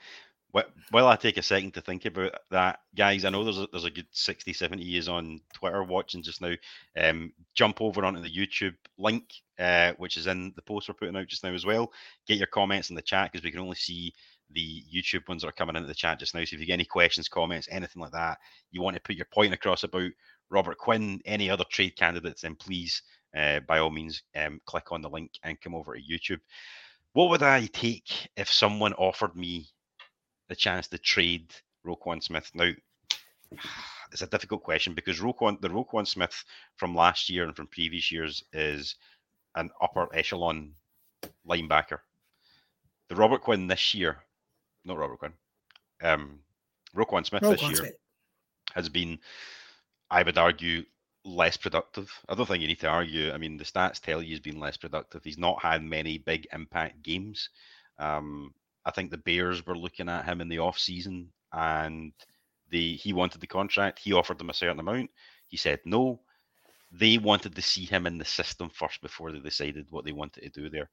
While 0.52 1.08
I 1.08 1.16
take 1.16 1.38
a 1.38 1.44
second 1.44 1.76
to 1.76 1.82
think 1.82 2.06
about 2.06 2.34
that, 2.50 2.80
guys, 2.96 3.24
I 3.24 3.30
know 3.30 3.44
there's 3.44 3.60
a, 3.60 3.68
there's 3.72 3.86
a 3.86 3.92
good 3.92 4.08
60, 4.12 4.54
70 4.54 4.84
years 4.84 5.08
on 5.08 5.42
Twitter 5.54 5.84
watching 5.84 6.24
just 6.24 6.42
now. 6.42 6.54
Um, 6.98 7.32
jump 7.54 7.82
over 7.82 8.04
onto 8.04 8.22
the 8.22 8.30
YouTube 8.30 8.76
link, 8.98 9.26
uh, 9.60 9.94
which 9.98 10.18
is 10.18 10.26
in 10.26 10.52
the 10.56 10.64
post 10.64 10.90
we're 10.90 10.96
putting 10.96 11.16
out 11.16 11.28
just 11.28 11.44
now 11.44 11.54
as 11.54 11.66
well. 11.66 11.92
Get 12.28 12.40
your 12.40 12.48
comments 12.48 12.90
in 12.90 12.96
the 12.96 13.04
chat 13.04 13.32
because 13.32 13.44
we 13.44 13.52
can 13.52 13.60
only 13.60 13.76
see 13.76 14.14
the 14.52 14.84
YouTube 14.92 15.28
ones 15.28 15.44
that 15.44 15.50
are 15.50 15.54
coming 15.54 15.76
into 15.76 15.88
the 15.88 15.94
chat 15.94 16.20
just 16.20 16.34
now. 16.34 16.44
So 16.44 16.56
if 16.56 16.60
you 16.60 16.66
get 16.66 16.74
any 16.74 16.86
questions, 16.86 17.30
comments, 17.30 17.68
anything 17.70 18.02
like 18.02 18.14
that, 18.14 18.40
you 18.72 18.82
want 18.82 18.96
to 18.96 19.02
put 19.04 19.16
your 19.16 19.28
point 19.32 19.54
across 19.54 19.84
about 19.84 20.10
Robert 20.50 20.80
Quinn, 20.80 21.22
any 21.26 21.52
other 21.52 21.66
trade 21.70 21.96
candidates, 21.96 22.42
then 22.42 22.56
please, 22.56 23.04
uh, 23.38 23.60
by 23.68 23.78
all 23.78 23.92
means, 23.92 24.24
um, 24.36 24.60
click 24.66 24.92
on 24.92 25.04
the 25.04 25.10
link 25.10 25.32
and 25.44 25.62
come 25.62 25.76
over 25.76 25.96
to 25.96 26.02
YouTube. 26.02 26.40
What 27.14 27.30
would 27.30 27.44
I 27.44 27.68
take 27.68 28.30
if 28.36 28.52
someone 28.52 28.94
offered 28.94 29.36
me 29.36 29.68
the 30.50 30.56
chance 30.56 30.88
to 30.88 30.98
trade 30.98 31.54
Roquan 31.86 32.22
Smith? 32.22 32.52
Now, 32.54 32.72
it's 34.12 34.22
a 34.22 34.28
difficult 34.28 34.64
question 34.64 34.94
because 34.94 35.20
Roquan, 35.20 35.62
the 35.62 35.70
Roquan 35.70 36.08
Smith 36.08 36.44
from 36.76 36.96
last 36.96 37.30
year 37.30 37.46
and 37.46 37.56
from 37.56 37.68
previous 37.68 38.12
years 38.12 38.44
is 38.52 38.96
an 39.56 39.70
upper 39.82 40.14
echelon 40.14 40.74
linebacker. 41.48 42.00
The 43.10 43.16
Robert 43.16 43.42
Quinn 43.42 43.68
this 43.68 43.94
year, 43.94 44.18
not 44.86 44.98
Robert 44.98 45.20
Quinn, 45.20 45.34
um, 46.04 46.40
Roquan 46.96 47.26
Smith 47.26 47.44
Roquan 47.44 47.52
this 47.52 47.62
year 47.62 47.76
Smith. 47.76 47.96
has 48.74 48.90
been, 48.90 49.20
I 50.12 50.24
would 50.24 50.38
argue, 50.38 50.84
less 51.26 51.58
productive. 51.58 52.12
I 52.28 52.36
don't 52.36 52.46
think 52.46 52.62
you 52.62 52.68
need 52.68 52.80
to 52.82 52.88
argue. 52.88 53.32
I 53.32 53.38
mean, 53.38 53.58
the 53.58 53.64
stats 53.64 54.00
tell 54.00 54.22
you 54.22 54.30
he's 54.30 54.40
been 54.40 54.60
less 54.60 54.78
productive. 54.78 55.24
He's 55.24 55.38
not 55.38 55.62
had 55.62 55.84
many 55.84 56.18
big 56.18 56.48
impact 56.54 57.04
games. 57.04 57.50
Um, 57.98 58.54
I 58.86 58.92
think 58.92 59.12
the 59.12 59.18
Bears 59.18 59.66
were 59.66 59.78
looking 59.78 60.10
at 60.10 60.26
him 60.26 60.42
in 60.42 60.50
the 60.50 60.60
off 60.60 60.80
season 60.80 61.32
and 61.52 62.14
the 62.70 62.96
he 62.96 63.14
wanted 63.14 63.42
the 63.42 63.48
contract. 63.48 64.00
He 64.00 64.14
offered 64.14 64.38
them 64.38 64.50
a 64.50 64.54
certain 64.54 64.80
amount. 64.80 65.10
He 65.48 65.58
said 65.58 65.80
no. 65.86 66.22
They 66.92 67.18
wanted 67.18 67.56
to 67.56 67.62
see 67.62 67.86
him 67.86 68.08
in 68.08 68.18
the 68.18 68.26
system 68.26 68.70
first 68.70 69.02
before 69.02 69.32
they 69.32 69.40
decided 69.40 69.88
what 69.92 70.06
they 70.06 70.12
wanted 70.12 70.42
to 70.42 70.50
do 70.50 70.70
there. 70.70 70.90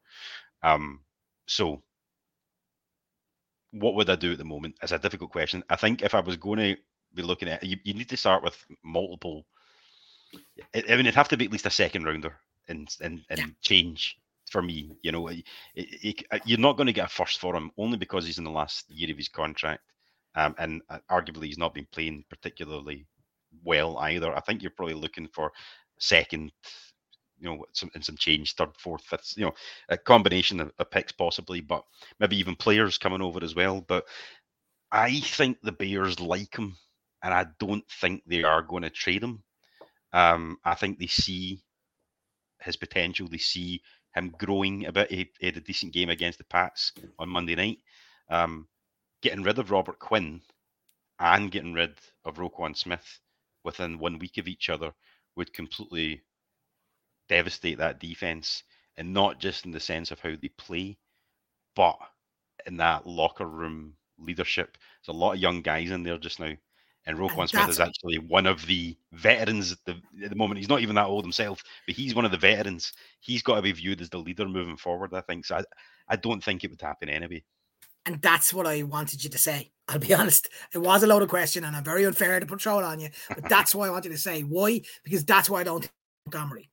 Um, 0.63 1.01
so, 1.47 1.83
what 3.71 3.95
would 3.95 4.11
I 4.11 4.17
do 4.17 4.33
at 4.33 4.39
the 4.39 4.45
moment? 4.45 4.77
It's 4.83 4.93
a 4.93 4.99
difficult 4.99 5.33
question. 5.33 5.65
I 5.71 5.77
think 5.77 6.03
if 6.03 6.15
I 6.15 6.21
was 6.21 6.37
going 6.37 6.59
to 6.59 6.77
be 7.15 7.23
looking 7.23 7.49
at, 7.49 7.63
you, 7.63 7.79
you 7.83 7.95
need 7.95 8.11
to 8.11 8.17
start 8.17 8.43
with 8.43 8.63
multiple. 8.85 9.47
I 10.75 10.83
mean, 10.83 11.01
it'd 11.01 11.15
have 11.15 11.29
to 11.29 11.37
be 11.39 11.47
at 11.47 11.53
least 11.53 11.65
a 11.65 11.71
second 11.71 12.05
rounder 12.05 12.37
and 12.69 12.95
and, 13.01 13.23
and 13.31 13.39
yeah. 13.39 13.47
change 13.63 14.19
for 14.51 14.63
me. 14.63 14.97
You 15.03 15.13
know, 15.13 15.29
it, 15.75 16.25
you're 16.45 16.59
not 16.59 16.77
going 16.77 16.87
to 16.87 16.93
get 16.93 17.07
a 17.07 17.09
first 17.09 17.41
for 17.41 17.55
him 17.55 17.71
only 17.77 17.97
because 17.97 18.27
he's 18.27 18.39
in 18.39 18.45
the 18.45 18.51
last 18.51 18.91
year 18.91 19.11
of 19.11 19.17
his 19.17 19.29
contract. 19.29 19.83
Um, 20.35 20.55
and 20.59 20.83
uh, 20.91 20.99
arguably, 21.11 21.47
he's 21.47 21.59
not 21.59 21.75
been 21.75 21.89
playing 21.93 22.25
particularly 22.29 23.07
well 23.65 23.97
either. 23.99 24.35
I 24.35 24.41
think 24.41 24.63
you're 24.63 24.71
probably 24.71 24.95
looking 24.95 25.29
for 25.33 25.51
second, 25.99 26.53
you 27.39 27.49
know, 27.49 27.65
some 27.73 27.91
and 27.95 28.05
some 28.05 28.17
change, 28.17 28.55
third, 28.55 28.71
fourth, 28.79 29.03
fifth, 29.03 29.35
you 29.37 29.47
know, 29.47 29.55
a 29.89 29.97
combination 29.97 30.61
of, 30.61 30.73
of 30.79 30.91
picks 30.91 31.13
possibly, 31.13 31.61
but 31.61 31.85
maybe 32.21 32.37
even 32.37 32.55
players 32.55 32.99
coming 32.99 33.23
over 33.23 33.43
as 33.43 33.55
well. 33.55 33.81
But 33.81 34.05
I 34.93 35.21
think 35.21 35.59
the 35.63 35.73
Bears 35.73 36.21
like 36.21 36.57
him, 36.57 36.77
and 37.23 37.33
I 37.33 37.47
don't 37.59 37.85
think 37.91 38.23
they 38.27 38.43
are 38.45 38.63
going 38.63 38.83
to 38.83 38.91
trade 38.91 39.23
him. 39.23 39.43
Um, 40.13 40.59
I 40.65 40.75
think 40.75 40.99
they 40.99 41.07
see 41.07 41.63
his 42.61 42.77
potential. 42.77 43.29
They 43.29 43.39
see 43.39 43.83
him 44.17 44.35
growing 44.39 44.87
a 44.87 44.93
bit. 44.93 45.11
He, 45.11 45.31
he 45.41 45.47
had 45.47 45.57
a 45.57 45.61
decent 45.61 45.93
game 45.93 46.11
against 46.11 46.39
the 46.39 46.45
Pats 46.45 46.93
on 47.19 47.29
Monday 47.29 47.55
night. 47.55 47.79
Um, 48.31 48.67
getting 49.23 49.43
rid 49.43 49.59
of 49.59 49.71
Robert 49.71 49.99
Quinn 49.99 50.41
and 51.19 51.51
getting 51.51 51.73
rid 51.73 51.99
of 52.25 52.37
Roquan 52.37 52.77
Smith 52.77 53.21
within 53.65 53.99
one 53.99 54.19
week 54.19 54.39
of 54.39 54.49
each 54.49 54.69
other 54.71 54.93
would 55.37 55.53
completely 55.53 56.23
devastate 57.29 57.79
that 57.79 58.01
defense, 58.01 58.63
and 58.97 59.13
not 59.13 59.41
just 59.41 59.65
in 59.67 59.73
the 59.73 59.81
sense 59.81 60.11
of 60.11 60.21
how 60.21 60.31
they 60.41 60.49
play, 60.57 60.97
but 61.75 61.99
in 62.67 62.77
that 62.79 63.07
locker 63.07 63.47
room 63.47 63.95
leadership. 64.19 64.79
There's 65.05 65.15
a 65.15 65.19
lot 65.19 65.35
of 65.35 65.41
young 65.41 65.63
guys 65.63 65.91
in 65.91 66.03
there 66.03 66.19
just 66.19 66.41
now. 66.41 66.53
And 67.07 67.17
Roquan 67.17 67.49
Smith 67.49 67.69
is 67.69 67.79
actually 67.79 68.19
one 68.19 68.47
of 68.47 68.67
the 68.67 68.97
veterans 69.13 69.71
at 69.71 69.79
the, 69.85 70.25
at 70.25 70.31
the, 70.31 70.37
moment. 70.37 70.59
He's 70.59 70.69
not 70.69 70.81
even 70.81 70.97
that 70.97 71.07
old 71.07 71.25
himself, 71.25 71.63
but 71.87 71.95
he's 71.95 72.17
one 72.17 72.25
of 72.25 72.33
the 72.33 72.37
veterans. 72.37 72.93
He's 73.21 73.43
got 73.43 73.57
to 73.57 73.63
be 73.63 73.71
viewed 73.71 74.01
as 74.01 74.11
the 74.11 74.19
leader 74.19 74.47
moving 74.47 74.77
forward, 74.77 75.15
I 75.15 75.21
think. 75.21 75.47
So 75.47 75.57
I, 75.57 75.63
I 76.09 76.17
don't 76.17 76.43
think 76.43 76.65
it 76.65 76.71
would 76.71 76.81
happen 76.81 77.09
anyway. 77.09 77.45
And 78.07 78.21
that's 78.23 78.53
what 78.53 78.67
I 78.67 78.83
wanted 78.83 79.23
you 79.23 79.31
to 79.31 79.39
say. 79.39 79.71
I'll 79.87 80.01
be 80.01 80.15
honest. 80.15 80.49
It 80.73 80.79
was 80.79 81.05
a 81.05 81.07
loaded 81.07 81.29
question 81.29 81.65
and 81.65 81.77
I'm 81.77 81.85
very 81.85 82.05
unfair 82.05 82.41
to 82.41 82.47
put 82.47 82.61
it 82.61 82.67
on 82.67 82.99
you. 82.99 83.11
But 83.29 83.49
that's 83.49 83.73
why 83.73 83.87
I 83.87 83.91
wanted 83.91 84.11
to 84.11 84.19
say. 84.19 84.43
Why? 84.43 84.81
Because 85.05 85.25
that's 85.25 85.49
why 85.49 85.61
I 85.61 85.65
don't 85.65 85.83
think 85.83 85.93
Montgomery. 86.27 86.71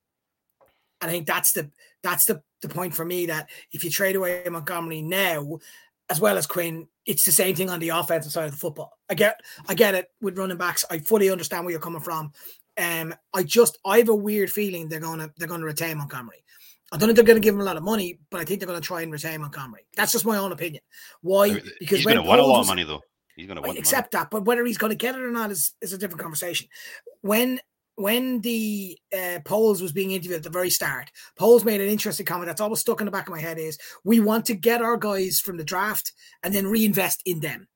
And 1.02 1.10
I 1.10 1.13
think 1.13 1.28
that's 1.28 1.52
the 1.52 1.69
that's 2.02 2.26
the, 2.26 2.41
the 2.62 2.69
point 2.69 2.96
for 2.96 3.06
me 3.06 3.28
that 3.28 3.50
if 3.72 3.84
you 3.84 3.89
trade 3.89 4.15
away 4.15 4.43
Montgomery 4.50 5.02
now, 5.02 5.60
as 6.09 6.19
well 6.19 6.37
as 6.37 6.47
Quinn, 6.47 6.87
it's 7.05 7.25
the 7.25 7.31
same 7.31 7.55
thing 7.55 7.69
on 7.69 7.79
the 7.79 7.89
offensive 7.89 8.31
side 8.31 8.45
of 8.45 8.51
the 8.51 8.57
football. 8.57 8.97
I 9.09 9.13
get 9.13 9.39
I 9.67 9.73
get 9.73 9.95
it 9.95 10.07
with 10.21 10.37
running 10.37 10.57
backs. 10.57 10.85
I 10.89 10.99
fully 10.99 11.29
understand 11.29 11.65
where 11.65 11.71
you're 11.71 11.81
coming 11.81 12.01
from. 12.01 12.31
Um, 12.77 13.13
I 13.33 13.43
just 13.43 13.77
I 13.85 13.99
have 13.99 14.09
a 14.09 14.15
weird 14.15 14.51
feeling 14.51 14.89
they're 14.89 14.99
gonna 14.99 15.31
they're 15.37 15.47
gonna 15.47 15.65
retain 15.65 15.97
Montgomery. 15.97 16.43
I 16.93 16.97
don't 16.97 17.07
think 17.07 17.15
they're 17.15 17.25
going 17.25 17.41
to 17.41 17.43
give 17.43 17.55
him 17.55 17.61
a 17.61 17.63
lot 17.63 17.75
of 17.75 17.81
money, 17.81 18.19
but 18.29 18.39
I 18.39 18.45
think 18.45 18.59
they're 18.59 18.67
going 18.67 18.79
to 18.79 18.85
try 18.85 19.01
and 19.01 19.11
retain 19.11 19.41
Montgomery. 19.41 19.87
That's 19.97 20.11
just 20.11 20.27
my 20.27 20.37
own 20.37 20.51
opinion. 20.51 20.83
Why? 21.21 21.51
Because 21.79 21.97
he's 21.97 22.05
going 22.05 22.17
to 22.17 22.21
want 22.21 22.39
a 22.39 22.45
lot 22.45 22.61
of 22.61 22.67
money, 22.67 22.83
though. 22.83 23.01
He's 23.35 23.47
going 23.47 23.55
to 23.55 23.63
want. 23.63 23.79
Accept 23.79 24.11
that, 24.11 24.29
but 24.29 24.45
whether 24.45 24.63
he's 24.63 24.77
going 24.77 24.91
to 24.91 24.95
get 24.95 25.15
it 25.15 25.21
or 25.21 25.31
not 25.31 25.49
is, 25.49 25.73
is 25.81 25.91
a 25.91 25.97
different 25.97 26.21
conversation. 26.21 26.67
When 27.21 27.59
when 27.95 28.41
the 28.41 28.97
uh, 29.15 29.39
Poles 29.45 29.82
was 29.82 29.91
being 29.91 30.12
interviewed 30.12 30.38
at 30.38 30.43
the 30.43 30.49
very 30.49 30.69
start, 30.69 31.12
Poles 31.38 31.63
made 31.63 31.82
an 31.82 31.89
interesting 31.89 32.25
comment 32.25 32.47
that's 32.47 32.62
always 32.62 32.79
stuck 32.79 33.01
in 33.01 33.06
the 33.06 33.12
back 33.12 33.27
of 33.27 33.34
my 33.34 33.39
head: 33.39 33.58
is 33.58 33.77
we 34.03 34.19
want 34.19 34.45
to 34.45 34.56
get 34.56 34.82
our 34.82 34.97
guys 34.97 35.39
from 35.39 35.58
the 35.58 35.63
draft 35.63 36.12
and 36.43 36.53
then 36.53 36.67
reinvest 36.67 37.21
in 37.25 37.39
them 37.39 37.67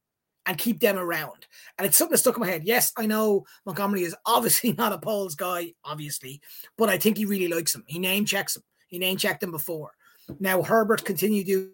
and 0.46 0.58
keep 0.58 0.80
them 0.80 0.98
around. 0.98 1.46
And 1.78 1.86
it's 1.86 1.98
something 1.98 2.14
that 2.14 2.20
stuck 2.20 2.38
in 2.38 2.42
my 2.42 2.48
head. 2.48 2.64
Yes, 2.64 2.94
I 2.98 3.06
know 3.06 3.46
Montgomery 3.66 4.04
is 4.04 4.16
obviously 4.26 4.74
not 4.74 4.94
a 4.94 4.98
Poles 4.98 5.36
guy, 5.36 5.74
obviously, 5.84 6.42
but 6.78 6.90
I 6.90 6.98
think 6.98 7.18
he 7.18 7.26
really 7.26 7.54
likes 7.54 7.76
him. 7.76 7.84
He 7.88 8.00
name 8.00 8.26
checks 8.26 8.56
him. 8.56 8.64
He 8.88 8.98
name 8.98 9.18
checked 9.18 9.44
him 9.44 9.52
before. 9.52 9.92
Now 10.40 10.62
Herbert 10.62 11.06
continue 11.06 11.44
to 11.46 11.72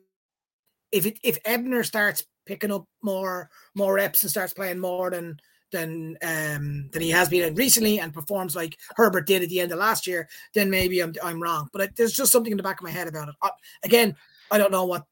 if 0.91 1.05
it 1.05 1.19
if 1.23 1.39
Ebner 1.45 1.83
starts 1.83 2.25
picking 2.45 2.71
up 2.71 2.85
more 3.01 3.49
more 3.75 3.95
reps 3.95 4.21
and 4.23 4.29
starts 4.29 4.53
playing 4.53 4.79
more 4.79 5.09
than 5.09 5.37
than 5.73 6.17
um 6.23 6.89
than 6.91 7.01
he 7.01 7.09
has 7.09 7.27
been 7.27 7.53
recently 7.55 7.99
and 7.99 8.13
performs 8.13 8.55
like 8.55 8.77
Herbert 8.95 9.27
did 9.27 9.43
at 9.43 9.49
the 9.49 9.59
end 9.59 9.73
of 9.73 9.79
last 9.79 10.07
year, 10.07 10.29
then 10.53 10.69
maybe 10.69 11.01
I'm 11.01 11.13
I'm 11.21 11.43
wrong. 11.43 11.67
But 11.73 11.81
I, 11.81 11.89
there's 11.95 12.13
just 12.13 12.31
something 12.31 12.51
in 12.51 12.57
the 12.57 12.63
back 12.63 12.79
of 12.79 12.83
my 12.83 12.91
head 12.91 13.07
about 13.09 13.27
it. 13.27 13.35
I, 13.41 13.49
again, 13.83 14.15
I 14.49 14.57
don't 14.57 14.71
know 14.71 14.85
what 14.85 15.05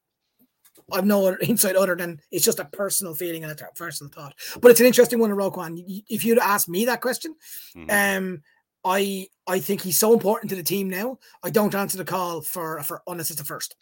I've 0.90 1.04
no 1.04 1.36
insight 1.42 1.76
other 1.76 1.96
than 1.96 2.20
it's 2.30 2.44
just 2.44 2.58
a 2.58 2.64
personal 2.64 3.14
feeling 3.14 3.44
and 3.44 3.52
a 3.52 3.68
personal 3.74 4.10
thought. 4.10 4.34
But 4.60 4.70
it's 4.70 4.80
an 4.80 4.86
interesting 4.86 5.18
one 5.18 5.30
in 5.30 5.36
Roquan. 5.36 5.82
If 6.08 6.24
you'd 6.24 6.38
asked 6.38 6.68
me 6.68 6.86
that 6.86 7.00
question, 7.02 7.34
mm-hmm. 7.76 7.90
um, 7.90 8.42
I 8.84 9.28
I 9.46 9.58
think 9.60 9.82
he's 9.82 9.98
so 9.98 10.12
important 10.12 10.50
to 10.50 10.56
the 10.56 10.62
team 10.62 10.88
now. 10.88 11.18
I 11.42 11.50
don't 11.50 11.74
answer 11.74 11.98
the 11.98 12.04
call 12.04 12.40
for 12.40 12.82
for 12.82 13.02
unless 13.06 13.30
it's 13.30 13.40
the 13.40 13.46
first. 13.46 13.76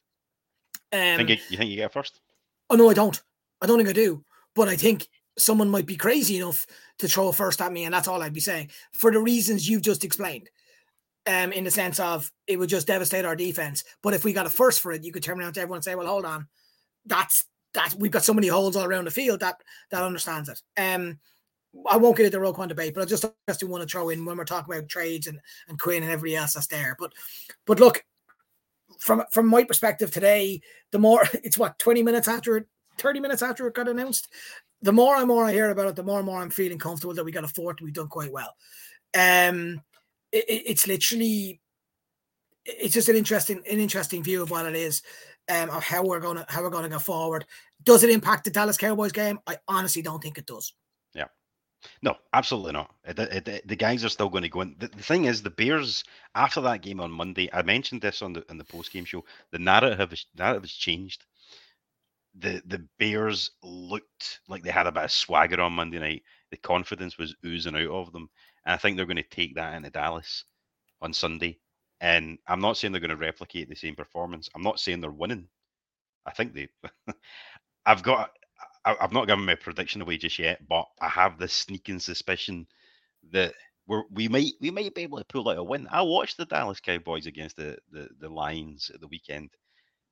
Um, 0.92 1.16
think 1.16 1.30
you, 1.30 1.36
you 1.50 1.56
think 1.56 1.70
you 1.70 1.76
get 1.76 1.92
first? 1.92 2.20
Oh 2.68 2.76
no, 2.76 2.90
I 2.90 2.94
don't. 2.94 3.20
I 3.62 3.66
don't 3.66 3.78
think 3.78 3.88
I 3.88 3.92
do. 3.92 4.24
But 4.54 4.68
I 4.68 4.76
think 4.76 5.08
someone 5.40 5.70
might 5.70 5.86
be 5.86 5.96
crazy 5.96 6.36
enough 6.36 6.66
to 6.98 7.08
throw 7.08 7.28
a 7.28 7.32
first 7.32 7.60
at 7.60 7.72
me, 7.72 7.84
and 7.84 7.94
that's 7.94 8.08
all 8.08 8.22
I'd 8.22 8.32
be 8.32 8.40
saying 8.40 8.70
for 8.92 9.10
the 9.10 9.20
reasons 9.20 9.68
you've 9.68 9.82
just 9.82 10.04
explained. 10.04 10.50
Um, 11.26 11.52
in 11.52 11.64
the 11.64 11.70
sense 11.70 12.00
of 12.00 12.32
it 12.46 12.58
would 12.58 12.70
just 12.70 12.86
devastate 12.86 13.26
our 13.26 13.36
defense. 13.36 13.84
But 14.02 14.14
if 14.14 14.24
we 14.24 14.32
got 14.32 14.46
a 14.46 14.50
first 14.50 14.80
for 14.80 14.90
it, 14.92 15.04
you 15.04 15.12
could 15.12 15.22
turn 15.22 15.38
around 15.38 15.52
to 15.52 15.60
everyone 15.60 15.76
and 15.76 15.84
say, 15.84 15.94
"Well, 15.94 16.06
hold 16.06 16.24
on, 16.24 16.48
that's 17.04 17.44
that 17.74 17.94
we've 17.98 18.10
got 18.10 18.24
so 18.24 18.32
many 18.32 18.48
holes 18.48 18.74
all 18.74 18.86
around 18.86 19.04
the 19.04 19.10
field 19.10 19.40
that 19.40 19.56
that 19.90 20.02
understands 20.02 20.48
it." 20.48 20.62
Um, 20.78 21.18
I 21.88 21.98
won't 21.98 22.16
get 22.16 22.26
into 22.26 22.38
the 22.38 22.44
Roquan 22.44 22.68
debate, 22.68 22.94
but 22.94 23.02
I 23.02 23.04
just 23.04 23.24
just 23.46 23.62
want 23.64 23.82
to 23.82 23.88
throw 23.88 24.08
in 24.08 24.24
when 24.24 24.36
we're 24.36 24.44
talking 24.44 24.74
about 24.74 24.88
trades 24.88 25.26
and, 25.26 25.38
and 25.68 25.78
Quinn 25.78 26.02
and 26.02 26.10
everybody 26.10 26.36
else 26.36 26.54
that's 26.54 26.66
there. 26.66 26.96
But 26.98 27.12
but 27.66 27.78
look, 27.78 28.04
from 28.98 29.24
from 29.30 29.46
my 29.46 29.64
perspective 29.64 30.10
today, 30.10 30.60
the 30.90 30.98
more 30.98 31.22
it's 31.44 31.58
what 31.58 31.78
20 31.78 32.02
minutes 32.02 32.28
after 32.28 32.56
it, 32.56 32.66
30 32.98 33.20
minutes 33.20 33.42
after 33.42 33.66
it 33.66 33.74
got 33.74 33.88
announced, 33.88 34.28
the 34.82 34.92
more 34.92 35.16
and 35.16 35.28
more 35.28 35.44
I 35.44 35.52
hear 35.52 35.70
about 35.70 35.88
it, 35.88 35.96
the 35.96 36.02
more 36.02 36.18
and 36.18 36.26
more 36.26 36.40
I'm 36.40 36.50
feeling 36.50 36.78
comfortable 36.78 37.14
that 37.14 37.24
we 37.24 37.32
got 37.32 37.44
a 37.44 37.48
fourth 37.48 37.80
we've 37.80 37.92
done 37.92 38.08
quite 38.08 38.32
well. 38.32 38.54
Um 39.14 39.82
it, 40.32 40.44
it's 40.48 40.86
literally 40.86 41.60
it's 42.64 42.94
just 42.94 43.08
an 43.08 43.16
interesting 43.16 43.58
an 43.58 43.80
interesting 43.80 44.22
view 44.22 44.42
of 44.42 44.50
what 44.50 44.66
it 44.66 44.74
is 44.74 45.02
um 45.50 45.70
of 45.70 45.82
how 45.82 46.04
we're 46.04 46.20
gonna 46.20 46.46
how 46.48 46.62
we're 46.62 46.70
gonna 46.70 46.88
go 46.88 46.98
forward. 46.98 47.46
Does 47.82 48.04
it 48.04 48.10
impact 48.10 48.44
the 48.44 48.50
Dallas 48.50 48.76
Cowboys 48.76 49.12
game? 49.12 49.38
I 49.46 49.56
honestly 49.68 50.02
don't 50.02 50.22
think 50.22 50.38
it 50.38 50.46
does. 50.46 50.74
Yeah, 51.14 51.26
no, 52.02 52.16
absolutely 52.32 52.72
not. 52.72 52.94
It, 53.04 53.18
it, 53.48 53.68
the 53.68 53.76
guys 53.76 54.04
are 54.04 54.10
still 54.10 54.28
going 54.28 54.42
to 54.42 54.48
go 54.48 54.60
in. 54.60 54.76
The, 54.78 54.88
the, 54.88 55.02
thing 55.02 55.24
is, 55.24 55.42
the 55.42 55.50
Bears 55.50 56.04
after 56.34 56.60
that 56.62 56.82
game 56.82 57.00
on 57.00 57.10
Monday, 57.10 57.48
I 57.52 57.62
mentioned 57.62 58.02
this 58.02 58.22
on 58.22 58.32
the 58.32 58.44
in 58.50 58.58
the 58.58 58.64
post 58.64 58.92
game 58.92 59.04
show. 59.04 59.24
The 59.50 59.58
narrative 59.58 60.14
narrative 60.36 60.62
has 60.62 60.72
changed. 60.72 61.24
The 62.34 62.62
the 62.66 62.86
Bears 62.98 63.50
looked 63.62 64.40
like 64.48 64.62
they 64.62 64.70
had 64.70 64.86
a 64.86 64.92
bit 64.92 65.04
of 65.04 65.12
swagger 65.12 65.60
on 65.60 65.72
Monday 65.72 65.98
night. 65.98 66.22
The 66.50 66.56
confidence 66.56 67.18
was 67.18 67.34
oozing 67.44 67.76
out 67.76 67.90
of 67.90 68.12
them, 68.12 68.28
and 68.64 68.74
I 68.74 68.76
think 68.76 68.96
they're 68.96 69.06
going 69.06 69.16
to 69.16 69.22
take 69.22 69.54
that 69.56 69.74
into 69.74 69.90
Dallas 69.90 70.44
on 71.02 71.12
Sunday. 71.12 71.58
And 72.00 72.38
I'm 72.46 72.60
not 72.60 72.76
saying 72.76 72.92
they're 72.92 73.00
going 73.00 73.10
to 73.10 73.16
replicate 73.16 73.68
the 73.68 73.74
same 73.74 73.94
performance. 73.94 74.48
I'm 74.54 74.62
not 74.62 74.80
saying 74.80 75.00
they're 75.00 75.10
winning. 75.10 75.48
I 76.26 76.32
think 76.32 76.54
they. 76.54 76.68
I've 77.86 78.02
got 78.02 78.30
I, 78.84 78.96
have 79.00 79.12
not 79.12 79.26
given 79.26 79.44
my 79.44 79.54
prediction 79.54 80.00
away 80.02 80.16
just 80.16 80.38
yet, 80.38 80.66
but 80.68 80.86
I 81.00 81.08
have 81.08 81.38
this 81.38 81.52
sneaking 81.52 81.98
suspicion 81.98 82.66
that 83.32 83.54
we're, 83.86 84.04
we 84.10 84.28
might 84.28 84.52
we 84.60 84.70
might 84.70 84.94
be 84.94 85.02
able 85.02 85.18
to 85.18 85.24
pull 85.24 85.48
out 85.48 85.58
a 85.58 85.62
win. 85.62 85.88
I 85.90 86.02
watched 86.02 86.36
the 86.36 86.46
Dallas 86.46 86.80
Cowboys 86.80 87.26
against 87.26 87.56
the 87.56 87.76
the, 87.90 88.08
the 88.18 88.28
Lions 88.28 88.90
at 88.94 89.00
the 89.00 89.08
weekend. 89.08 89.50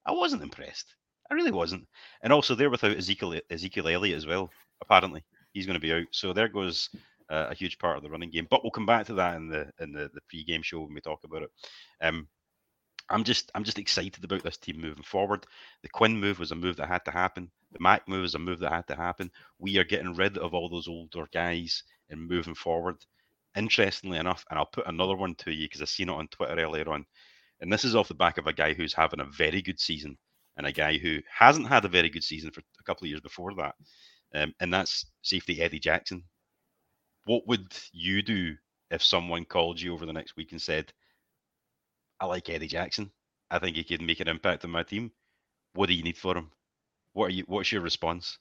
I 0.07 0.13
wasn't 0.13 0.43
impressed. 0.43 0.95
I 1.31 1.35
really 1.35 1.51
wasn't. 1.51 1.87
And 2.23 2.33
also, 2.33 2.55
they're 2.55 2.71
without 2.71 2.97
Ezekiel 2.97 3.41
Ezekiel 3.51 3.89
Elliott 3.89 4.17
as 4.17 4.27
well. 4.27 4.51
Apparently, 4.81 5.25
he's 5.53 5.67
going 5.67 5.75
to 5.75 5.81
be 5.81 5.93
out. 5.93 6.07
So 6.13 6.33
there 6.33 6.49
goes 6.49 6.89
uh, 7.31 7.47
a 7.51 7.55
huge 7.55 7.79
part 7.79 7.97
of 7.97 8.03
the 8.03 8.11
running 8.11 8.31
game. 8.31 8.47
But 8.51 8.63
we'll 8.63 8.71
come 8.71 8.87
back 8.87 9.07
to 9.07 9.15
that 9.15 9.37
in 9.37 9.49
the 9.49 9.71
in 9.81 9.93
the, 9.93 10.11
the 10.15 10.21
pre-game 10.29 10.63
show 10.63 10.81
when 10.81 10.95
we 10.95 11.01
talk 11.01 11.25
about 11.25 11.43
it. 11.43 11.51
Um, 12.01 12.29
I'm 13.11 13.25
just 13.25 13.51
I'm 13.55 13.65
just 13.65 13.79
excited 13.79 14.23
about 14.25 14.43
this 14.43 14.57
team 14.57 14.81
moving 14.81 15.03
forward. 15.03 15.47
The 15.83 15.89
Quinn 15.89 16.19
move 16.19 16.39
was 16.39 16.53
a 16.53 16.57
move 16.57 16.77
that 16.77 16.89
had 16.89 17.05
to 17.07 17.11
happen. 17.11 17.51
The 17.73 17.81
Mack 17.81 18.09
move 18.09 18.25
is 18.25 18.35
a 18.35 18.39
move 18.39 18.61
that 18.61 18.73
had 18.73 18.87
to 18.89 18.97
happen. 18.97 19.31
We 19.59 19.79
are 19.79 19.85
getting 19.85 20.15
rid 20.15 20.39
of 20.39 20.55
all 20.55 20.69
those 20.69 20.89
older 20.89 21.27
guys 21.33 21.83
and 22.11 22.29
moving 22.29 22.55
forward. 22.55 22.97
Interestingly 23.57 24.19
enough, 24.19 24.45
and 24.51 24.59
I'll 24.59 24.67
put 24.67 24.87
another 24.87 25.17
one 25.17 25.35
to 25.37 25.51
you 25.51 25.67
because 25.67 25.83
I 25.83 25.87
seen 25.87 26.11
it 26.11 26.13
on 26.13 26.29
Twitter 26.29 26.61
earlier 26.61 26.89
on, 26.89 27.05
and 27.61 27.73
this 27.73 27.85
is 27.85 27.97
off 27.97 28.09
the 28.09 28.15
back 28.15 28.39
of 28.39 28.47
a 28.47 28.53
guy 28.53 28.75
who's 28.75 28.95
having 28.95 29.21
a 29.21 29.25
very 29.25 29.63
good 29.63 29.81
season 29.81 30.17
and 30.59 30.67
a 30.67 30.73
guy 30.73 30.99
who 30.99 31.21
hasn't 31.33 31.69
had 31.69 31.85
a 31.87 31.89
very 31.89 32.11
good 32.11 32.25
season 32.25 32.51
for 32.51 32.61
a 32.61 32.83
couple 32.83 33.05
of 33.07 33.09
years 33.09 33.21
before 33.23 33.55
that, 33.55 33.75
um, 34.35 34.53
and 34.61 34.73
that's 34.75 35.07
safety 35.23 35.63
Eddie 35.63 35.79
Jackson. 35.79 36.23
What 37.25 37.47
would 37.47 37.73
you 37.93 38.21
do 38.23 38.55
if 38.91 39.03
someone 39.03 39.45
called 39.47 39.81
you 39.81 39.95
over 39.95 40.05
the 40.05 40.13
next 40.13 40.37
week 40.37 40.53
and 40.53 40.61
said, 40.61 40.93
I 42.21 42.27
like 42.27 42.49
Eddie 42.51 42.67
Jackson. 42.69 43.11
I 43.51 43.59
think 43.59 43.77
he 43.77 43.85
could 43.85 44.03
make 44.03 44.21
an 44.21 44.29
impact 44.29 44.65
on 44.65 44.71
my 44.71 44.83
team. 44.83 45.13
What 45.75 45.87
do 45.89 45.95
you 45.95 46.03
need 46.03 46.19
for 46.19 46.37
him? 46.37 46.51
What 47.13 47.27
are 47.27 47.33
you? 47.35 47.45
What's 47.47 47.71
your 47.73 47.83
response? 47.83 48.39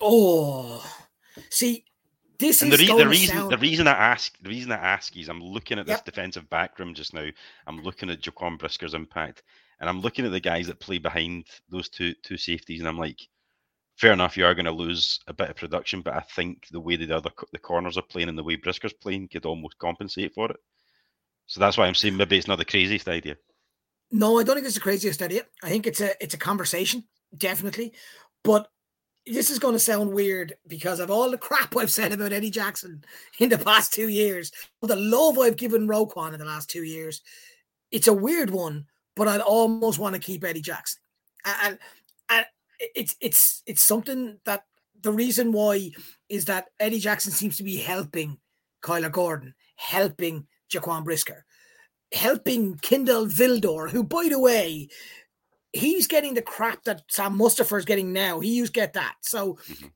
Oh, 0.00 0.84
see, 1.50 1.84
this 2.38 2.62
and 2.62 2.72
is 2.72 2.78
the, 2.80 2.86
re- 2.92 2.98
the 2.98 3.08
reason 3.08 3.36
sound- 3.36 3.52
the 3.52 3.58
reason 3.58 3.86
I 3.86 3.92
ask 3.92 4.36
the 4.42 4.48
reason 4.50 4.72
I 4.72 4.76
ask 4.76 5.16
is 5.16 5.28
I'm 5.28 5.40
looking 5.42 5.78
at 5.78 5.86
this 5.86 5.96
Yep. 5.98 6.04
defensive 6.04 6.50
back 6.50 6.78
room 6.78 6.94
just 6.94 7.14
now. 7.14 7.28
I'm 7.66 7.82
looking 7.82 8.10
at 8.10 8.20
Jaquan 8.20 8.58
Brisker's 8.58 8.94
impact, 8.94 9.42
and 9.84 9.90
I'm 9.90 10.00
looking 10.00 10.24
at 10.24 10.32
the 10.32 10.40
guys 10.40 10.66
that 10.68 10.80
play 10.80 10.96
behind 10.96 11.44
those 11.68 11.90
two 11.90 12.14
two 12.22 12.38
safeties, 12.38 12.80
and 12.80 12.88
I'm 12.88 12.98
like, 12.98 13.20
fair 13.96 14.14
enough, 14.14 14.34
you 14.34 14.46
are 14.46 14.54
going 14.54 14.64
to 14.64 14.70
lose 14.70 15.20
a 15.26 15.34
bit 15.34 15.50
of 15.50 15.56
production, 15.56 16.00
but 16.00 16.14
I 16.14 16.20
think 16.20 16.66
the 16.70 16.80
way 16.80 16.96
the 16.96 17.14
other 17.14 17.28
the 17.52 17.58
corners 17.58 17.98
are 17.98 18.02
playing 18.02 18.30
and 18.30 18.38
the 18.38 18.42
way 18.42 18.56
Brisker's 18.56 18.94
playing 18.94 19.28
could 19.28 19.44
almost 19.44 19.76
compensate 19.76 20.32
for 20.32 20.50
it. 20.50 20.56
So 21.48 21.60
that's 21.60 21.76
why 21.76 21.84
I'm 21.84 21.94
saying 21.94 22.16
maybe 22.16 22.38
it's 22.38 22.48
not 22.48 22.56
the 22.56 22.64
craziest 22.64 23.08
idea. 23.08 23.36
No, 24.10 24.38
I 24.38 24.42
don't 24.42 24.56
think 24.56 24.64
it's 24.64 24.74
the 24.74 24.80
craziest 24.80 25.20
idea. 25.20 25.42
I 25.62 25.68
think 25.68 25.86
it's 25.86 26.00
a 26.00 26.14
it's 26.18 26.32
a 26.32 26.38
conversation, 26.38 27.04
definitely. 27.36 27.92
But 28.42 28.70
this 29.26 29.50
is 29.50 29.58
going 29.58 29.74
to 29.74 29.78
sound 29.78 30.14
weird 30.14 30.54
because 30.66 30.98
of 30.98 31.10
all 31.10 31.30
the 31.30 31.36
crap 31.36 31.76
I've 31.76 31.90
said 31.90 32.12
about 32.12 32.32
Eddie 32.32 32.50
Jackson 32.50 33.04
in 33.38 33.50
the 33.50 33.58
past 33.58 33.92
two 33.92 34.08
years, 34.08 34.50
the 34.80 34.96
love 34.96 35.38
I've 35.38 35.58
given 35.58 35.86
Roquan 35.86 36.32
in 36.32 36.38
the 36.38 36.46
last 36.46 36.70
two 36.70 36.84
years. 36.84 37.20
It's 37.90 38.08
a 38.08 38.14
weird 38.14 38.48
one, 38.48 38.86
but 39.16 39.28
I'd 39.28 39.40
almost 39.40 39.98
want 39.98 40.14
to 40.14 40.20
keep 40.20 40.44
Eddie 40.44 40.60
Jackson, 40.62 41.00
and 41.44 41.78
and 42.30 42.46
it's 42.94 43.16
it's 43.20 43.62
it's 43.66 43.86
something 43.86 44.38
that 44.44 44.64
the 45.02 45.12
reason 45.12 45.52
why 45.52 45.90
is 46.28 46.46
that 46.46 46.68
Eddie 46.80 46.98
Jackson 47.00 47.32
seems 47.32 47.56
to 47.58 47.62
be 47.62 47.76
helping 47.76 48.38
Kyler 48.82 49.12
Gordon, 49.12 49.54
helping 49.76 50.46
Jaquan 50.72 51.04
Brisker, 51.04 51.44
helping 52.12 52.76
Kindle 52.78 53.26
Vildor, 53.26 53.90
who, 53.90 54.02
by 54.02 54.28
the 54.30 54.38
way, 54.40 54.88
he's 55.72 56.06
getting 56.06 56.34
the 56.34 56.42
crap 56.42 56.84
that 56.84 57.02
Sam 57.10 57.38
Mustipher 57.38 57.78
is 57.78 57.84
getting 57.84 58.12
now. 58.12 58.40
He 58.40 58.54
used 58.54 58.74
to 58.74 58.80
get 58.80 58.92
that. 58.94 59.16
So 59.20 59.54
Mhm. 59.54 59.92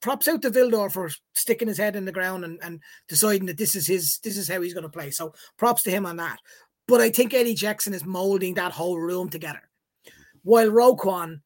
props 0.00 0.28
out 0.28 0.42
to 0.42 0.50
Vildor 0.50 0.92
for 0.92 1.10
sticking 1.34 1.68
his 1.68 1.78
head 1.78 1.96
in 1.96 2.04
the 2.04 2.12
ground 2.12 2.44
and, 2.44 2.58
and 2.62 2.80
deciding 3.08 3.46
that 3.46 3.56
this 3.58 3.74
is 3.74 3.86
his 3.86 4.18
this 4.22 4.36
is 4.36 4.48
how 4.48 4.60
he's 4.60 4.74
going 4.74 4.82
to 4.82 4.88
play. 4.88 5.10
So 5.10 5.32
props 5.56 5.82
to 5.84 5.90
him 5.90 6.06
on 6.06 6.16
that. 6.16 6.38
But 6.92 7.00
I 7.00 7.08
think 7.08 7.32
Eddie 7.32 7.54
Jackson 7.54 7.94
is 7.94 8.04
molding 8.04 8.52
that 8.54 8.70
whole 8.70 8.98
room 8.98 9.30
together. 9.30 9.62
While 10.42 10.68
Roquan 10.68 11.40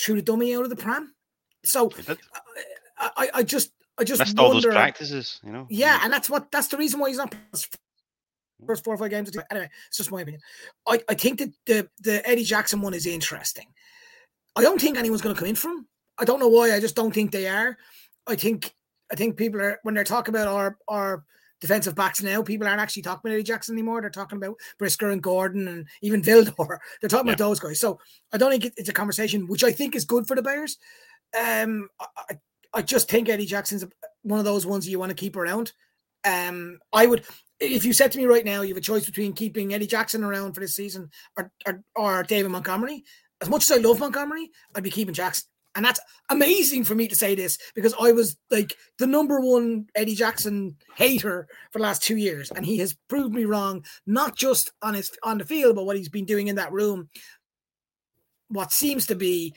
threw 0.00 0.14
the 0.14 0.22
dummy 0.22 0.54
out 0.54 0.62
of 0.62 0.70
the 0.70 0.76
pram. 0.76 1.12
So 1.64 1.90
uh, 2.08 2.14
I, 2.96 3.10
I, 3.16 3.30
I 3.34 3.42
just 3.42 3.72
I 3.98 4.04
just 4.04 4.20
Missed 4.20 4.38
all 4.38 4.52
those 4.52 4.64
wonder- 4.64 4.76
practices, 4.76 5.40
you 5.42 5.50
know. 5.50 5.66
yeah, 5.70 5.98
and 6.04 6.12
that's 6.12 6.30
what 6.30 6.52
that's 6.52 6.68
the 6.68 6.76
reason 6.76 7.00
why 7.00 7.08
he's 7.08 7.18
not 7.18 7.34
first 8.64 8.84
four 8.84 8.94
or 8.94 8.96
five 8.96 9.10
games. 9.10 9.36
Anyway, 9.50 9.68
it's 9.88 9.96
just 9.96 10.12
my 10.12 10.20
opinion. 10.20 10.40
I, 10.86 11.00
I 11.08 11.14
think 11.14 11.40
that 11.40 11.52
the 11.66 11.90
the 11.98 12.24
Eddie 12.28 12.44
Jackson 12.44 12.80
one 12.80 12.94
is 12.94 13.06
interesting. 13.06 13.66
I 14.54 14.62
don't 14.62 14.80
think 14.80 14.96
anyone's 14.96 15.20
going 15.20 15.34
to 15.34 15.38
come 15.40 15.48
in 15.48 15.56
from. 15.56 15.88
I 16.16 16.24
don't 16.24 16.38
know 16.38 16.46
why. 16.46 16.72
I 16.74 16.78
just 16.78 16.94
don't 16.94 17.12
think 17.12 17.32
they 17.32 17.48
are. 17.48 17.76
I 18.28 18.36
think 18.36 18.72
I 19.10 19.16
think 19.16 19.36
people 19.36 19.60
are 19.60 19.80
when 19.82 19.94
they're 19.96 20.04
talking 20.04 20.32
about 20.32 20.46
our 20.46 20.78
our 20.86 21.24
defensive 21.60 21.94
backs 21.94 22.22
now. 22.22 22.42
People 22.42 22.66
aren't 22.66 22.80
actually 22.80 23.02
talking 23.02 23.20
about 23.24 23.34
Eddie 23.34 23.42
Jackson 23.42 23.74
anymore. 23.74 24.00
They're 24.00 24.10
talking 24.10 24.38
about 24.38 24.56
Brisker 24.78 25.10
and 25.10 25.22
Gordon 25.22 25.68
and 25.68 25.86
even 26.02 26.22
Vildor. 26.22 26.78
They're 27.00 27.08
talking 27.08 27.28
about 27.28 27.38
those 27.38 27.60
guys. 27.60 27.80
So 27.80 27.98
I 28.32 28.38
don't 28.38 28.50
think 28.50 28.72
it's 28.76 28.88
a 28.88 28.94
conversation 28.94 29.46
which 29.46 29.64
I 29.64 29.72
think 29.72 29.94
is 29.94 30.04
good 30.04 30.26
for 30.26 30.34
the 30.34 30.42
Bears. 30.42 30.78
Um, 31.38 31.88
I, 32.00 32.06
I, 32.16 32.38
I 32.74 32.82
just 32.82 33.10
think 33.10 33.28
Eddie 33.28 33.46
Jackson's 33.46 33.84
one 34.22 34.38
of 34.38 34.44
those 34.44 34.66
ones 34.66 34.88
you 34.88 34.98
want 34.98 35.10
to 35.10 35.16
keep 35.16 35.36
around. 35.36 35.72
Um, 36.24 36.78
I 36.92 37.06
would, 37.06 37.24
if 37.58 37.84
you 37.84 37.92
said 37.92 38.12
to 38.12 38.18
me 38.18 38.26
right 38.26 38.44
now, 38.44 38.62
you 38.62 38.68
have 38.68 38.76
a 38.76 38.80
choice 38.80 39.06
between 39.06 39.32
keeping 39.32 39.72
Eddie 39.74 39.86
Jackson 39.86 40.24
around 40.24 40.54
for 40.54 40.60
this 40.60 40.74
season 40.74 41.10
or, 41.36 41.50
or, 41.66 41.82
or 41.96 42.22
David 42.22 42.50
Montgomery. 42.50 43.04
As 43.40 43.48
much 43.48 43.64
as 43.64 43.78
I 43.78 43.80
love 43.80 44.00
Montgomery, 44.00 44.50
I'd 44.74 44.82
be 44.82 44.90
keeping 44.90 45.14
Jackson. 45.14 45.48
And 45.74 45.84
that's 45.84 46.00
amazing 46.28 46.84
for 46.84 46.94
me 46.94 47.06
to 47.08 47.14
say 47.14 47.34
this 47.34 47.56
because 47.74 47.94
I 48.00 48.12
was 48.12 48.36
like 48.50 48.74
the 48.98 49.06
number 49.06 49.40
one 49.40 49.86
Eddie 49.94 50.16
Jackson 50.16 50.76
hater 50.96 51.46
for 51.70 51.78
the 51.78 51.82
last 51.84 52.02
two 52.02 52.16
years, 52.16 52.50
and 52.50 52.66
he 52.66 52.78
has 52.78 52.96
proved 53.08 53.32
me 53.32 53.44
wrong, 53.44 53.84
not 54.06 54.36
just 54.36 54.72
on 54.82 54.94
his 54.94 55.10
on 55.22 55.38
the 55.38 55.44
field, 55.44 55.76
but 55.76 55.86
what 55.86 55.96
he's 55.96 56.08
been 56.08 56.24
doing 56.24 56.48
in 56.48 56.56
that 56.56 56.72
room. 56.72 57.08
What 58.48 58.72
seems 58.72 59.06
to 59.06 59.14
be 59.14 59.54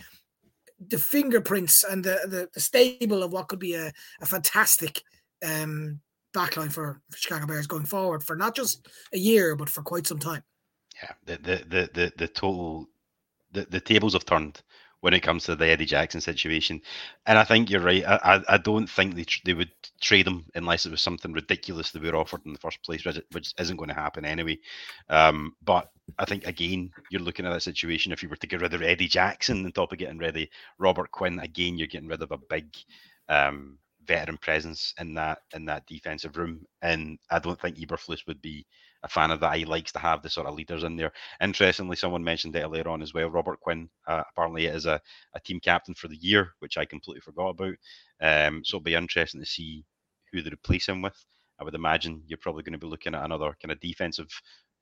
the 0.80 1.00
fingerprints 1.00 1.84
and 1.84 2.04
the, 2.04 2.20
the, 2.26 2.50
the 2.54 2.60
stable 2.60 3.24
of 3.24 3.32
what 3.32 3.48
could 3.48 3.60
be 3.60 3.74
a, 3.74 3.92
a 4.22 4.26
fantastic 4.26 5.02
um, 5.44 6.00
backline 6.36 6.72
for, 6.72 7.02
for 7.10 7.18
Chicago 7.18 7.46
Bears 7.46 7.68
going 7.68 7.86
forward 7.86 8.24
for 8.24 8.36
not 8.36 8.56
just 8.56 8.88
a 9.14 9.18
year 9.18 9.56
but 9.56 9.70
for 9.70 9.82
quite 9.82 10.08
some 10.08 10.20
time. 10.20 10.44
Yeah, 11.02 11.12
the 11.26 11.38
the 11.38 11.56
the 11.68 11.90
the, 11.94 12.14
the 12.18 12.28
total 12.28 12.88
the, 13.52 13.66
the 13.70 13.80
tables 13.80 14.14
have 14.14 14.26
turned 14.26 14.62
when 15.04 15.14
it 15.14 15.20
comes 15.20 15.44
to 15.44 15.56
the 15.58 15.68
Eddie 15.68 15.84
Jackson 15.84 16.22
situation, 16.22 16.80
and 17.26 17.38
I 17.38 17.44
think 17.44 17.70
you're 17.70 17.82
right. 17.82 18.06
I 18.08 18.42
I, 18.48 18.58
don't 18.58 18.90
think 18.90 19.16
they 19.16 19.26
tr- 19.26 19.42
they 19.44 19.54
would 19.54 19.72
trade 20.00 20.26
him 20.26 20.46
unless 20.56 20.86
it 20.86 20.92
was 20.92 21.02
something 21.02 21.34
ridiculous 21.34 21.92
they 21.92 22.00
were 22.00 22.16
offered 22.16 22.40
in 22.46 22.54
the 22.54 22.60
first 22.60 22.82
place, 22.84 23.04
which, 23.04 23.20
which 23.34 23.54
isn't 23.60 23.76
going 23.76 23.90
to 23.90 23.96
happen 23.96 24.24
anyway. 24.24 24.58
Um, 25.10 25.58
but 25.62 25.92
I 26.18 26.24
think 26.24 26.48
again, 26.48 26.90
you're 27.12 27.22
looking 27.22 27.46
at 27.46 27.52
that 27.52 27.64
situation. 27.64 28.14
If 28.14 28.24
you 28.24 28.30
were 28.30 28.38
to 28.38 28.48
get 28.48 28.62
rid 28.62 28.74
of 28.74 28.82
Eddie 28.82 29.10
Jackson 29.10 29.66
on 29.66 29.74
top 29.74 29.92
of 29.92 29.98
getting 29.98 30.20
rid 30.20 30.38
of 30.38 30.48
Robert 30.80 31.12
Quinn, 31.12 31.38
again, 31.40 31.78
you're 31.78 31.88
getting 31.88 32.08
rid 32.08 32.22
of 32.22 32.32
a 32.32 32.38
big 32.50 32.74
um, 33.28 33.80
veteran 34.08 34.38
presence 34.38 34.94
in 35.02 35.16
that 35.16 35.40
in 35.54 35.66
that 35.66 35.86
defensive 35.86 36.38
room, 36.38 36.66
and 36.82 37.20
I 37.30 37.40
don't 37.40 37.60
think 37.60 37.78
Eberflus 37.78 38.26
would 38.26 38.42
be 38.42 38.66
a 39.04 39.10
fan 39.10 39.32
of 39.32 39.40
that. 39.42 39.58
He 39.58 39.66
likes 39.66 39.92
to 39.94 40.00
have 40.00 40.22
the 40.22 40.30
sort 40.30 40.48
of 40.48 40.56
leaders 40.56 40.84
in 40.84 40.96
there. 40.96 41.12
Interestingly, 41.42 41.96
someone 41.96 42.24
mentioned 42.24 42.56
it 42.56 42.64
earlier 42.64 42.88
on 42.88 43.02
as 43.02 43.14
well. 43.14 43.30
Robert 43.30 43.60
Quinn 43.60 43.90
uh, 44.08 44.24
apparently 44.32 44.66
is 44.66 44.86
a, 44.86 45.00
a 45.34 45.40
team 45.42 45.60
captain 45.60 45.94
for 45.94 46.08
the 46.08 46.18
year, 46.18 46.54
which 46.60 46.78
I 46.78 46.86
completely 46.86 47.22
forgot 47.22 47.50
about. 47.50 47.76
Um, 48.22 48.64
so 48.64 48.78
it'll 48.78 48.84
be 48.84 48.96
interesting 48.96 49.42
to 49.42 49.46
see 49.46 49.86
who 50.32 50.42
they 50.42 50.50
replace 50.50 50.88
him 50.88 51.02
with. 51.02 51.26
I 51.60 51.64
would 51.64 51.76
imagine 51.76 52.24
you're 52.28 52.38
probably 52.38 52.64
going 52.64 52.74
to 52.74 52.80
be 52.80 52.88
looking 52.88 53.14
at 53.14 53.24
another 53.24 53.56
kind 53.62 53.72
of 53.72 53.80
defensive 53.80 54.30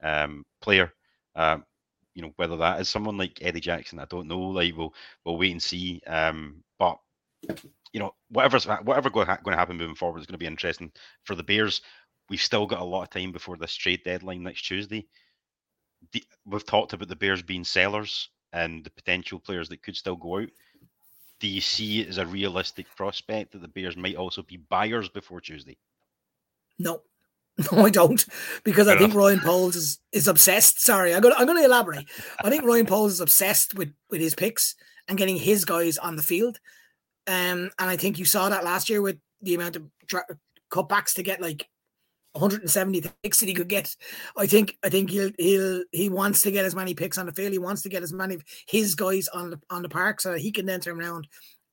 um, 0.03 0.45
player. 0.61 0.93
Um, 1.35 1.65
you 2.13 2.21
know 2.21 2.31
whether 2.35 2.57
that 2.57 2.81
is 2.81 2.89
someone 2.89 3.17
like 3.17 3.39
Eddie 3.41 3.61
Jackson, 3.61 3.99
I 3.99 4.05
don't 4.05 4.27
know. 4.27 4.39
Like 4.39 4.75
we'll 4.75 4.93
we'll 5.25 5.37
wait 5.37 5.51
and 5.51 5.63
see. 5.63 6.01
Um, 6.07 6.63
but 6.77 6.97
you 7.93 7.99
know 7.99 8.13
whatever's 8.29 8.65
whatever 8.65 9.09
going 9.09 9.27
to 9.27 9.55
happen 9.55 9.77
moving 9.77 9.95
forward 9.95 10.19
is 10.19 10.25
going 10.25 10.33
to 10.33 10.39
be 10.39 10.45
interesting 10.45 10.91
for 11.23 11.35
the 11.35 11.43
Bears. 11.43 11.81
We've 12.31 12.41
still 12.41 12.65
got 12.65 12.79
a 12.79 12.85
lot 12.85 13.03
of 13.03 13.09
time 13.09 13.33
before 13.33 13.57
this 13.57 13.75
trade 13.75 14.03
deadline 14.05 14.41
next 14.41 14.61
Tuesday. 14.61 15.05
The, 16.13 16.23
we've 16.45 16.65
talked 16.65 16.93
about 16.93 17.09
the 17.09 17.15
Bears 17.17 17.41
being 17.41 17.65
sellers 17.65 18.29
and 18.53 18.85
the 18.85 18.89
potential 18.89 19.37
players 19.37 19.67
that 19.67 19.83
could 19.83 19.97
still 19.97 20.15
go 20.15 20.39
out. 20.39 20.49
Do 21.41 21.47
you 21.49 21.59
see 21.59 21.99
it 21.99 22.07
as 22.07 22.19
a 22.19 22.25
realistic 22.25 22.87
prospect 22.95 23.51
that 23.51 23.61
the 23.61 23.67
Bears 23.67 23.97
might 23.97 24.15
also 24.15 24.43
be 24.43 24.55
buyers 24.55 25.09
before 25.09 25.41
Tuesday? 25.41 25.77
No, 26.79 27.01
no, 27.73 27.85
I 27.85 27.89
don't, 27.89 28.25
because 28.63 28.87
I 28.87 28.93
think 28.93 29.11
enough. 29.11 29.17
Ryan 29.17 29.41
Poles 29.41 29.75
is, 29.75 29.99
is 30.13 30.29
obsessed. 30.29 30.79
Sorry, 30.81 31.13
I'm 31.13 31.21
gonna 31.21 31.35
I'm 31.37 31.47
gonna 31.47 31.65
elaborate. 31.65 32.05
I 32.41 32.49
think 32.49 32.63
Ryan 32.63 32.85
Poles 32.85 33.11
is 33.11 33.19
obsessed 33.19 33.73
with 33.73 33.91
with 34.09 34.21
his 34.21 34.35
picks 34.35 34.75
and 35.09 35.17
getting 35.17 35.35
his 35.35 35.65
guys 35.65 35.97
on 35.97 36.15
the 36.15 36.23
field. 36.23 36.61
Um, 37.27 37.71
and 37.77 37.89
I 37.89 37.97
think 37.97 38.19
you 38.19 38.23
saw 38.23 38.47
that 38.47 38.63
last 38.63 38.89
year 38.89 39.01
with 39.01 39.17
the 39.41 39.53
amount 39.53 39.75
of 39.75 39.83
dra- 40.07 40.23
cutbacks 40.71 41.13
to 41.15 41.23
get 41.23 41.41
like 41.41 41.67
170 42.33 43.03
picks 43.23 43.39
that 43.39 43.47
he 43.47 43.53
could 43.53 43.67
get. 43.67 43.95
I 44.37 44.47
think 44.47 44.77
I 44.83 44.89
think 44.89 45.09
he'll 45.09 45.31
he'll 45.37 45.83
he 45.91 46.09
wants 46.09 46.41
to 46.41 46.51
get 46.51 46.65
as 46.65 46.75
many 46.75 46.93
picks 46.93 47.17
on 47.17 47.25
the 47.25 47.33
field. 47.33 47.51
He 47.51 47.59
wants 47.59 47.81
to 47.83 47.89
get 47.89 48.03
as 48.03 48.13
many 48.13 48.35
of 48.35 48.43
his 48.67 48.95
guys 48.95 49.27
on 49.27 49.51
the 49.51 49.59
on 49.69 49.81
the 49.81 49.89
park 49.89 50.21
so 50.21 50.31
that 50.31 50.39
he 50.39 50.51
can 50.51 50.65
then 50.65 50.79
turn 50.79 50.99
around 50.99 51.27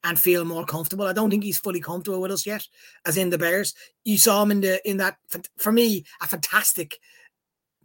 and 0.05 0.19
feel 0.19 0.45
more 0.45 0.65
comfortable. 0.65 1.07
I 1.07 1.13
don't 1.13 1.31
think 1.31 1.45
he's 1.45 1.59
fully 1.59 1.81
comfortable 1.81 2.21
with 2.21 2.33
us 2.33 2.47
yet, 2.47 2.67
as 3.05 3.17
in 3.17 3.31
the 3.31 3.39
Bears. 3.39 3.75
You 4.05 4.19
saw 4.19 4.43
him 4.43 4.51
in 4.51 4.61
the 4.61 4.89
in 4.89 4.99
that 4.99 5.17
for 5.59 5.73
me 5.73 6.05
a 6.21 6.27
fantastic 6.27 6.99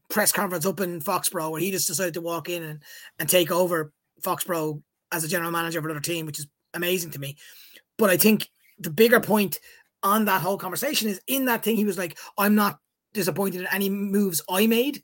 press 0.09 0.31
conference 0.31 0.65
up 0.65 0.79
in 0.79 0.99
Foxborough 0.99 1.51
where 1.51 1.61
he 1.61 1.71
just 1.71 1.87
decided 1.87 2.13
to 2.15 2.21
walk 2.21 2.49
in 2.49 2.63
and 2.63 2.83
and 3.19 3.29
take 3.29 3.51
over 3.51 3.91
Foxborough 4.21 4.81
as 5.11 5.23
a 5.23 5.27
general 5.27 5.51
manager 5.51 5.79
of 5.79 5.85
another 5.85 5.99
team, 5.99 6.25
which 6.25 6.39
is 6.39 6.47
amazing 6.73 7.11
to 7.11 7.19
me. 7.19 7.37
But 7.97 8.09
I 8.09 8.17
think 8.17 8.49
the 8.79 8.89
bigger 8.89 9.19
point 9.19 9.59
on 10.03 10.25
that 10.25 10.41
whole 10.41 10.57
conversation 10.57 11.09
is 11.09 11.21
in 11.27 11.45
that 11.45 11.63
thing 11.63 11.75
he 11.75 11.85
was 11.85 11.97
like, 11.97 12.17
I'm 12.37 12.55
not 12.55 12.79
disappointed 13.13 13.61
in 13.61 13.67
any 13.71 13.89
moves 13.89 14.41
I 14.49 14.67
made. 14.67 15.03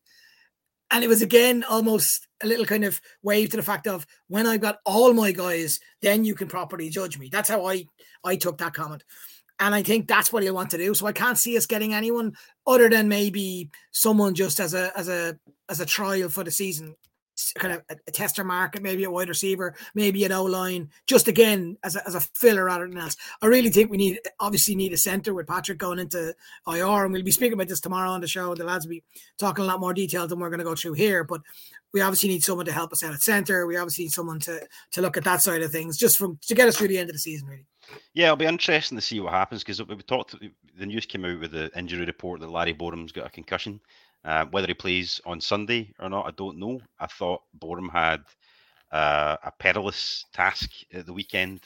And 0.92 1.04
it 1.04 1.08
was 1.08 1.22
again 1.22 1.64
almost 1.70 2.28
a 2.42 2.48
little 2.48 2.66
kind 2.66 2.84
of 2.84 3.00
wave 3.22 3.50
to 3.52 3.58
the 3.58 3.64
fact 3.64 3.88
of 3.88 4.06
when 4.28 4.48
I've 4.48 4.62
got 4.62 4.80
all 4.86 5.14
my 5.14 5.32
guys, 5.32 5.80
then 6.02 6.26
you 6.26 6.36
can 6.36 6.48
properly 6.48 6.90
judge 6.90 7.18
me. 7.18 7.30
That's 7.32 7.50
how 7.50 7.66
I 7.66 7.86
I 8.24 8.36
took 8.36 8.58
that 8.58 8.74
comment. 8.74 9.04
And 9.60 9.76
I 9.76 9.84
think 9.84 10.08
that's 10.08 10.32
what 10.32 10.42
he'll 10.42 10.56
want 10.56 10.72
to 10.72 10.78
do. 10.78 10.94
So 10.94 11.06
I 11.06 11.12
can't 11.12 11.38
see 11.38 11.58
us 11.58 11.66
getting 11.66 11.94
anyone 11.94 12.34
other 12.66 12.90
than 12.90 13.10
maybe 13.10 13.70
someone 13.92 14.34
just 14.34 14.60
as 14.60 14.74
a 14.74 14.98
as 14.98 15.10
a 15.10 15.38
as 15.70 15.80
a 15.80 15.86
trial 15.86 16.30
for 16.30 16.44
the 16.44 16.52
season 16.52 16.96
kind 17.58 17.74
of 17.74 17.84
a, 17.90 18.12
tester 18.12 18.44
market, 18.44 18.82
maybe 18.82 19.04
a 19.04 19.12
wide 19.12 19.30
receiver, 19.30 19.76
maybe 19.94 20.24
an 20.26 20.32
O 20.32 20.44
line, 20.44 20.90
just 21.08 21.28
again 21.28 21.78
as 21.84 21.96
a, 21.96 22.08
as 22.08 22.16
a 22.16 22.22
filler 22.22 22.66
rather 22.66 22.88
than 22.88 22.98
else. 22.98 23.16
I 23.42 23.48
really 23.48 23.70
think 23.70 23.90
we 23.90 23.98
need 23.98 24.20
obviously 24.40 24.76
need 24.76 24.94
a 24.94 24.98
center 24.98 25.34
with 25.34 25.48
Patrick 25.48 25.78
going 25.78 26.00
into 26.00 26.34
IR, 26.68 27.06
and 27.06 27.14
we'll 27.14 27.24
be 27.24 27.32
speaking 27.32 27.54
about 27.54 27.68
this 27.68 27.80
tomorrow 27.80 28.10
on 28.10 28.22
the 28.22 28.28
show. 28.28 28.54
The 28.56 28.64
lads 28.64 28.86
will 28.86 28.92
be 28.92 29.04
talking 29.38 29.64
a 29.64 29.68
lot 29.68 29.80
more 29.80 29.94
detail 29.94 30.28
than 30.28 30.40
we're 30.40 30.50
going 30.50 30.60
to 30.60 30.66
go 30.66 30.76
through 30.76 30.94
here, 30.94 31.24
but 31.24 31.42
we 31.94 32.02
obviously 32.02 32.30
need 32.30 32.44
someone 32.44 32.66
to 32.66 32.72
help 32.72 32.92
us 32.94 33.04
out 33.04 33.14
at 33.14 33.22
center. 33.22 33.66
We 33.66 33.78
obviously 33.78 34.06
need 34.06 34.12
someone 34.12 34.40
to 34.42 34.68
to 34.92 35.02
look 35.02 35.18
at 35.18 35.24
that 35.24 35.42
side 35.42 35.62
of 35.62 35.72
things, 35.72 35.98
just 35.98 36.18
from 36.18 36.40
to 36.48 36.56
get 36.56 36.68
us 36.68 36.78
through 36.78 36.90
the 36.90 36.98
end 36.98 37.10
of 37.10 37.16
the 37.16 37.20
season, 37.20 37.48
really. 37.48 37.66
Yeah, 38.14 38.26
it'll 38.26 38.38
be 38.38 38.46
interesting 38.46 38.98
to 38.98 39.02
see 39.02 39.20
what 39.20 39.34
happens 39.34 39.64
because 39.64 39.86
we 39.86 39.96
talked. 40.04 40.36
The 40.78 40.86
news 40.86 41.06
came 41.06 41.26
out 41.26 41.40
with 41.40 41.52
the 41.52 41.72
injury 41.78 42.06
report 42.06 42.40
that 42.42 42.52
Larry 42.52 42.74
Borom's 42.74 43.12
got 43.12 43.28
a 43.28 43.32
concussion. 43.32 43.80
Uh, 44.26 44.46
whether 44.52 44.68
he 44.68 44.74
plays 44.74 45.22
on 45.26 45.40
Sunday 45.40 45.94
or 46.00 46.10
not, 46.10 46.28
I 46.28 46.32
don't 46.32 46.60
know. 46.60 46.82
I 47.00 47.08
thought 47.08 47.42
Borom 47.58 47.90
had 47.90 48.22
uh, 48.92 49.38
a 49.44 49.52
perilous 49.60 50.26
task 50.34 50.70
at 50.94 51.06
the 51.06 51.14
weekend, 51.14 51.62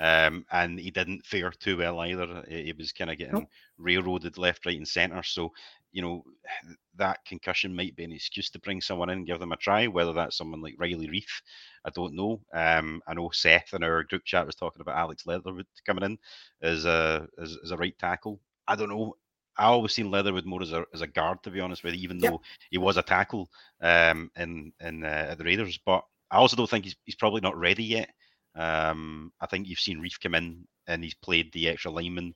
um, 0.00 0.46
and 0.50 0.78
he 0.78 0.90
didn't 0.90 1.26
fare 1.26 1.50
too 1.50 1.76
well 1.76 2.00
either. 2.00 2.44
He 2.48 2.72
was 2.76 2.92
kind 2.92 3.10
of 3.10 3.18
getting 3.18 3.34
nope. 3.34 3.48
railroaded 3.76 4.38
left, 4.38 4.64
right, 4.64 4.76
and 4.76 4.88
centre. 4.88 5.22
So, 5.22 5.52
you 5.92 6.02
know, 6.02 6.24
that 6.96 7.24
concussion 7.26 7.74
might 7.74 7.96
be 7.96 8.04
an 8.04 8.12
excuse 8.12 8.50
to 8.50 8.60
bring 8.60 8.80
someone 8.80 9.10
in 9.10 9.18
and 9.18 9.26
give 9.26 9.40
them 9.40 9.52
a 9.52 9.56
try. 9.56 9.86
Whether 9.86 10.12
that's 10.12 10.36
someone 10.36 10.62
like 10.62 10.76
Riley 10.78 11.08
Reiff, 11.08 11.42
I 11.84 11.90
don't 11.90 12.14
know. 12.14 12.40
Um, 12.54 13.02
I 13.06 13.14
know 13.14 13.30
Seth 13.32 13.74
in 13.74 13.82
our 13.82 14.04
group 14.04 14.24
chat 14.24 14.46
was 14.46 14.54
talking 14.54 14.80
about 14.80 14.96
Alex 14.96 15.26
Leatherwood 15.26 15.66
coming 15.84 16.04
in 16.04 16.18
as 16.62 16.84
a 16.84 17.26
as, 17.38 17.56
as 17.64 17.70
a 17.70 17.76
right 17.76 17.98
tackle. 17.98 18.40
I 18.66 18.76
don't 18.76 18.90
know. 18.90 19.14
I 19.58 19.64
always 19.64 19.92
seen 19.92 20.10
Leatherwood 20.10 20.46
more 20.46 20.62
as 20.62 20.72
a 20.72 20.84
as 20.94 21.00
a 21.00 21.06
guard, 21.06 21.42
to 21.42 21.50
be 21.50 21.60
honest 21.60 21.82
with 21.84 21.94
you, 21.94 22.00
even 22.00 22.18
yep. 22.20 22.32
though 22.32 22.40
he 22.70 22.78
was 22.78 22.96
a 22.96 23.02
tackle 23.02 23.48
um, 23.80 24.30
in 24.36 24.72
in 24.80 25.04
uh, 25.04 25.34
the 25.36 25.44
Raiders. 25.44 25.78
But 25.84 26.04
I 26.30 26.36
also 26.36 26.56
don't 26.56 26.70
think 26.70 26.84
he's 26.84 26.96
he's 27.04 27.16
probably 27.16 27.40
not 27.40 27.58
ready 27.58 27.84
yet. 27.84 28.10
Um, 28.54 29.32
I 29.40 29.46
think 29.46 29.66
you've 29.66 29.80
seen 29.80 30.00
Reiff 30.00 30.20
come 30.20 30.34
in 30.34 30.66
and 30.86 31.04
he's 31.04 31.14
played 31.14 31.52
the 31.52 31.68
extra 31.68 31.90
lineman 31.90 32.34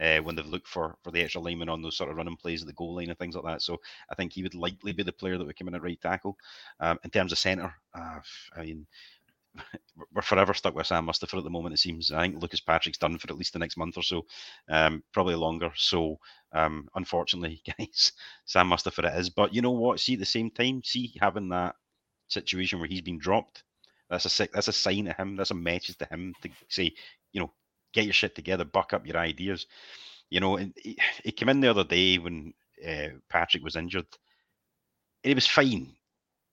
uh, 0.00 0.18
when 0.18 0.34
they've 0.34 0.46
looked 0.46 0.68
for 0.68 0.96
for 1.02 1.10
the 1.10 1.22
extra 1.22 1.40
lineman 1.40 1.68
on 1.68 1.82
those 1.82 1.96
sort 1.96 2.10
of 2.10 2.16
running 2.16 2.36
plays 2.36 2.62
at 2.62 2.66
the 2.66 2.74
goal 2.74 2.96
line 2.96 3.08
and 3.08 3.18
things 3.18 3.34
like 3.34 3.44
that. 3.44 3.62
So 3.62 3.78
I 4.10 4.14
think 4.14 4.32
he 4.32 4.42
would 4.42 4.54
likely 4.54 4.92
be 4.92 5.02
the 5.02 5.12
player 5.12 5.38
that 5.38 5.46
would 5.46 5.58
come 5.58 5.68
in 5.68 5.74
at 5.74 5.82
right 5.82 6.00
tackle. 6.00 6.36
Um, 6.80 6.98
in 7.04 7.10
terms 7.10 7.32
of 7.32 7.38
centre, 7.38 7.72
uh, 7.94 8.18
I 8.56 8.62
mean, 8.62 8.86
we're 10.14 10.22
forever 10.22 10.54
stuck 10.54 10.74
with 10.74 10.86
Sam 10.86 11.06
Mustipher 11.06 11.38
at 11.38 11.44
the 11.44 11.50
moment. 11.50 11.74
It 11.74 11.78
seems. 11.78 12.10
I 12.10 12.22
think 12.22 12.40
Lucas 12.40 12.60
Patrick's 12.60 12.98
done 12.98 13.18
for 13.18 13.30
at 13.30 13.38
least 13.38 13.52
the 13.52 13.58
next 13.58 13.76
month 13.76 13.96
or 13.96 14.02
so, 14.02 14.24
um, 14.68 15.02
probably 15.12 15.34
longer. 15.34 15.70
So, 15.76 16.18
um, 16.54 16.88
unfortunately, 16.94 17.60
guys, 17.78 18.12
Sam 18.46 18.70
Mustipher 18.70 19.04
it 19.04 19.18
is. 19.18 19.28
But 19.28 19.54
you 19.54 19.60
know 19.60 19.72
what? 19.72 20.00
See, 20.00 20.14
at 20.14 20.20
the 20.20 20.24
same 20.24 20.50
time, 20.50 20.82
see 20.84 21.12
having 21.20 21.48
that 21.50 21.74
situation 22.28 22.78
where 22.78 22.88
he's 22.88 23.02
been 23.02 23.18
dropped. 23.18 23.64
That's 24.08 24.40
a 24.40 24.48
that's 24.52 24.68
a 24.68 24.72
sign 24.72 25.06
to 25.06 25.12
him. 25.12 25.36
That's 25.36 25.50
a 25.50 25.54
message 25.54 25.98
to 25.98 26.06
him 26.06 26.34
to 26.42 26.50
say, 26.68 26.92
you 27.32 27.40
know, 27.40 27.52
get 27.92 28.04
your 28.04 28.12
shit 28.12 28.34
together, 28.34 28.64
buck 28.64 28.92
up 28.92 29.06
your 29.06 29.16
ideas. 29.16 29.66
You 30.30 30.40
know, 30.40 30.56
and 30.56 30.72
he 30.76 31.32
came 31.32 31.48
in 31.48 31.60
the 31.60 31.70
other 31.70 31.84
day 31.84 32.18
when 32.18 32.54
uh, 32.86 33.08
Patrick 33.28 33.62
was 33.62 33.76
injured. 33.76 34.06
He 35.22 35.34
was 35.34 35.46
fine 35.46 35.94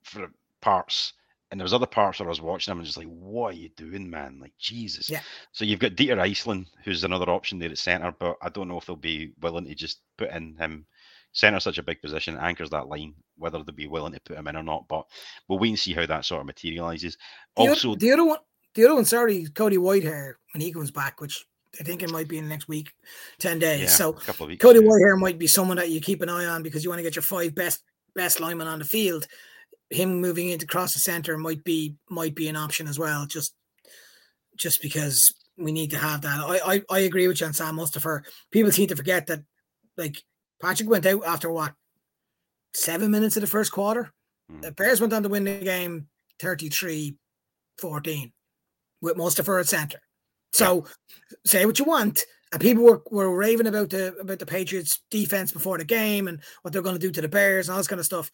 for 0.04 0.30
parts 0.60 1.12
and 1.52 1.60
there 1.60 1.66
was 1.66 1.74
other 1.74 1.86
parts 1.86 2.18
where 2.18 2.26
I 2.26 2.30
was 2.30 2.40
watching 2.40 2.72
him 2.72 2.78
and 2.78 2.86
just 2.86 2.96
like, 2.96 3.06
what 3.08 3.52
are 3.52 3.56
you 3.56 3.68
doing, 3.76 4.08
man? 4.08 4.38
Like 4.40 4.54
Jesus. 4.58 5.10
Yeah. 5.10 5.20
So 5.52 5.66
you've 5.66 5.80
got 5.80 5.92
Dieter 5.92 6.16
Eiselen, 6.16 6.64
who's 6.82 7.04
another 7.04 7.28
option 7.28 7.58
there 7.58 7.70
at 7.70 7.76
centre, 7.76 8.14
but 8.18 8.36
I 8.40 8.48
don't 8.48 8.68
know 8.68 8.78
if 8.78 8.86
they'll 8.86 8.96
be 8.96 9.32
willing 9.42 9.66
to 9.66 9.74
just 9.74 10.00
put 10.16 10.30
in 10.30 10.56
him. 10.56 10.86
Centre 11.34 11.60
such 11.60 11.76
a 11.76 11.82
big 11.82 12.00
position, 12.00 12.38
anchors 12.38 12.70
that 12.70 12.88
line, 12.88 13.14
whether 13.36 13.58
they'll 13.58 13.74
be 13.74 13.86
willing 13.86 14.14
to 14.14 14.20
put 14.20 14.38
him 14.38 14.48
in 14.48 14.56
or 14.56 14.62
not. 14.62 14.88
But 14.88 15.04
we'll 15.46 15.58
wait 15.58 15.68
and 15.68 15.78
see 15.78 15.92
how 15.92 16.06
that 16.06 16.24
sort 16.24 16.40
of 16.40 16.46
materializes. 16.46 17.18
The 17.56 17.68
also, 17.68 17.96
the 17.96 18.12
other 18.12 18.24
one, 18.24 18.38
the 18.74 18.86
other 18.86 18.94
one, 18.94 19.04
sorry, 19.04 19.46
Cody 19.54 19.76
Whitehair 19.76 20.34
when 20.54 20.62
he 20.62 20.72
comes 20.72 20.90
back, 20.90 21.20
which 21.20 21.44
I 21.78 21.84
think 21.84 22.02
it 22.02 22.10
might 22.10 22.28
be 22.28 22.38
in 22.38 22.44
the 22.44 22.50
next 22.50 22.66
week, 22.66 22.94
ten 23.38 23.58
days. 23.58 23.80
Yeah, 23.80 23.86
so 23.88 24.12
weeks, 24.46 24.62
Cody 24.62 24.80
yeah. 24.80 24.90
Whitehair 24.90 25.18
might 25.18 25.38
be 25.38 25.46
someone 25.46 25.76
that 25.76 25.90
you 25.90 26.00
keep 26.00 26.22
an 26.22 26.30
eye 26.30 26.46
on 26.46 26.62
because 26.62 26.82
you 26.82 26.88
want 26.88 26.98
to 27.00 27.04
get 27.04 27.16
your 27.16 27.22
five 27.22 27.54
best 27.54 27.82
best 28.14 28.40
linemen 28.40 28.66
on 28.66 28.78
the 28.78 28.84
field 28.86 29.26
him 29.92 30.20
moving 30.20 30.48
into 30.48 30.64
across 30.64 30.94
the 30.94 31.00
center 31.00 31.36
might 31.38 31.64
be 31.64 31.94
might 32.08 32.34
be 32.34 32.48
an 32.48 32.56
option 32.56 32.86
as 32.86 32.98
well. 32.98 33.26
Just 33.26 33.54
just 34.56 34.82
because 34.82 35.34
we 35.56 35.72
need 35.72 35.90
to 35.90 35.98
have 35.98 36.22
that. 36.22 36.40
I 36.40 36.74
I, 36.74 36.82
I 36.90 36.98
agree 37.00 37.28
with 37.28 37.40
you 37.40 37.46
on 37.46 37.52
Sam. 37.52 37.78
People 38.50 38.72
seem 38.72 38.88
to 38.88 38.96
forget 38.96 39.26
that 39.26 39.40
like 39.96 40.22
Patrick 40.60 40.88
went 40.88 41.06
out 41.06 41.24
after 41.26 41.50
what 41.50 41.74
seven 42.74 43.10
minutes 43.10 43.36
of 43.36 43.42
the 43.42 43.46
first 43.46 43.72
quarter. 43.72 44.12
Mm. 44.50 44.62
The 44.62 44.72
Bears 44.72 45.00
went 45.00 45.12
on 45.12 45.22
to 45.22 45.28
win 45.28 45.44
the 45.44 45.58
game 45.58 46.08
33-14 46.40 47.14
with 49.00 49.16
Mustipher 49.16 49.60
at 49.60 49.68
center. 49.68 50.00
So 50.52 50.86
yeah. 50.86 51.36
say 51.44 51.66
what 51.66 51.78
you 51.78 51.84
want. 51.84 52.22
And 52.52 52.60
people 52.60 52.84
were, 52.84 53.02
were 53.10 53.34
raving 53.34 53.66
about 53.66 53.90
the 53.90 54.14
about 54.16 54.38
the 54.38 54.46
Patriots 54.46 55.02
defense 55.10 55.52
before 55.52 55.78
the 55.78 55.84
game 55.84 56.28
and 56.28 56.40
what 56.60 56.72
they're 56.72 56.82
going 56.82 56.94
to 56.94 57.00
do 57.00 57.10
to 57.10 57.22
the 57.22 57.28
Bears 57.28 57.68
and 57.68 57.72
all 57.72 57.78
this 57.78 57.88
kind 57.88 58.00
of 58.00 58.04
stuff 58.04 58.30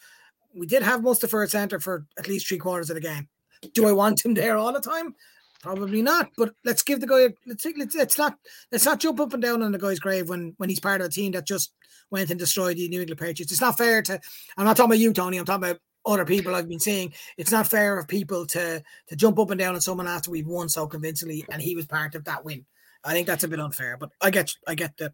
we 0.55 0.67
did 0.67 0.83
have 0.83 1.01
Mustipher 1.01 1.45
at 1.45 1.51
center 1.51 1.81
for 1.81 2.07
at 2.19 2.29
least 2.29 2.49
three 2.49 2.59
quarters 2.59 2.91
of 2.91 2.95
the 2.95 3.01
game. 3.01 3.29
Do 3.75 3.87
I 3.87 3.93
want 3.93 4.25
him 4.25 4.35
there 4.35 4.57
all 4.57 4.73
the 4.73 4.81
time? 4.81 5.15
Probably 5.63 6.03
not. 6.03 6.31
But 6.37 6.55
let's 6.65 6.83
give 6.83 7.01
the 7.01 7.07
guy. 7.07 7.35
Let's 7.47 7.67
let's, 7.77 7.95
let's 7.95 8.19
not 8.19 8.37
let's 8.71 8.85
not 8.85 9.01
jump 9.01 9.21
up 9.21 9.33
and 9.33 9.43
down 9.43 9.63
on 9.63 9.73
the 9.73 9.79
guy's 9.79 9.99
grave 9.99 10.29
when 10.29 10.55
when 10.59 10.69
he's 10.69 10.81
part 10.81 11.01
of 11.01 11.09
a 11.09 11.11
team 11.11 11.33
that 11.33 11.47
just 11.47 11.73
went 12.11 12.31
and 12.31 12.39
destroyed 12.39 12.77
the 12.77 12.89
New 12.89 13.01
England 13.01 13.19
Patriots. 13.19 13.53
It's 13.53 13.61
not 13.61 13.77
fair 13.77 14.03
to. 14.03 14.21
I'm 14.57 14.65
not 14.65 14.77
talking 14.77 14.93
about 14.93 15.01
you, 15.01 15.13
Tony. 15.13 15.37
I'm 15.37 15.45
talking 15.45 15.69
about 15.69 15.81
other 16.07 16.25
people 16.25 16.55
I've 16.55 16.69
been 16.69 16.79
seeing. 16.79 17.13
It's 17.37 17.51
not 17.51 17.67
fair 17.67 17.99
of 17.99 18.07
people 18.07 18.47
to 18.47 18.83
to 19.09 19.17
jump 19.17 19.39
up 19.39 19.51
and 19.51 19.59
down 19.59 19.75
on 19.75 19.81
someone 19.81 20.07
after 20.07 20.31
we've 20.31 20.47
won 20.47 20.69
so 20.69 20.87
convincingly, 20.87 21.45
and 21.51 21.61
he 21.61 21.75
was 21.75 21.87
part 21.87 22.15
of 22.15 22.25
that 22.25 22.45
win. 22.45 22.65
I 23.05 23.13
think 23.13 23.27
that's 23.27 23.45
a 23.45 23.49
bit 23.49 23.61
unfair, 23.61 23.97
but 23.97 24.11
I 24.21 24.31
get 24.31 24.53
I 24.67 24.77
get 24.77 24.97
the 24.97 25.13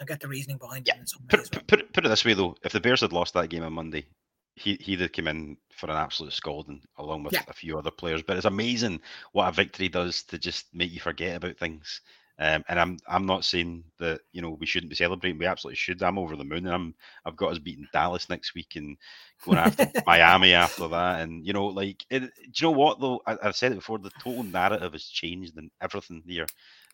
I 0.00 0.04
get 0.04 0.20
the 0.20 0.28
reasoning 0.28 0.58
behind 0.58 0.88
yeah. 0.88 0.94
it. 0.96 1.10
Put, 1.28 1.40
well. 1.54 1.62
put, 1.68 1.92
put 1.92 2.04
it 2.04 2.08
this 2.08 2.24
way 2.24 2.34
though, 2.34 2.56
if 2.64 2.72
the 2.72 2.80
Bears 2.80 3.00
had 3.00 3.12
lost 3.12 3.34
that 3.34 3.48
game 3.48 3.62
on 3.62 3.72
Monday, 3.72 4.06
he 4.56 4.76
he 4.80 4.96
did 4.96 5.12
come 5.12 5.28
in 5.28 5.56
for 5.70 5.90
an 5.90 5.96
absolute 5.96 6.32
scolding 6.32 6.80
along 6.98 7.24
with 7.24 7.32
yeah. 7.32 7.42
a 7.48 7.52
few 7.52 7.78
other 7.78 7.90
players. 7.90 8.22
But 8.22 8.36
it's 8.36 8.46
amazing 8.46 9.00
what 9.32 9.48
a 9.48 9.52
victory 9.52 9.88
does 9.88 10.22
to 10.24 10.38
just 10.38 10.66
make 10.72 10.92
you 10.92 11.00
forget 11.00 11.36
about 11.36 11.58
things. 11.58 12.00
Um, 12.38 12.64
and 12.68 12.80
I'm 12.80 12.98
I'm 13.06 13.26
not 13.26 13.44
saying 13.44 13.84
that 14.00 14.20
you 14.32 14.42
know 14.42 14.56
we 14.58 14.66
shouldn't 14.66 14.90
be 14.90 14.96
celebrating. 14.96 15.38
We 15.38 15.46
absolutely 15.46 15.76
should. 15.76 16.02
I'm 16.02 16.18
over 16.18 16.34
the 16.34 16.44
moon. 16.44 16.66
And 16.66 16.74
I'm 16.74 16.94
I've 17.24 17.36
got 17.36 17.52
us 17.52 17.58
beating 17.58 17.86
Dallas 17.92 18.28
next 18.28 18.54
week 18.54 18.72
and 18.74 18.96
going 19.44 19.58
after 19.58 19.88
Miami 20.06 20.52
after 20.52 20.88
that. 20.88 21.20
And 21.20 21.46
you 21.46 21.52
know, 21.52 21.66
like, 21.66 22.04
it, 22.10 22.20
do 22.20 22.26
you 22.56 22.66
know 22.66 22.70
what 22.72 23.00
though? 23.00 23.20
I, 23.26 23.36
have 23.42 23.56
said 23.56 23.70
it 23.70 23.76
before. 23.76 23.98
The 23.98 24.10
total 24.20 24.42
narrative 24.42 24.92
has 24.92 25.04
changed 25.04 25.56
and 25.56 25.70
everything 25.80 26.22
here. 26.26 26.46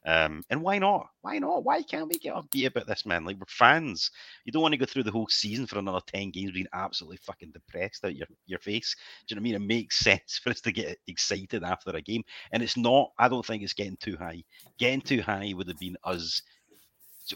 Um, 0.07 0.43
and 0.49 0.63
why 0.63 0.79
not? 0.79 1.09
Why 1.21 1.39
not? 1.39 1.65
Why 1.65 1.83
can't 1.83 2.09
we 2.09 2.15
get 2.15 2.35
upbeat 2.35 2.67
about 2.67 2.87
this, 2.87 3.05
man? 3.05 3.25
Like 3.25 3.37
we're 3.39 3.45
fans. 3.49 4.11
You 4.45 4.53
don't 4.53 4.63
want 4.63 4.73
to 4.73 4.79
go 4.79 4.87
through 4.87 5.03
the 5.03 5.11
whole 5.11 5.29
season 5.29 5.67
for 5.67 5.79
another 5.79 6.01
10 6.07 6.31
games 6.31 6.53
being 6.53 6.67
absolutely 6.73 7.19
fucking 7.19 7.53
depressed 7.53 8.05
out 8.05 8.17
your, 8.17 8.27
your 8.47 8.59
face. 8.61 8.97
Do 9.27 9.35
you 9.35 9.37
know 9.37 9.41
what 9.41 9.57
I 9.57 9.59
mean? 9.59 9.63
It 9.63 9.75
makes 9.75 9.99
sense 10.05 10.41
for 10.43 10.51
us 10.51 10.61
to 10.63 10.73
get 10.73 10.99
excited 11.07 11.63
after 11.63 11.91
a 11.91 12.01
game. 12.01 12.23
And 12.53 12.63
it's 12.63 12.77
not, 12.77 13.11
I 13.19 13.29
don't 13.29 13.45
think 13.45 13.63
it's 13.63 13.75
getting 13.75 13.99
too 13.99 14.17
high. 14.17 14.43
Getting 14.79 15.03
too 15.03 15.21
high 15.21 15.53
would 15.55 15.69
have 15.69 15.79
been 15.79 15.97
us 16.05 16.41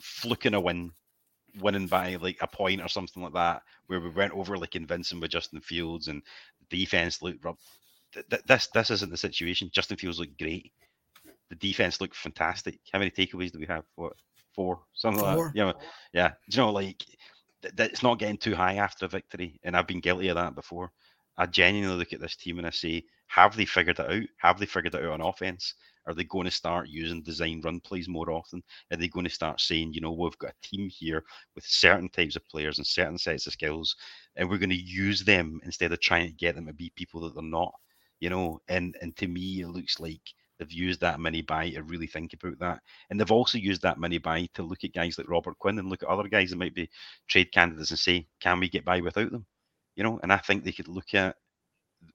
fluking 0.00 0.54
a 0.54 0.60
win, 0.60 0.90
winning 1.60 1.86
by 1.86 2.16
like 2.16 2.38
a 2.40 2.46
point 2.46 2.80
or 2.80 2.88
something 2.88 3.22
like 3.22 3.34
that, 3.34 3.62
where 3.88 4.00
we 4.00 4.08
went 4.08 4.32
over 4.32 4.56
like 4.56 4.70
convincing 4.70 5.20
with 5.20 5.30
Justin 5.30 5.60
Fields 5.60 6.08
and 6.08 6.22
defense 6.70 7.20
looked 7.20 7.44
rough. 7.44 7.58
This 8.46 8.68
this 8.68 8.90
isn't 8.90 9.10
the 9.10 9.16
situation. 9.16 9.70
Justin 9.72 9.98
Fields 9.98 10.20
looked 10.20 10.38
great 10.38 10.72
the 11.50 11.56
defense 11.56 12.00
looked 12.00 12.16
fantastic. 12.16 12.78
How 12.92 12.98
many 12.98 13.10
takeaways 13.10 13.52
do 13.52 13.58
we 13.58 13.66
have? 13.66 13.84
What 13.96 14.14
four? 14.54 14.80
Something 14.94 15.24
four. 15.24 15.34
like 15.34 15.52
that. 15.52 15.58
You 15.58 15.64
know, 15.66 15.74
yeah. 16.12 16.28
Do 16.50 16.56
you 16.56 16.62
know, 16.62 16.72
like 16.72 17.04
th- 17.62 17.76
th- 17.76 17.90
it's 17.90 18.02
not 18.02 18.18
getting 18.18 18.38
too 18.38 18.54
high 18.54 18.74
after 18.74 19.06
a 19.06 19.08
victory, 19.08 19.60
and 19.62 19.76
I've 19.76 19.86
been 19.86 20.00
guilty 20.00 20.28
of 20.28 20.36
that 20.36 20.54
before. 20.54 20.92
I 21.36 21.46
genuinely 21.46 21.96
look 21.96 22.12
at 22.12 22.20
this 22.20 22.36
team 22.36 22.58
and 22.58 22.66
I 22.66 22.70
say, 22.70 23.04
have 23.26 23.56
they 23.56 23.64
figured 23.64 23.98
it 23.98 24.08
out? 24.08 24.28
Have 24.38 24.58
they 24.60 24.66
figured 24.66 24.94
it 24.94 25.04
out 25.04 25.12
on 25.12 25.20
offense? 25.20 25.74
Are 26.06 26.14
they 26.14 26.24
going 26.24 26.44
to 26.44 26.50
start 26.50 26.88
using 26.88 27.22
design 27.22 27.60
run 27.64 27.80
plays 27.80 28.08
more 28.08 28.30
often? 28.30 28.62
Are 28.92 28.96
they 28.96 29.08
going 29.08 29.24
to 29.24 29.30
start 29.30 29.60
saying, 29.60 29.94
you 29.94 30.00
know, 30.00 30.12
we've 30.12 30.38
got 30.38 30.52
a 30.52 30.66
team 30.66 30.88
here 30.88 31.24
with 31.54 31.64
certain 31.64 32.08
types 32.10 32.36
of 32.36 32.46
players 32.46 32.78
and 32.78 32.86
certain 32.86 33.18
sets 33.18 33.46
of 33.46 33.54
skills, 33.54 33.96
and 34.36 34.48
we're 34.48 34.58
going 34.58 34.70
to 34.70 34.76
use 34.76 35.24
them 35.24 35.60
instead 35.64 35.92
of 35.92 36.00
trying 36.00 36.28
to 36.28 36.34
get 36.34 36.54
them 36.54 36.66
to 36.66 36.72
be 36.72 36.92
people 36.94 37.22
that 37.22 37.34
they're 37.34 37.42
not, 37.42 37.74
you 38.20 38.30
know? 38.30 38.60
And 38.68 38.96
and 39.00 39.16
to 39.16 39.26
me, 39.26 39.62
it 39.62 39.68
looks 39.68 39.98
like 39.98 40.20
They've 40.58 40.72
used 40.72 41.00
that 41.00 41.20
mini 41.20 41.42
bye 41.42 41.70
to 41.70 41.82
really 41.82 42.06
think 42.06 42.32
about 42.32 42.58
that. 42.60 42.80
And 43.10 43.18
they've 43.18 43.30
also 43.30 43.58
used 43.58 43.82
that 43.82 43.98
mini 43.98 44.18
bye 44.18 44.48
to 44.54 44.62
look 44.62 44.84
at 44.84 44.92
guys 44.92 45.18
like 45.18 45.28
Robert 45.28 45.58
Quinn 45.58 45.78
and 45.78 45.88
look 45.88 46.02
at 46.02 46.08
other 46.08 46.28
guys 46.28 46.50
that 46.50 46.56
might 46.56 46.74
be 46.74 46.90
trade 47.28 47.52
candidates 47.52 47.90
and 47.90 47.98
say, 47.98 48.26
can 48.40 48.60
we 48.60 48.68
get 48.68 48.84
by 48.84 49.00
without 49.00 49.30
them? 49.30 49.46
You 49.96 50.04
know, 50.04 50.20
and 50.22 50.32
I 50.32 50.38
think 50.38 50.64
they 50.64 50.72
could 50.72 50.88
look 50.88 51.14
at 51.14 51.36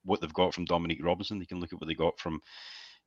what 0.04 0.20
they've 0.20 0.32
got 0.32 0.54
from 0.54 0.64
Dominique 0.64 1.04
Robinson. 1.04 1.38
They 1.38 1.46
can 1.46 1.60
look 1.60 1.72
at 1.72 1.80
what 1.80 1.88
they 1.88 1.94
got 1.94 2.18
from 2.18 2.40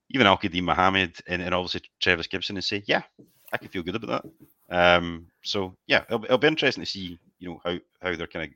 even 0.10 0.28
Al-Quadin 0.28 0.64
Muhammad 0.64 1.16
and, 1.28 1.42
and 1.42 1.54
obviously 1.56 1.82
Trevis 2.00 2.28
Gipson 2.28 2.52
and 2.52 2.64
say, 2.64 2.84
yeah, 2.86 3.04
I 3.52 3.58
can 3.58 3.70
feel 3.70 3.84
good 3.84 3.96
about 3.96 4.24
that. 4.70 4.76
Um, 4.76 5.28
so 5.44 5.76
yeah, 5.88 6.04
it'll, 6.10 6.24
it'll 6.26 6.38
be 6.38 6.48
interesting 6.48 6.84
to 6.84 6.90
see, 6.90 7.20
you 7.40 7.50
know, 7.50 7.62
how, 7.64 7.78
how 8.02 8.16
they're 8.16 8.28
kind 8.28 8.46
of 8.46 8.52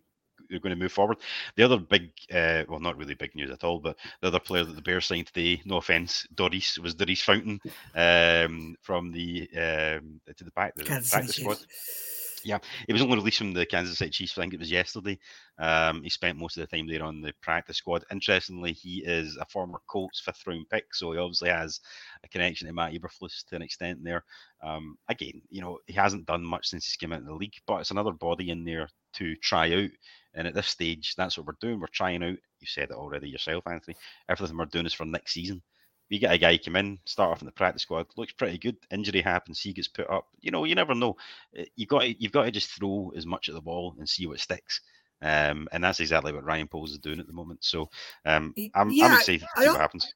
they're 0.49 0.59
going 0.59 0.75
to 0.75 0.81
move 0.81 0.91
forward. 0.91 1.17
The 1.55 1.63
other 1.63 1.77
big, 1.77 2.11
uh, 2.33 2.63
well, 2.67 2.79
not 2.79 2.97
really 2.97 3.15
big 3.15 3.35
news 3.35 3.51
at 3.51 3.63
all, 3.63 3.79
but 3.79 3.97
the 4.21 4.27
other 4.27 4.39
player 4.39 4.63
that 4.63 4.75
the 4.75 4.81
Bears 4.81 5.05
signed 5.05 5.27
today, 5.27 5.61
no 5.65 5.77
offense, 5.77 6.27
Daurice, 6.35 6.77
was 6.77 6.95
Daurice 6.95 7.23
Fountain 7.23 7.59
um, 7.95 8.75
from 8.81 9.11
the 9.11 9.49
um, 9.55 10.21
to 10.35 10.43
the 10.43 10.51
back 10.51 10.75
the 10.75 10.83
Kansas 10.83 11.11
practice 11.11 11.35
City 11.35 11.43
squad. 11.43 11.59
Chiefs. 11.59 12.23
Yeah, 12.43 12.59
he 12.85 12.93
was 12.93 13.01
only 13.01 13.17
released 13.17 13.39
from 13.39 13.53
the 13.53 13.65
Kansas 13.65 13.97
City 13.97 14.11
Chiefs. 14.11 14.37
I 14.37 14.41
think 14.41 14.53
it 14.53 14.59
was 14.59 14.71
yesterday. 14.71 15.19
Um, 15.57 16.03
he 16.03 16.09
spent 16.09 16.37
most 16.37 16.55
of 16.55 16.61
the 16.61 16.77
time 16.77 16.87
there 16.87 17.03
on 17.03 17.19
the 17.19 17.33
practice 17.41 17.77
squad. 17.77 18.05
Interestingly, 18.11 18.73
he 18.73 19.03
is 19.05 19.37
a 19.37 19.45
former 19.45 19.81
Colts 19.87 20.21
fifth 20.21 20.45
round 20.47 20.69
pick, 20.69 20.93
so 20.93 21.11
he 21.11 21.17
obviously 21.17 21.49
has 21.49 21.81
a 22.23 22.27
connection 22.29 22.67
to 22.67 22.73
Matt 22.73 22.93
Eberflus 22.93 23.43
to 23.47 23.55
an 23.55 23.63
extent 23.63 24.03
there. 24.03 24.23
Um, 24.63 24.97
again, 25.09 25.41
you 25.49 25.61
know, 25.61 25.79
he 25.87 25.93
hasn't 25.93 26.25
done 26.25 26.43
much 26.43 26.67
since 26.67 26.89
he 26.89 26.97
came 26.97 27.11
into 27.11 27.25
the 27.25 27.33
league, 27.33 27.55
but 27.65 27.81
it's 27.81 27.91
another 27.91 28.13
body 28.13 28.49
in 28.49 28.63
there 28.63 28.87
to 29.13 29.35
try 29.37 29.73
out. 29.73 29.89
And 30.38 30.47
at 30.47 30.53
this 30.53 30.67
stage, 30.67 31.15
that's 31.17 31.38
what 31.38 31.47
we're 31.47 31.53
doing. 31.59 31.81
We're 31.81 31.88
trying 31.88 32.23
out. 32.23 32.38
You 32.59 32.67
said 32.67 32.91
it 32.91 32.95
already 32.95 33.27
yourself, 33.29 33.67
Anthony. 33.67 33.97
Everything 34.29 34.55
we're 34.55 34.65
doing 34.65 34.85
is 34.85 34.93
for 34.93 35.05
next 35.05 35.33
season. 35.33 35.61
We 36.09 36.19
get 36.19 36.31
a 36.31 36.38
guy 36.38 36.57
come 36.57 36.77
in, 36.77 36.99
start 37.05 37.31
off 37.31 37.41
in 37.41 37.47
the 37.47 37.51
practice 37.51 37.81
squad, 37.81 38.07
looks 38.15 38.31
pretty 38.31 38.57
good. 38.57 38.77
Injury 38.91 39.21
happens, 39.21 39.59
he 39.59 39.73
gets 39.73 39.89
put 39.89 40.09
up. 40.09 40.27
You 40.39 40.51
know, 40.51 40.63
you 40.63 40.73
never 40.73 40.95
know. 40.95 41.17
Uh, 41.59 41.63
You 41.75 41.85
got 41.85 42.03
to, 42.03 42.21
you've 42.21 42.31
got 42.31 42.43
to 42.43 42.51
just 42.51 42.71
throw 42.71 43.11
as 43.13 43.25
much 43.25 43.49
at 43.49 43.55
the 43.55 43.61
ball 43.61 43.93
and 43.99 44.07
see 44.07 44.25
what 44.25 44.39
sticks. 44.39 44.79
Um, 45.21 45.67
and 45.73 45.83
that's 45.83 45.99
exactly 45.99 46.31
what 46.31 46.45
Ryan 46.45 46.67
Poles 46.67 46.91
is 46.91 46.99
doing 46.99 47.19
at 47.19 47.27
the 47.27 47.33
moment. 47.33 47.63
So 47.63 47.89
um, 48.25 48.53
I'm, 48.73 48.89
yeah, 48.91 49.05
I'm 49.07 49.13
excited 49.15 49.41
to 49.41 49.61
see 49.61 49.67
what 49.67 49.79
happens. 49.79 50.13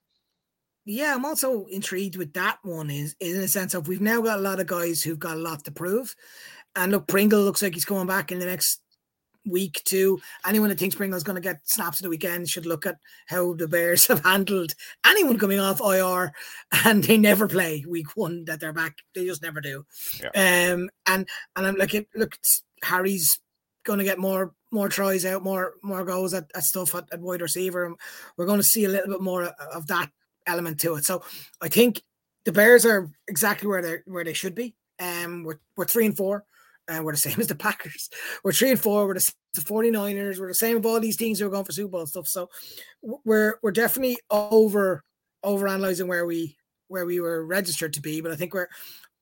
Yeah, 0.85 1.13
I'm 1.15 1.25
also 1.25 1.65
intrigued 1.65 2.15
with 2.15 2.33
that 2.33 2.59
one. 2.63 2.89
Is, 2.89 3.15
is 3.19 3.35
in 3.35 3.41
the 3.41 3.47
sense 3.47 3.73
of 3.73 3.87
we've 3.87 4.01
now 4.01 4.21
got 4.21 4.39
a 4.39 4.41
lot 4.41 4.59
of 4.59 4.67
guys 4.67 5.01
who've 5.01 5.19
got 5.19 5.37
a 5.37 5.39
lot 5.39 5.63
to 5.65 5.71
prove, 5.71 6.15
and 6.75 6.91
look, 6.91 7.07
Pringle 7.07 7.41
looks 7.41 7.61
like 7.61 7.73
he's 7.73 7.85
coming 7.85 8.07
back 8.07 8.31
in 8.31 8.39
the 8.39 8.45
next 8.45 8.80
week 9.45 9.81
two. 9.85 10.21
Anyone 10.45 10.69
that 10.69 10.79
thinks 10.79 10.95
Pringle's 10.95 11.23
going 11.23 11.35
to 11.35 11.41
get 11.41 11.61
snaps 11.63 11.99
at 11.99 12.03
the 12.03 12.09
weekend 12.09 12.49
should 12.49 12.65
look 12.65 12.85
at 12.85 12.97
how 13.27 13.53
the 13.53 13.67
Bears 13.67 14.07
have 14.07 14.23
handled 14.23 14.73
anyone 15.05 15.37
coming 15.39 15.59
off 15.59 15.81
IR, 15.81 16.33
and 16.85 17.03
they 17.03 17.17
never 17.17 17.47
play 17.47 17.85
week 17.87 18.15
one 18.15 18.45
that 18.45 18.59
they're 18.59 18.73
back. 18.73 18.97
They 19.15 19.25
just 19.25 19.41
never 19.41 19.61
do. 19.61 19.85
Um, 20.35 20.89
and 21.07 21.27
and 21.55 21.67
I'm 21.67 21.75
like, 21.75 21.93
it, 21.93 22.07
look, 22.15 22.37
Harry's 22.83 23.39
going 23.83 23.99
to 23.99 24.05
get 24.05 24.19
more 24.19 24.53
more 24.71 24.89
tries 24.89 25.25
out, 25.25 25.43
more 25.43 25.73
more 25.83 26.05
goals 26.05 26.33
at, 26.33 26.49
at 26.55 26.63
stuff 26.63 26.95
at, 26.95 27.05
at 27.11 27.19
wide 27.19 27.41
receiver, 27.41 27.85
and 27.85 27.95
we're 28.37 28.45
going 28.45 28.59
to 28.59 28.63
see 28.63 28.85
a 28.85 28.89
little 28.89 29.09
bit 29.09 29.21
more 29.21 29.43
of- 29.43 29.53
of 29.73 29.87
that 29.87 30.09
element 30.47 30.79
to 30.79 30.95
it. 30.95 31.05
So 31.05 31.23
I 31.61 31.67
think 31.67 32.01
the 32.45 32.51
Bears 32.51 32.85
are 32.85 33.09
exactly 33.27 33.67
where 33.67 33.81
they 33.81 33.97
where 34.05 34.23
they 34.23 34.33
should 34.33 34.55
be. 34.55 34.75
Um, 34.99 35.43
we're 35.43 35.59
we're 35.75 35.85
three 35.85 36.05
and 36.05 36.15
four. 36.15 36.45
And 36.87 37.05
we're 37.05 37.13
the 37.13 37.17
same 37.17 37.35
as 37.39 37.47
the 37.47 37.55
Packers. 37.55 38.09
We're 38.43 38.53
three 38.53 38.71
and 38.71 38.79
four. 38.79 39.07
We're 39.07 39.15
the, 39.15 39.33
the 39.53 39.61
49ers. 39.61 40.39
We're 40.39 40.47
the 40.47 40.53
same 40.53 40.77
with 40.77 40.85
all 40.85 40.99
these 40.99 41.17
teams 41.17 41.39
who 41.39 41.47
are 41.47 41.51
going 41.51 41.65
for 41.65 41.71
Super 41.71 41.91
Bowl 41.91 42.05
stuff. 42.05 42.27
So 42.27 42.49
we're 43.01 43.55
we're 43.61 43.71
definitely 43.71 44.17
over 44.29 45.03
over 45.43 45.67
analyzing 45.67 46.07
where 46.07 46.25
we 46.25 46.57
where 46.87 47.05
we 47.05 47.19
were 47.19 47.45
registered 47.45 47.93
to 47.93 48.01
be. 48.01 48.21
But 48.21 48.31
I 48.31 48.35
think 48.35 48.53
we're 48.53 48.67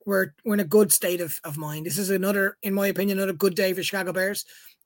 we're 0.06 0.34
we're 0.44 0.56
in 0.56 0.60
a 0.60 0.66
good 0.66 0.92
state 0.92 1.22
of, 1.22 1.40
of 1.44 1.58
mind. 1.58 1.86
This 1.86 1.98
is 1.98 2.10
another, 2.10 2.58
in 2.64 2.74
my 2.74 2.88
opinion, 2.88 3.20
another 3.20 3.34
good 3.34 3.56
day 3.56 3.74
for 3.74 3.84
Chicago 3.84 4.12
Bears 4.12 4.46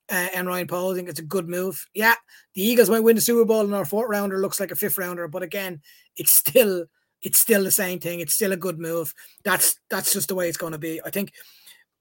uh, 0.10 0.28
and 0.36 0.48
Ryan 0.48 0.68
Poles. 0.68 0.94
I 0.94 0.98
think 0.98 1.10
it's 1.10 1.20
a 1.20 1.24
good 1.24 1.48
move. 1.48 1.86
Yeah, 1.94 2.16
the 2.56 2.62
Eagles 2.62 2.90
might 2.90 3.00
win 3.00 3.16
the 3.16 3.22
Super 3.22 3.46
Bowl, 3.46 3.66
in 3.66 3.74
our 3.74 3.86
fourth 3.86 4.10
rounder 4.10 4.40
looks 4.40 4.60
like 4.60 4.72
a 4.72 4.76
fifth 4.76 4.98
rounder. 4.98 5.28
But 5.28 5.44
again, 5.44 5.82
it's 6.18 6.34
still 6.34 6.86
it's 7.22 7.40
still 7.40 7.64
the 7.64 7.72
same 7.72 8.00
thing. 8.00 8.20
It's 8.20 8.36
still 8.36 8.52
a 8.52 8.58
good 8.58 8.80
move. 8.80 9.14
That's 9.44 9.76
that's 9.90 10.14
just 10.14 10.28
the 10.28 10.36
way 10.36 10.50
it's 10.50 10.58
going 10.58 10.74
to 10.74 10.80
be. 10.80 11.02
I 11.04 11.10
think 11.10 11.32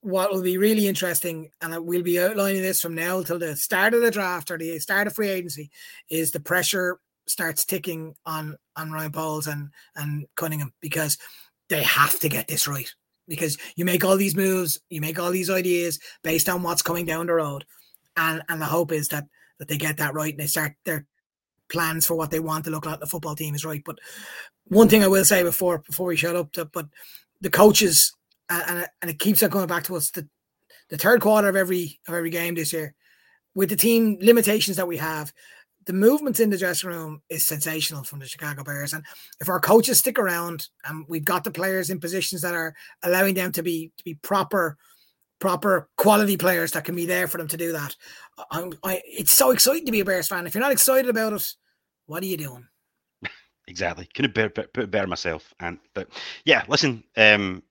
what 0.03 0.33
will 0.33 0.43
be 0.43 0.59
really 0.59 0.89
interesting, 0.89 1.51
and 1.61 1.87
we'll 1.87 2.03
be 2.03 2.21
outlining 2.21 2.63
this 2.63 2.81
from 2.81 2.95
now 2.95 3.23
till 3.23 3.39
the 3.39 3.57
start 3.57 3.95
of 3.95 4.03
the 4.03 4.11
draft 4.11 4.51
or 4.51 4.59
the 4.59 4.79
start 4.81 5.07
of 5.07 5.15
free 5.15 5.29
agency, 5.29 5.71
is 6.11 6.33
the 6.33 6.41
pressure 6.41 6.99
starts 7.27 7.65
ticking 7.65 8.15
on 8.27 8.57
on 8.77 8.91
Ryan 8.91 9.13
Poles 9.13 9.47
and 9.47 9.71
and 9.95 10.27
Cunningham 10.35 10.73
because 10.81 11.19
they 11.69 11.83
have 11.85 12.19
to 12.21 12.29
get 12.29 12.49
this 12.49 12.67
right. 12.67 12.93
Because 13.29 13.57
you 13.77 13.85
make 13.85 14.05
all 14.05 14.17
these 14.17 14.35
moves, 14.35 14.81
you 14.91 15.01
make 15.01 15.21
all 15.21 15.31
these 15.31 15.49
ideas 15.49 16.01
based 16.25 16.49
on 16.49 16.65
what's 16.65 16.83
coming 16.83 17.07
down 17.07 17.27
the 17.27 17.35
road, 17.35 17.65
and 18.17 18.43
and 18.49 18.61
the 18.61 18.67
hope 18.67 18.91
is 18.91 19.09
that 19.09 19.27
that 19.59 19.69
they 19.69 19.79
get 19.79 19.99
that 19.99 20.15
right 20.15 20.33
and 20.33 20.41
they 20.41 20.47
start 20.49 20.75
their 20.85 21.07
plans 21.69 22.05
for 22.05 22.17
what 22.17 22.33
they 22.33 22.41
want 22.41 22.65
to 22.65 22.71
look 22.71 22.85
like 22.85 22.99
the 22.99 23.07
football 23.07 23.37
team 23.37 23.55
is 23.55 23.65
right. 23.65 23.83
But 23.85 24.01
one 24.67 24.89
thing 24.89 25.05
I 25.05 25.09
will 25.09 25.25
say 25.25 25.45
before 25.45 25.79
before 25.79 26.07
we 26.07 26.17
shut 26.17 26.35
up, 26.35 26.51
but 26.73 26.89
the 27.41 27.51
coaches 27.51 28.13
and 28.53 28.63
and 28.69 28.79
it, 28.81 28.91
and 29.01 29.11
it 29.11 29.19
keeps 29.19 29.43
on 29.43 29.51
going 29.51 29.67
back 29.67 29.85
to 29.85 29.97
us 29.97 30.11
the 30.11 30.29
the 30.89 30.99
third 30.99 31.21
quarter 31.21 31.49
of 31.49 31.57
every 31.57 31.99
of 32.07 32.15
every 32.15 32.31
game 32.31 32.55
this 32.55 32.73
year 32.73 32.95
with 33.55 33.71
the 33.71 33.77
team 33.77 34.19
limitations 34.21 34.77
that 34.77 34.89
we 34.89 34.97
have. 34.97 35.33
The 35.85 35.93
movements 35.93 36.39
in 36.39 36.51
the 36.51 36.59
dressing 36.59 36.91
room 36.91 37.23
is 37.29 37.45
sensational 37.45 38.05
from 38.05 38.21
the 38.21 38.27
Chicago 38.27 38.63
Bears, 38.63 38.93
and 38.93 39.05
if 39.41 39.49
our 39.49 39.59
coaches 39.59 39.99
stick 39.99 40.19
around 40.19 40.69
and 40.85 41.05
we've 41.09 41.25
got 41.25 41.43
the 41.43 41.51
players 41.51 41.91
in 41.91 41.99
positions 41.99 42.43
that 42.43 42.55
are 42.55 42.75
allowing 43.03 43.35
them 43.35 43.51
to 43.53 43.63
be 43.63 43.91
to 43.97 44.05
be 44.05 44.15
proper 44.15 44.77
proper 45.43 45.89
quality 45.97 46.37
players 46.37 46.71
that 46.71 46.85
can 46.85 46.95
be 46.95 47.05
there 47.05 47.27
for 47.27 47.39
them 47.39 47.49
to 47.49 47.57
do 47.57 47.73
that. 47.73 47.97
I, 48.53 49.03
it's 49.05 49.35
so 49.35 49.51
exciting 49.51 49.87
to 49.87 49.93
be 49.93 49.99
a 49.99 50.05
Bears 50.05 50.29
fan. 50.29 50.47
If 50.47 50.55
you're 50.55 50.63
not 50.63 50.71
excited 50.71 51.11
about 51.11 51.33
it, 51.33 51.55
what 52.07 52.23
are 52.23 52.27
you 52.27 52.37
doing? 52.37 52.67
Exactly. 53.69 54.09
Bear, 54.35 54.51
put 54.51 54.77
it 54.77 54.91
better 54.91 55.07
myself. 55.07 55.55
And 55.61 55.79
but 55.95 56.09
yeah, 56.45 56.65
listen. 56.67 57.05
Um, 57.17 57.63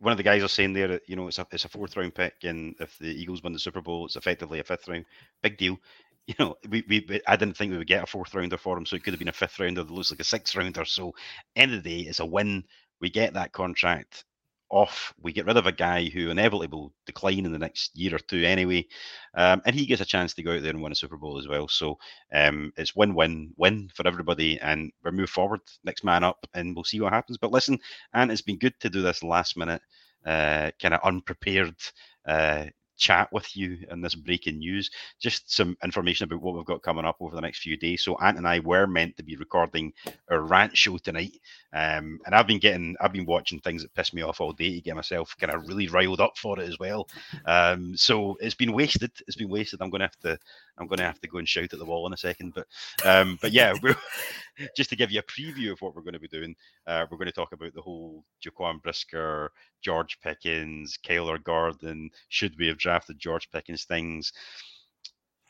one 0.00 0.12
of 0.12 0.16
the 0.16 0.22
guys 0.22 0.42
are 0.42 0.48
saying 0.48 0.72
there 0.72 1.00
you 1.06 1.16
know 1.16 1.28
it's 1.28 1.38
a 1.38 1.46
it's 1.52 1.64
a 1.64 1.68
fourth 1.68 1.96
round 1.96 2.14
pick, 2.14 2.34
and 2.44 2.74
if 2.80 2.96
the 2.98 3.08
Eagles 3.08 3.42
win 3.42 3.52
the 3.52 3.58
Super 3.58 3.80
Bowl, 3.80 4.06
it's 4.06 4.16
effectively 4.16 4.60
a 4.60 4.64
fifth 4.64 4.88
round. 4.88 5.04
Big 5.42 5.56
deal. 5.58 5.78
You 6.28 6.34
know, 6.38 6.56
we, 6.68 6.84
we 6.86 7.22
I 7.26 7.36
didn't 7.36 7.56
think 7.56 7.72
we 7.72 7.78
would 7.78 7.86
get 7.86 8.02
a 8.02 8.06
fourth 8.06 8.34
rounder 8.34 8.58
for 8.58 8.76
him, 8.76 8.84
so 8.84 8.96
it 8.96 9.02
could 9.02 9.14
have 9.14 9.18
been 9.18 9.28
a 9.28 9.32
fifth 9.32 9.58
rounder 9.58 9.82
that 9.82 9.90
looks 9.90 10.10
like 10.10 10.20
a 10.20 10.24
sixth 10.24 10.54
rounder. 10.54 10.84
So 10.84 11.14
end 11.56 11.72
of 11.72 11.82
the 11.82 12.02
day, 12.02 12.06
it's 12.06 12.20
a 12.20 12.26
win. 12.26 12.64
We 13.00 13.08
get 13.08 13.32
that 13.32 13.52
contract 13.52 14.24
off. 14.70 15.14
We 15.22 15.32
get 15.32 15.46
rid 15.46 15.56
of 15.56 15.66
a 15.66 15.72
guy 15.72 16.04
who 16.04 16.30
inevitably 16.30 16.66
will 16.66 16.92
decline 17.06 17.46
in 17.46 17.52
the 17.52 17.58
next 17.58 17.96
year 17.96 18.14
or 18.14 18.18
two 18.18 18.44
anyway, 18.44 18.86
um, 19.34 19.62
and 19.64 19.74
he 19.74 19.86
gets 19.86 20.00
a 20.00 20.06
chance 20.06 20.34
to 20.34 20.42
go 20.42 20.54
out 20.54 20.62
there 20.62 20.70
and 20.70 20.82
win 20.82 20.92
a 20.92 20.96
Super 20.96 21.16
Bowl 21.16 21.38
as 21.38 21.48
well. 21.48 21.68
So 21.68 21.98
um, 22.32 22.72
it's 22.76 22.96
win-win-win 22.96 23.90
for 23.94 24.06
everybody, 24.06 24.58
and 24.60 24.92
we 25.04 25.10
move 25.10 25.30
forward, 25.30 25.60
next 25.84 26.04
man 26.04 26.24
up, 26.24 26.46
and 26.54 26.74
we'll 26.74 26.84
see 26.84 27.00
what 27.00 27.12
happens. 27.12 27.38
But 27.38 27.52
listen, 27.52 27.78
and 28.14 28.30
it's 28.30 28.42
been 28.42 28.58
good 28.58 28.78
to 28.80 28.90
do 28.90 29.02
this 29.02 29.22
last 29.22 29.56
minute, 29.56 29.82
uh, 30.26 30.70
kind 30.80 30.94
of 30.94 31.00
unprepared 31.04 31.76
uh, 32.26 32.66
chat 32.98 33.32
with 33.32 33.56
you 33.56 33.78
on 33.90 34.00
this 34.00 34.14
breaking 34.14 34.58
news. 34.58 34.90
Just 35.18 35.50
some 35.50 35.76
information 35.82 36.24
about 36.24 36.42
what 36.42 36.54
we've 36.54 36.64
got 36.64 36.82
coming 36.82 37.04
up 37.04 37.16
over 37.20 37.34
the 37.34 37.40
next 37.40 37.60
few 37.60 37.76
days. 37.76 38.02
So 38.02 38.16
Ant 38.18 38.36
and 38.36 38.46
I 38.46 38.60
were 38.60 38.86
meant 38.86 39.16
to 39.16 39.22
be 39.22 39.36
recording 39.36 39.92
our 40.30 40.40
rant 40.40 40.76
show 40.76 40.98
tonight, 40.98 41.38
um, 41.72 42.18
and 42.26 42.34
I've 42.34 42.46
been 42.46 42.58
getting, 42.58 42.96
I've 43.00 43.12
been 43.12 43.26
watching 43.26 43.60
things 43.60 43.82
that 43.82 43.94
piss 43.94 44.12
me 44.12 44.22
off 44.22 44.40
all 44.40 44.52
day 44.52 44.74
to 44.74 44.80
get 44.80 44.96
myself 44.96 45.36
kind 45.38 45.52
of 45.52 45.66
really 45.68 45.88
riled 45.88 46.20
up 46.20 46.36
for 46.36 46.58
it 46.58 46.68
as 46.68 46.78
well. 46.78 47.08
Um, 47.46 47.96
so 47.96 48.36
it's 48.40 48.54
been 48.54 48.72
wasted. 48.72 49.12
It's 49.26 49.36
been 49.36 49.48
wasted. 49.48 49.80
I'm 49.80 49.90
going 49.90 50.00
to 50.00 50.06
have 50.06 50.20
to, 50.20 50.38
I'm 50.78 50.86
going 50.86 50.98
to 50.98 51.04
have 51.04 51.20
to 51.20 51.28
go 51.28 51.38
and 51.38 51.48
shout 51.48 51.72
at 51.72 51.78
the 51.78 51.84
wall 51.84 52.06
in 52.06 52.12
a 52.12 52.16
second. 52.16 52.54
But, 52.54 52.66
um, 53.04 53.38
but 53.40 53.52
yeah, 53.52 53.74
just 54.76 54.90
to 54.90 54.96
give 54.96 55.10
you 55.10 55.20
a 55.20 55.22
preview 55.22 55.72
of 55.72 55.80
what 55.80 55.94
we're 55.94 56.02
going 56.02 56.14
to 56.14 56.20
be 56.20 56.28
doing, 56.28 56.54
uh, 56.86 57.06
we're 57.10 57.18
going 57.18 57.26
to 57.26 57.32
talk 57.32 57.52
about 57.52 57.74
the 57.74 57.82
whole 57.82 58.24
Jaquan 58.44 58.82
Brisker, 58.82 59.50
George 59.82 60.18
Pickens, 60.20 60.98
Kyler 61.04 61.42
Gordon. 61.42 62.10
Should 62.28 62.58
we 62.58 62.66
have 62.68 62.78
drafted 62.78 63.18
George 63.18 63.50
Pickens? 63.50 63.84
Things. 63.84 64.32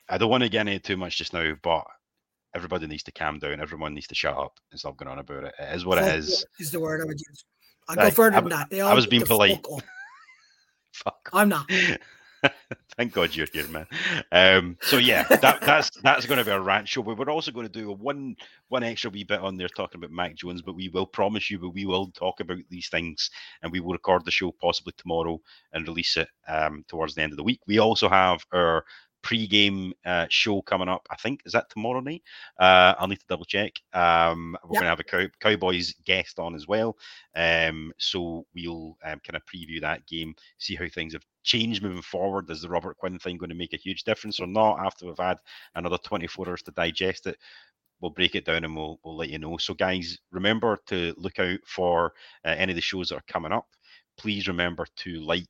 I 0.09 0.19
don't 0.19 0.31
want 0.31 0.43
to 0.43 0.49
get 0.49 0.67
into 0.67 0.81
too 0.81 0.97
much 0.97 1.19
just 1.19 1.33
now, 1.35 1.53
but 1.63 1.85
everybody 2.55 2.87
needs 2.87 3.03
to 3.05 3.13
calm 3.13 3.39
down. 3.39 3.61
Everyone 3.61 3.95
needs 3.95 4.07
to 4.09 4.15
shut 4.15 4.37
up 4.37 4.59
and 4.71 4.81
stop 4.81 4.97
going 4.97 5.11
on 5.11 5.19
about 5.19 5.45
it. 5.45 5.55
It 5.59 5.77
is 5.77 5.85
what 5.85 5.99
it 5.99 6.15
is. 6.17 6.45
Is 6.59 6.71
the 6.71 6.81
word 6.81 7.01
I 7.01 7.05
would 7.05 7.21
use. 7.21 7.45
I'd 7.89 7.97
Like, 7.97 8.07
go 8.09 8.15
further 8.15 8.37
I 8.37 8.41
than 8.41 8.49
that. 8.51 8.71
They 8.71 8.81
I 8.81 8.95
was 8.95 9.07
being 9.07 9.25
polite. 9.25 9.65
fuck. 9.67 9.85
Fuck. 10.93 11.31
I'm 11.33 11.49
not. 11.49 11.71
Thank 12.97 13.13
God 13.13 13.35
you're 13.35 13.47
here, 13.53 13.69
man. 13.69 13.87
Um, 14.33 14.77
so 14.81 14.97
yeah, 14.97 15.25
that, 15.25 15.61
that's 15.61 15.91
that's 16.03 16.27
going 16.27 16.39
to 16.39 16.45
be 16.45 16.51
a 16.51 16.61
rant 16.61 16.89
show. 16.89 17.03
But 17.03 17.19
we're 17.19 17.31
also 17.31 17.53
going 17.53 17.67
to 17.67 17.73
do 17.73 17.91
a 17.91 17.95
one 17.95 18.37
one 18.69 18.83
extra 18.83 19.11
wee 19.11 19.25
bit 19.25 19.41
on 19.41 19.57
there 19.57 19.69
talking 19.69 19.99
about 19.99 20.11
Mac 20.11 20.35
Jones. 20.35 20.63
But 20.63 20.75
we 20.75 20.89
will 20.89 21.07
promise 21.07 21.51
you, 21.51 21.59
but 21.59 21.71
we 21.71 21.87
will 21.87 22.09
talk 22.09 22.41
about 22.41 22.59
these 22.71 22.89
things, 22.89 23.31
and 23.63 23.71
we 23.73 23.81
will 23.81 23.93
record 23.93 24.25
the 24.25 24.31
show 24.31 24.53
possibly 24.61 24.93
tomorrow 24.97 25.41
and 25.73 25.87
release 25.87 26.17
it 26.17 26.29
um, 26.49 26.85
towards 26.89 27.15
the 27.15 27.23
end 27.23 27.33
of 27.33 27.37
the 27.37 27.45
week. 27.45 27.61
We 27.67 27.79
also 27.79 28.09
have 28.09 28.45
our 28.53 28.85
pre-game 29.23 29.93
uh, 30.05 30.27
show 30.29 30.63
coming 30.63 30.89
up. 30.89 31.07
I 31.11 31.17
think 31.17 31.43
is 31.45 31.53
that 31.53 31.71
tomorrow 31.71 32.01
night. 32.01 32.23
Uh, 32.59 32.95
I'll 32.99 33.09
need 33.09 33.21
to 33.21 33.27
double 33.29 33.45
check. 33.45 33.73
Um, 33.93 34.57
we're 34.65 34.75
yep. 34.75 34.81
going 34.81 34.85
to 34.85 34.89
have 34.91 35.01
a 35.01 35.05
Cow- 35.05 35.39
Cowboys 35.41 35.95
guest 36.05 36.39
on 36.39 36.55
as 36.55 36.67
well. 36.67 36.97
Um, 37.35 37.93
so 37.99 38.47
we'll 38.55 38.97
um, 39.05 39.21
kind 39.21 39.37
of 39.37 39.43
preview 39.47 39.81
that 39.81 40.07
game, 40.07 40.35
see 40.59 40.75
how 40.75 40.89
things 40.89 41.13
have 41.13 41.25
changed 41.43 41.83
moving 41.83 42.03
forward. 42.03 42.51
Is 42.51 42.63
the 42.63 42.69
Robert 42.69 42.97
Quinn 42.97 43.19
thing 43.19 43.39
going 43.39 43.51
to 43.51 43.57
make 43.57 43.75
a 43.75 43.79
huge 43.79 44.05
difference 44.05 44.41
or 44.41 44.47
not 44.47 44.79
after 44.85 45.07
we've 45.07 45.19
had 45.19 45.39
another 45.75 45.99
24 45.99 46.49
hours 46.49 46.63
to 46.63 46.71
digest 46.73 47.27
it? 47.27 47.39
we'll 48.01 48.11
break 48.11 48.35
it 48.35 48.45
down 48.45 48.65
and 48.65 48.77
we'll 48.77 49.01
we'll 49.03 49.17
let 49.17 49.29
you 49.29 49.39
know. 49.39 49.57
So, 49.57 49.75
guys, 49.75 50.19
remember 50.31 50.79
to 50.87 51.15
look 51.17 51.39
out 51.39 51.59
for 51.67 52.13
uh, 52.45 52.55
any 52.57 52.73
of 52.73 52.77
the 52.77 52.83
shows 52.83 53.09
that 53.09 53.17
are 53.17 53.25
coming 53.29 53.53
up. 53.53 53.67
Please 54.17 54.49
remember 54.49 54.87
to 54.97 55.21
like 55.21 55.47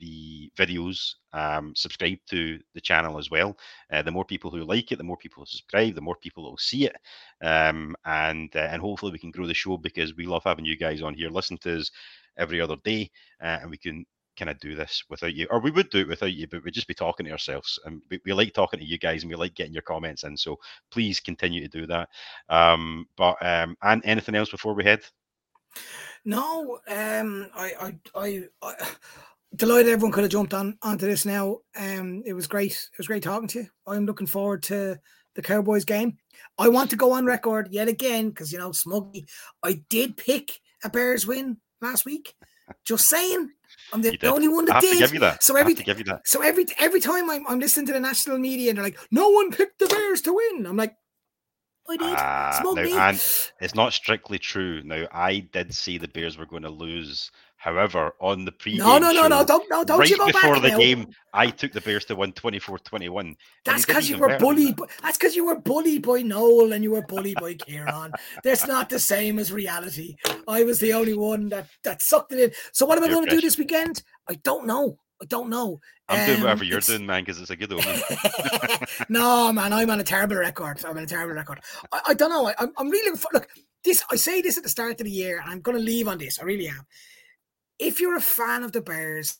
the 0.00 0.50
videos, 0.56 1.14
um, 1.32 1.72
subscribe 1.76 2.18
to 2.30 2.58
the 2.74 2.80
channel 2.80 3.18
as 3.18 3.30
well. 3.30 3.56
Uh, 3.92 4.02
the 4.02 4.10
more 4.10 4.24
people 4.24 4.50
who 4.50 4.64
like 4.64 4.90
it, 4.90 4.96
the 4.96 5.04
more 5.04 5.16
people 5.16 5.42
who 5.42 5.46
subscribe, 5.46 5.94
the 5.94 6.00
more 6.00 6.16
people 6.16 6.42
will 6.42 6.56
see 6.56 6.86
it, 6.86 6.96
um, 7.42 7.94
and 8.04 8.50
uh, 8.56 8.68
and 8.70 8.80
hopefully 8.80 9.12
we 9.12 9.18
can 9.18 9.30
grow 9.30 9.46
the 9.46 9.54
show 9.54 9.76
because 9.76 10.16
we 10.16 10.26
love 10.26 10.42
having 10.44 10.64
you 10.64 10.76
guys 10.76 11.02
on 11.02 11.14
here. 11.14 11.30
Listen 11.30 11.58
to 11.58 11.78
us 11.78 11.90
every 12.36 12.60
other 12.60 12.76
day, 12.84 13.10
uh, 13.42 13.58
and 13.60 13.70
we 13.70 13.76
can 13.76 14.04
kind 14.36 14.50
of 14.50 14.58
do 14.58 14.74
this 14.74 15.04
without 15.10 15.34
you, 15.34 15.46
or 15.50 15.60
we 15.60 15.70
would 15.70 15.90
do 15.90 15.98
it 15.98 16.08
without 16.08 16.32
you, 16.32 16.46
but 16.48 16.64
we'd 16.64 16.74
just 16.74 16.88
be 16.88 16.94
talking 16.94 17.26
to 17.26 17.32
ourselves. 17.32 17.78
And 17.84 18.02
we, 18.10 18.20
we 18.24 18.32
like 18.32 18.54
talking 18.54 18.80
to 18.80 18.86
you 18.86 18.98
guys, 18.98 19.22
and 19.22 19.30
we 19.30 19.36
like 19.36 19.54
getting 19.54 19.74
your 19.74 19.82
comments 19.82 20.24
in. 20.24 20.36
So 20.36 20.58
please 20.90 21.20
continue 21.20 21.60
to 21.60 21.68
do 21.68 21.86
that. 21.86 22.08
Um, 22.48 23.06
but 23.16 23.36
um, 23.44 23.76
and 23.82 24.02
anything 24.04 24.34
else 24.34 24.50
before 24.50 24.74
we 24.74 24.84
head? 24.84 25.02
No, 26.24 26.80
um, 26.88 27.48
I, 27.54 27.72
I, 27.80 27.94
I, 28.14 28.44
I 28.62 28.74
delighted 29.54 29.92
everyone 29.92 30.12
could 30.12 30.24
have 30.24 30.32
jumped 30.32 30.54
on 30.54 30.78
onto 30.82 31.06
this 31.06 31.24
now. 31.24 31.58
Um, 31.76 32.22
it 32.24 32.32
was 32.32 32.46
great. 32.46 32.72
It 32.72 32.98
was 32.98 33.06
great 33.06 33.22
talking 33.22 33.48
to 33.48 33.60
you. 33.60 33.66
I'm 33.86 34.06
looking 34.06 34.26
forward 34.26 34.62
to 34.64 34.98
the 35.34 35.42
Cowboys 35.42 35.84
game. 35.84 36.18
I 36.58 36.68
want 36.68 36.90
to 36.90 36.96
go 36.96 37.12
on 37.12 37.26
record 37.26 37.68
yet 37.70 37.88
again 37.88 38.30
because 38.30 38.52
you 38.52 38.58
know, 38.58 38.70
Smuggy, 38.70 39.24
I 39.62 39.82
did 39.88 40.16
pick 40.16 40.60
a 40.84 40.90
Bears 40.90 41.26
win 41.26 41.58
last 41.80 42.04
week. 42.04 42.34
Just 42.84 43.08
saying. 43.08 43.50
I'm 43.92 44.02
the, 44.02 44.16
the 44.16 44.32
only 44.32 44.48
one 44.48 44.64
that 44.66 44.80
did. 44.80 44.98
give 44.98 45.12
you 45.12 45.20
that. 45.20 45.42
So 45.42 45.56
every 45.56 45.74
so 46.24 46.42
every 46.42 46.66
every 46.78 47.00
time 47.00 47.28
I'm, 47.28 47.44
I'm 47.48 47.58
listening 47.58 47.86
to 47.86 47.92
the 47.92 48.00
national 48.00 48.38
media 48.38 48.70
and 48.70 48.78
they're 48.78 48.84
like, 48.84 48.98
no 49.10 49.30
one 49.30 49.50
picked 49.50 49.80
the 49.80 49.86
Bears 49.86 50.20
to 50.22 50.32
win. 50.32 50.66
I'm 50.66 50.76
like, 50.76 50.94
I 51.88 51.96
did. 51.96 52.16
Uh, 52.16 52.72
now, 52.74 53.08
and 53.08 53.16
it's 53.60 53.74
not 53.74 53.92
strictly 53.92 54.38
true. 54.38 54.82
Now, 54.84 55.06
I 55.12 55.40
did 55.52 55.74
see 55.74 55.98
the 55.98 56.08
Bears 56.08 56.38
were 56.38 56.46
going 56.46 56.62
to 56.62 56.70
lose 56.70 57.30
However, 57.60 58.14
on 58.20 58.46
the 58.46 58.52
pre 58.52 58.78
no, 58.78 58.96
no, 58.96 59.12
no, 59.12 59.28
no, 59.28 59.44
don't, 59.44 59.68
no, 59.70 59.84
don't 59.84 59.98
right 59.98 60.08
you 60.08 60.16
go 60.16 60.28
before 60.28 60.58
the 60.60 60.70
now. 60.70 60.78
game, 60.78 61.08
I 61.34 61.48
took 61.50 61.72
the 61.72 61.82
Bears 61.82 62.06
to 62.06 62.16
win 62.16 62.32
24-21. 62.32 63.36
That's 63.66 63.84
because 63.84 64.08
you 64.08 64.16
were 64.16 64.38
bullied. 64.38 64.78
That. 64.78 64.88
That's 65.02 65.18
because 65.18 65.36
you 65.36 65.44
were 65.44 65.60
bullied 65.60 66.06
by 66.06 66.22
Noel 66.22 66.72
and 66.72 66.82
you 66.82 66.92
were 66.92 67.02
bullied 67.02 67.38
by 67.38 67.52
Kieran. 67.52 68.12
That's 68.42 68.66
not 68.66 68.88
the 68.88 68.98
same 68.98 69.38
as 69.38 69.52
reality. 69.52 70.16
I 70.48 70.64
was 70.64 70.80
the 70.80 70.94
only 70.94 71.12
one 71.12 71.50
that 71.50 71.66
that 71.84 72.00
sucked 72.00 72.32
it 72.32 72.40
in. 72.40 72.52
So 72.72 72.86
what 72.86 72.96
am 72.96 73.04
I 73.04 73.08
going 73.08 73.26
to 73.26 73.30
do 73.30 73.42
this 73.42 73.58
weekend? 73.58 74.04
I 74.26 74.36
don't 74.36 74.66
know. 74.66 74.98
I 75.20 75.26
don't 75.26 75.50
know. 75.50 75.80
I'm 76.08 76.20
um, 76.20 76.26
doing 76.26 76.40
whatever 76.40 76.64
you're 76.64 76.80
doing, 76.80 77.04
man, 77.04 77.24
because 77.24 77.42
it's 77.42 77.50
a 77.50 77.56
good 77.56 77.74
omen. 77.74 78.00
no, 79.10 79.52
man, 79.52 79.74
I'm 79.74 79.90
on 79.90 80.00
a 80.00 80.04
terrible 80.04 80.36
record. 80.36 80.82
I'm 80.82 80.96
on 80.96 81.02
a 81.02 81.06
terrible 81.06 81.34
record. 81.34 81.60
I, 81.92 82.00
I 82.08 82.14
don't 82.14 82.30
know. 82.30 82.50
I, 82.58 82.68
am 82.78 82.88
really 82.88 83.20
look. 83.34 83.48
This 83.84 84.02
I 84.10 84.16
say 84.16 84.40
this 84.40 84.56
at 84.56 84.62
the 84.62 84.70
start 84.70 84.92
of 84.92 85.04
the 85.04 85.10
year, 85.10 85.40
and 85.42 85.50
I'm 85.50 85.60
going 85.60 85.76
to 85.76 85.84
leave 85.84 86.08
on 86.08 86.16
this. 86.16 86.38
I 86.38 86.44
really 86.44 86.68
am 86.68 86.86
if 87.80 88.00
you're 88.00 88.16
a 88.16 88.20
fan 88.20 88.62
of 88.62 88.72
the 88.72 88.80
Bears, 88.82 89.38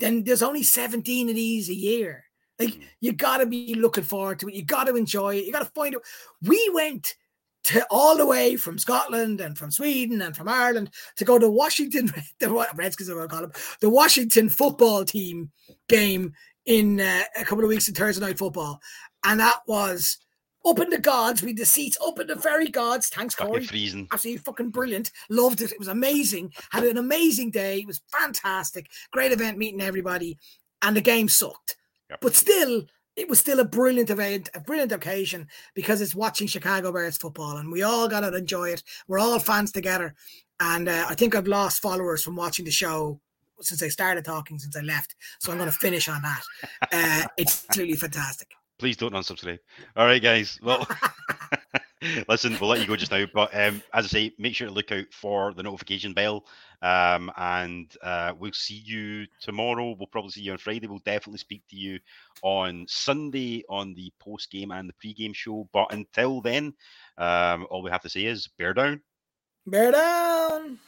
then 0.00 0.24
there's 0.24 0.42
only 0.42 0.62
17 0.62 1.28
of 1.28 1.34
these 1.34 1.68
a 1.68 1.74
year. 1.74 2.24
Like 2.58 2.70
mm. 2.70 2.84
you 3.00 3.12
gotta 3.12 3.46
be 3.46 3.74
looking 3.74 4.04
forward 4.04 4.38
to 4.40 4.48
it. 4.48 4.54
You 4.54 4.64
gotta 4.64 4.94
enjoy 4.94 5.36
it. 5.36 5.44
You 5.44 5.52
gotta 5.52 5.70
find 5.74 5.94
it. 5.94 6.00
We 6.42 6.70
went 6.72 7.14
to 7.64 7.86
all 7.90 8.16
the 8.16 8.26
way 8.26 8.56
from 8.56 8.78
Scotland 8.78 9.40
and 9.40 9.56
from 9.56 9.70
Sweden 9.70 10.22
and 10.22 10.36
from 10.36 10.48
Ireland 10.48 10.90
to 11.16 11.24
go 11.24 11.38
to 11.38 11.48
Washington, 11.48 12.12
the 12.40 12.66
Redskins 12.74 13.08
are 13.08 13.14
going 13.14 13.28
to 13.28 13.32
call 13.32 13.42
them, 13.42 13.52
the 13.80 13.90
Washington 13.90 14.48
football 14.48 15.04
team 15.04 15.50
game 15.88 16.32
in 16.66 17.00
uh, 17.00 17.22
a 17.38 17.44
couple 17.44 17.62
of 17.62 17.68
weeks 17.68 17.88
of 17.88 17.94
Thursday 17.94 18.24
night 18.24 18.38
football, 18.38 18.80
and 19.24 19.40
that 19.40 19.60
was 19.66 20.18
up 20.64 20.80
in 20.80 20.90
the 20.90 20.98
gods, 20.98 21.42
with 21.42 21.56
the 21.56 21.66
seats 21.66 21.98
up 22.04 22.18
in 22.20 22.26
the 22.26 22.34
very 22.34 22.68
gods. 22.68 23.08
Thanks, 23.08 23.34
Corey. 23.34 23.64
Freezing. 23.64 24.08
Absolutely 24.12 24.42
fucking 24.42 24.70
brilliant. 24.70 25.10
Loved 25.28 25.60
it. 25.60 25.72
It 25.72 25.78
was 25.78 25.88
amazing. 25.88 26.52
Had 26.70 26.84
an 26.84 26.98
amazing 26.98 27.50
day. 27.50 27.80
It 27.80 27.86
was 27.86 28.02
fantastic. 28.08 28.90
Great 29.10 29.32
event 29.32 29.58
meeting 29.58 29.80
everybody. 29.80 30.38
And 30.82 30.96
the 30.96 31.00
game 31.00 31.28
sucked. 31.28 31.76
Yep. 32.10 32.20
But 32.20 32.34
still, 32.34 32.84
it 33.16 33.28
was 33.28 33.38
still 33.38 33.60
a 33.60 33.64
brilliant 33.64 34.10
event, 34.10 34.48
a 34.54 34.60
brilliant 34.60 34.92
occasion 34.92 35.48
because 35.74 36.00
it's 36.00 36.14
watching 36.14 36.46
Chicago 36.46 36.92
Bears 36.92 37.16
football 37.16 37.58
and 37.58 37.70
we 37.70 37.82
all 37.82 38.08
got 38.08 38.20
to 38.20 38.34
enjoy 38.34 38.70
it. 38.70 38.82
We're 39.06 39.18
all 39.18 39.38
fans 39.38 39.72
together. 39.72 40.14
And 40.60 40.88
uh, 40.88 41.06
I 41.08 41.14
think 41.14 41.34
I've 41.34 41.46
lost 41.46 41.82
followers 41.82 42.22
from 42.22 42.36
watching 42.36 42.64
the 42.64 42.70
show 42.70 43.20
since 43.60 43.82
I 43.82 43.88
started 43.88 44.24
talking, 44.24 44.58
since 44.58 44.76
I 44.76 44.80
left. 44.80 45.14
So 45.40 45.52
I'm 45.52 45.58
going 45.58 45.70
to 45.70 45.76
finish 45.76 46.08
on 46.08 46.22
that. 46.22 46.42
Uh, 46.92 47.26
it's 47.36 47.66
really 47.76 47.96
fantastic. 47.96 48.48
Please 48.82 48.96
don't 48.96 49.12
unsubscribe. 49.12 49.60
All 49.94 50.06
right, 50.06 50.20
guys. 50.20 50.58
Well, 50.60 50.84
listen, 52.28 52.58
we'll 52.60 52.68
let 52.68 52.80
you 52.80 52.86
go 52.88 52.96
just 52.96 53.12
now. 53.12 53.24
But 53.32 53.54
um, 53.54 53.80
as 53.94 54.06
I 54.06 54.08
say, 54.08 54.34
make 54.40 54.56
sure 54.56 54.66
to 54.66 54.74
look 54.74 54.90
out 54.90 55.04
for 55.12 55.54
the 55.54 55.62
notification 55.62 56.14
bell. 56.14 56.44
Um, 56.82 57.30
and 57.36 57.94
uh, 58.02 58.32
we'll 58.36 58.52
see 58.52 58.82
you 58.84 59.26
tomorrow. 59.40 59.94
We'll 59.96 60.08
probably 60.08 60.32
see 60.32 60.40
you 60.40 60.50
on 60.50 60.58
Friday. 60.58 60.88
We'll 60.88 60.98
definitely 60.98 61.38
speak 61.38 61.62
to 61.70 61.76
you 61.76 62.00
on 62.42 62.86
Sunday 62.88 63.62
on 63.68 63.94
the 63.94 64.12
post 64.18 64.50
game 64.50 64.72
and 64.72 64.88
the 64.88 64.94
pre 64.94 65.14
game 65.14 65.32
show. 65.32 65.68
But 65.72 65.92
until 65.92 66.40
then, 66.40 66.74
um, 67.18 67.68
all 67.70 67.84
we 67.84 67.90
have 67.92 68.02
to 68.02 68.08
say 68.08 68.24
is 68.24 68.48
bear 68.58 68.74
down. 68.74 69.00
Bear 69.64 69.92
down. 69.92 70.80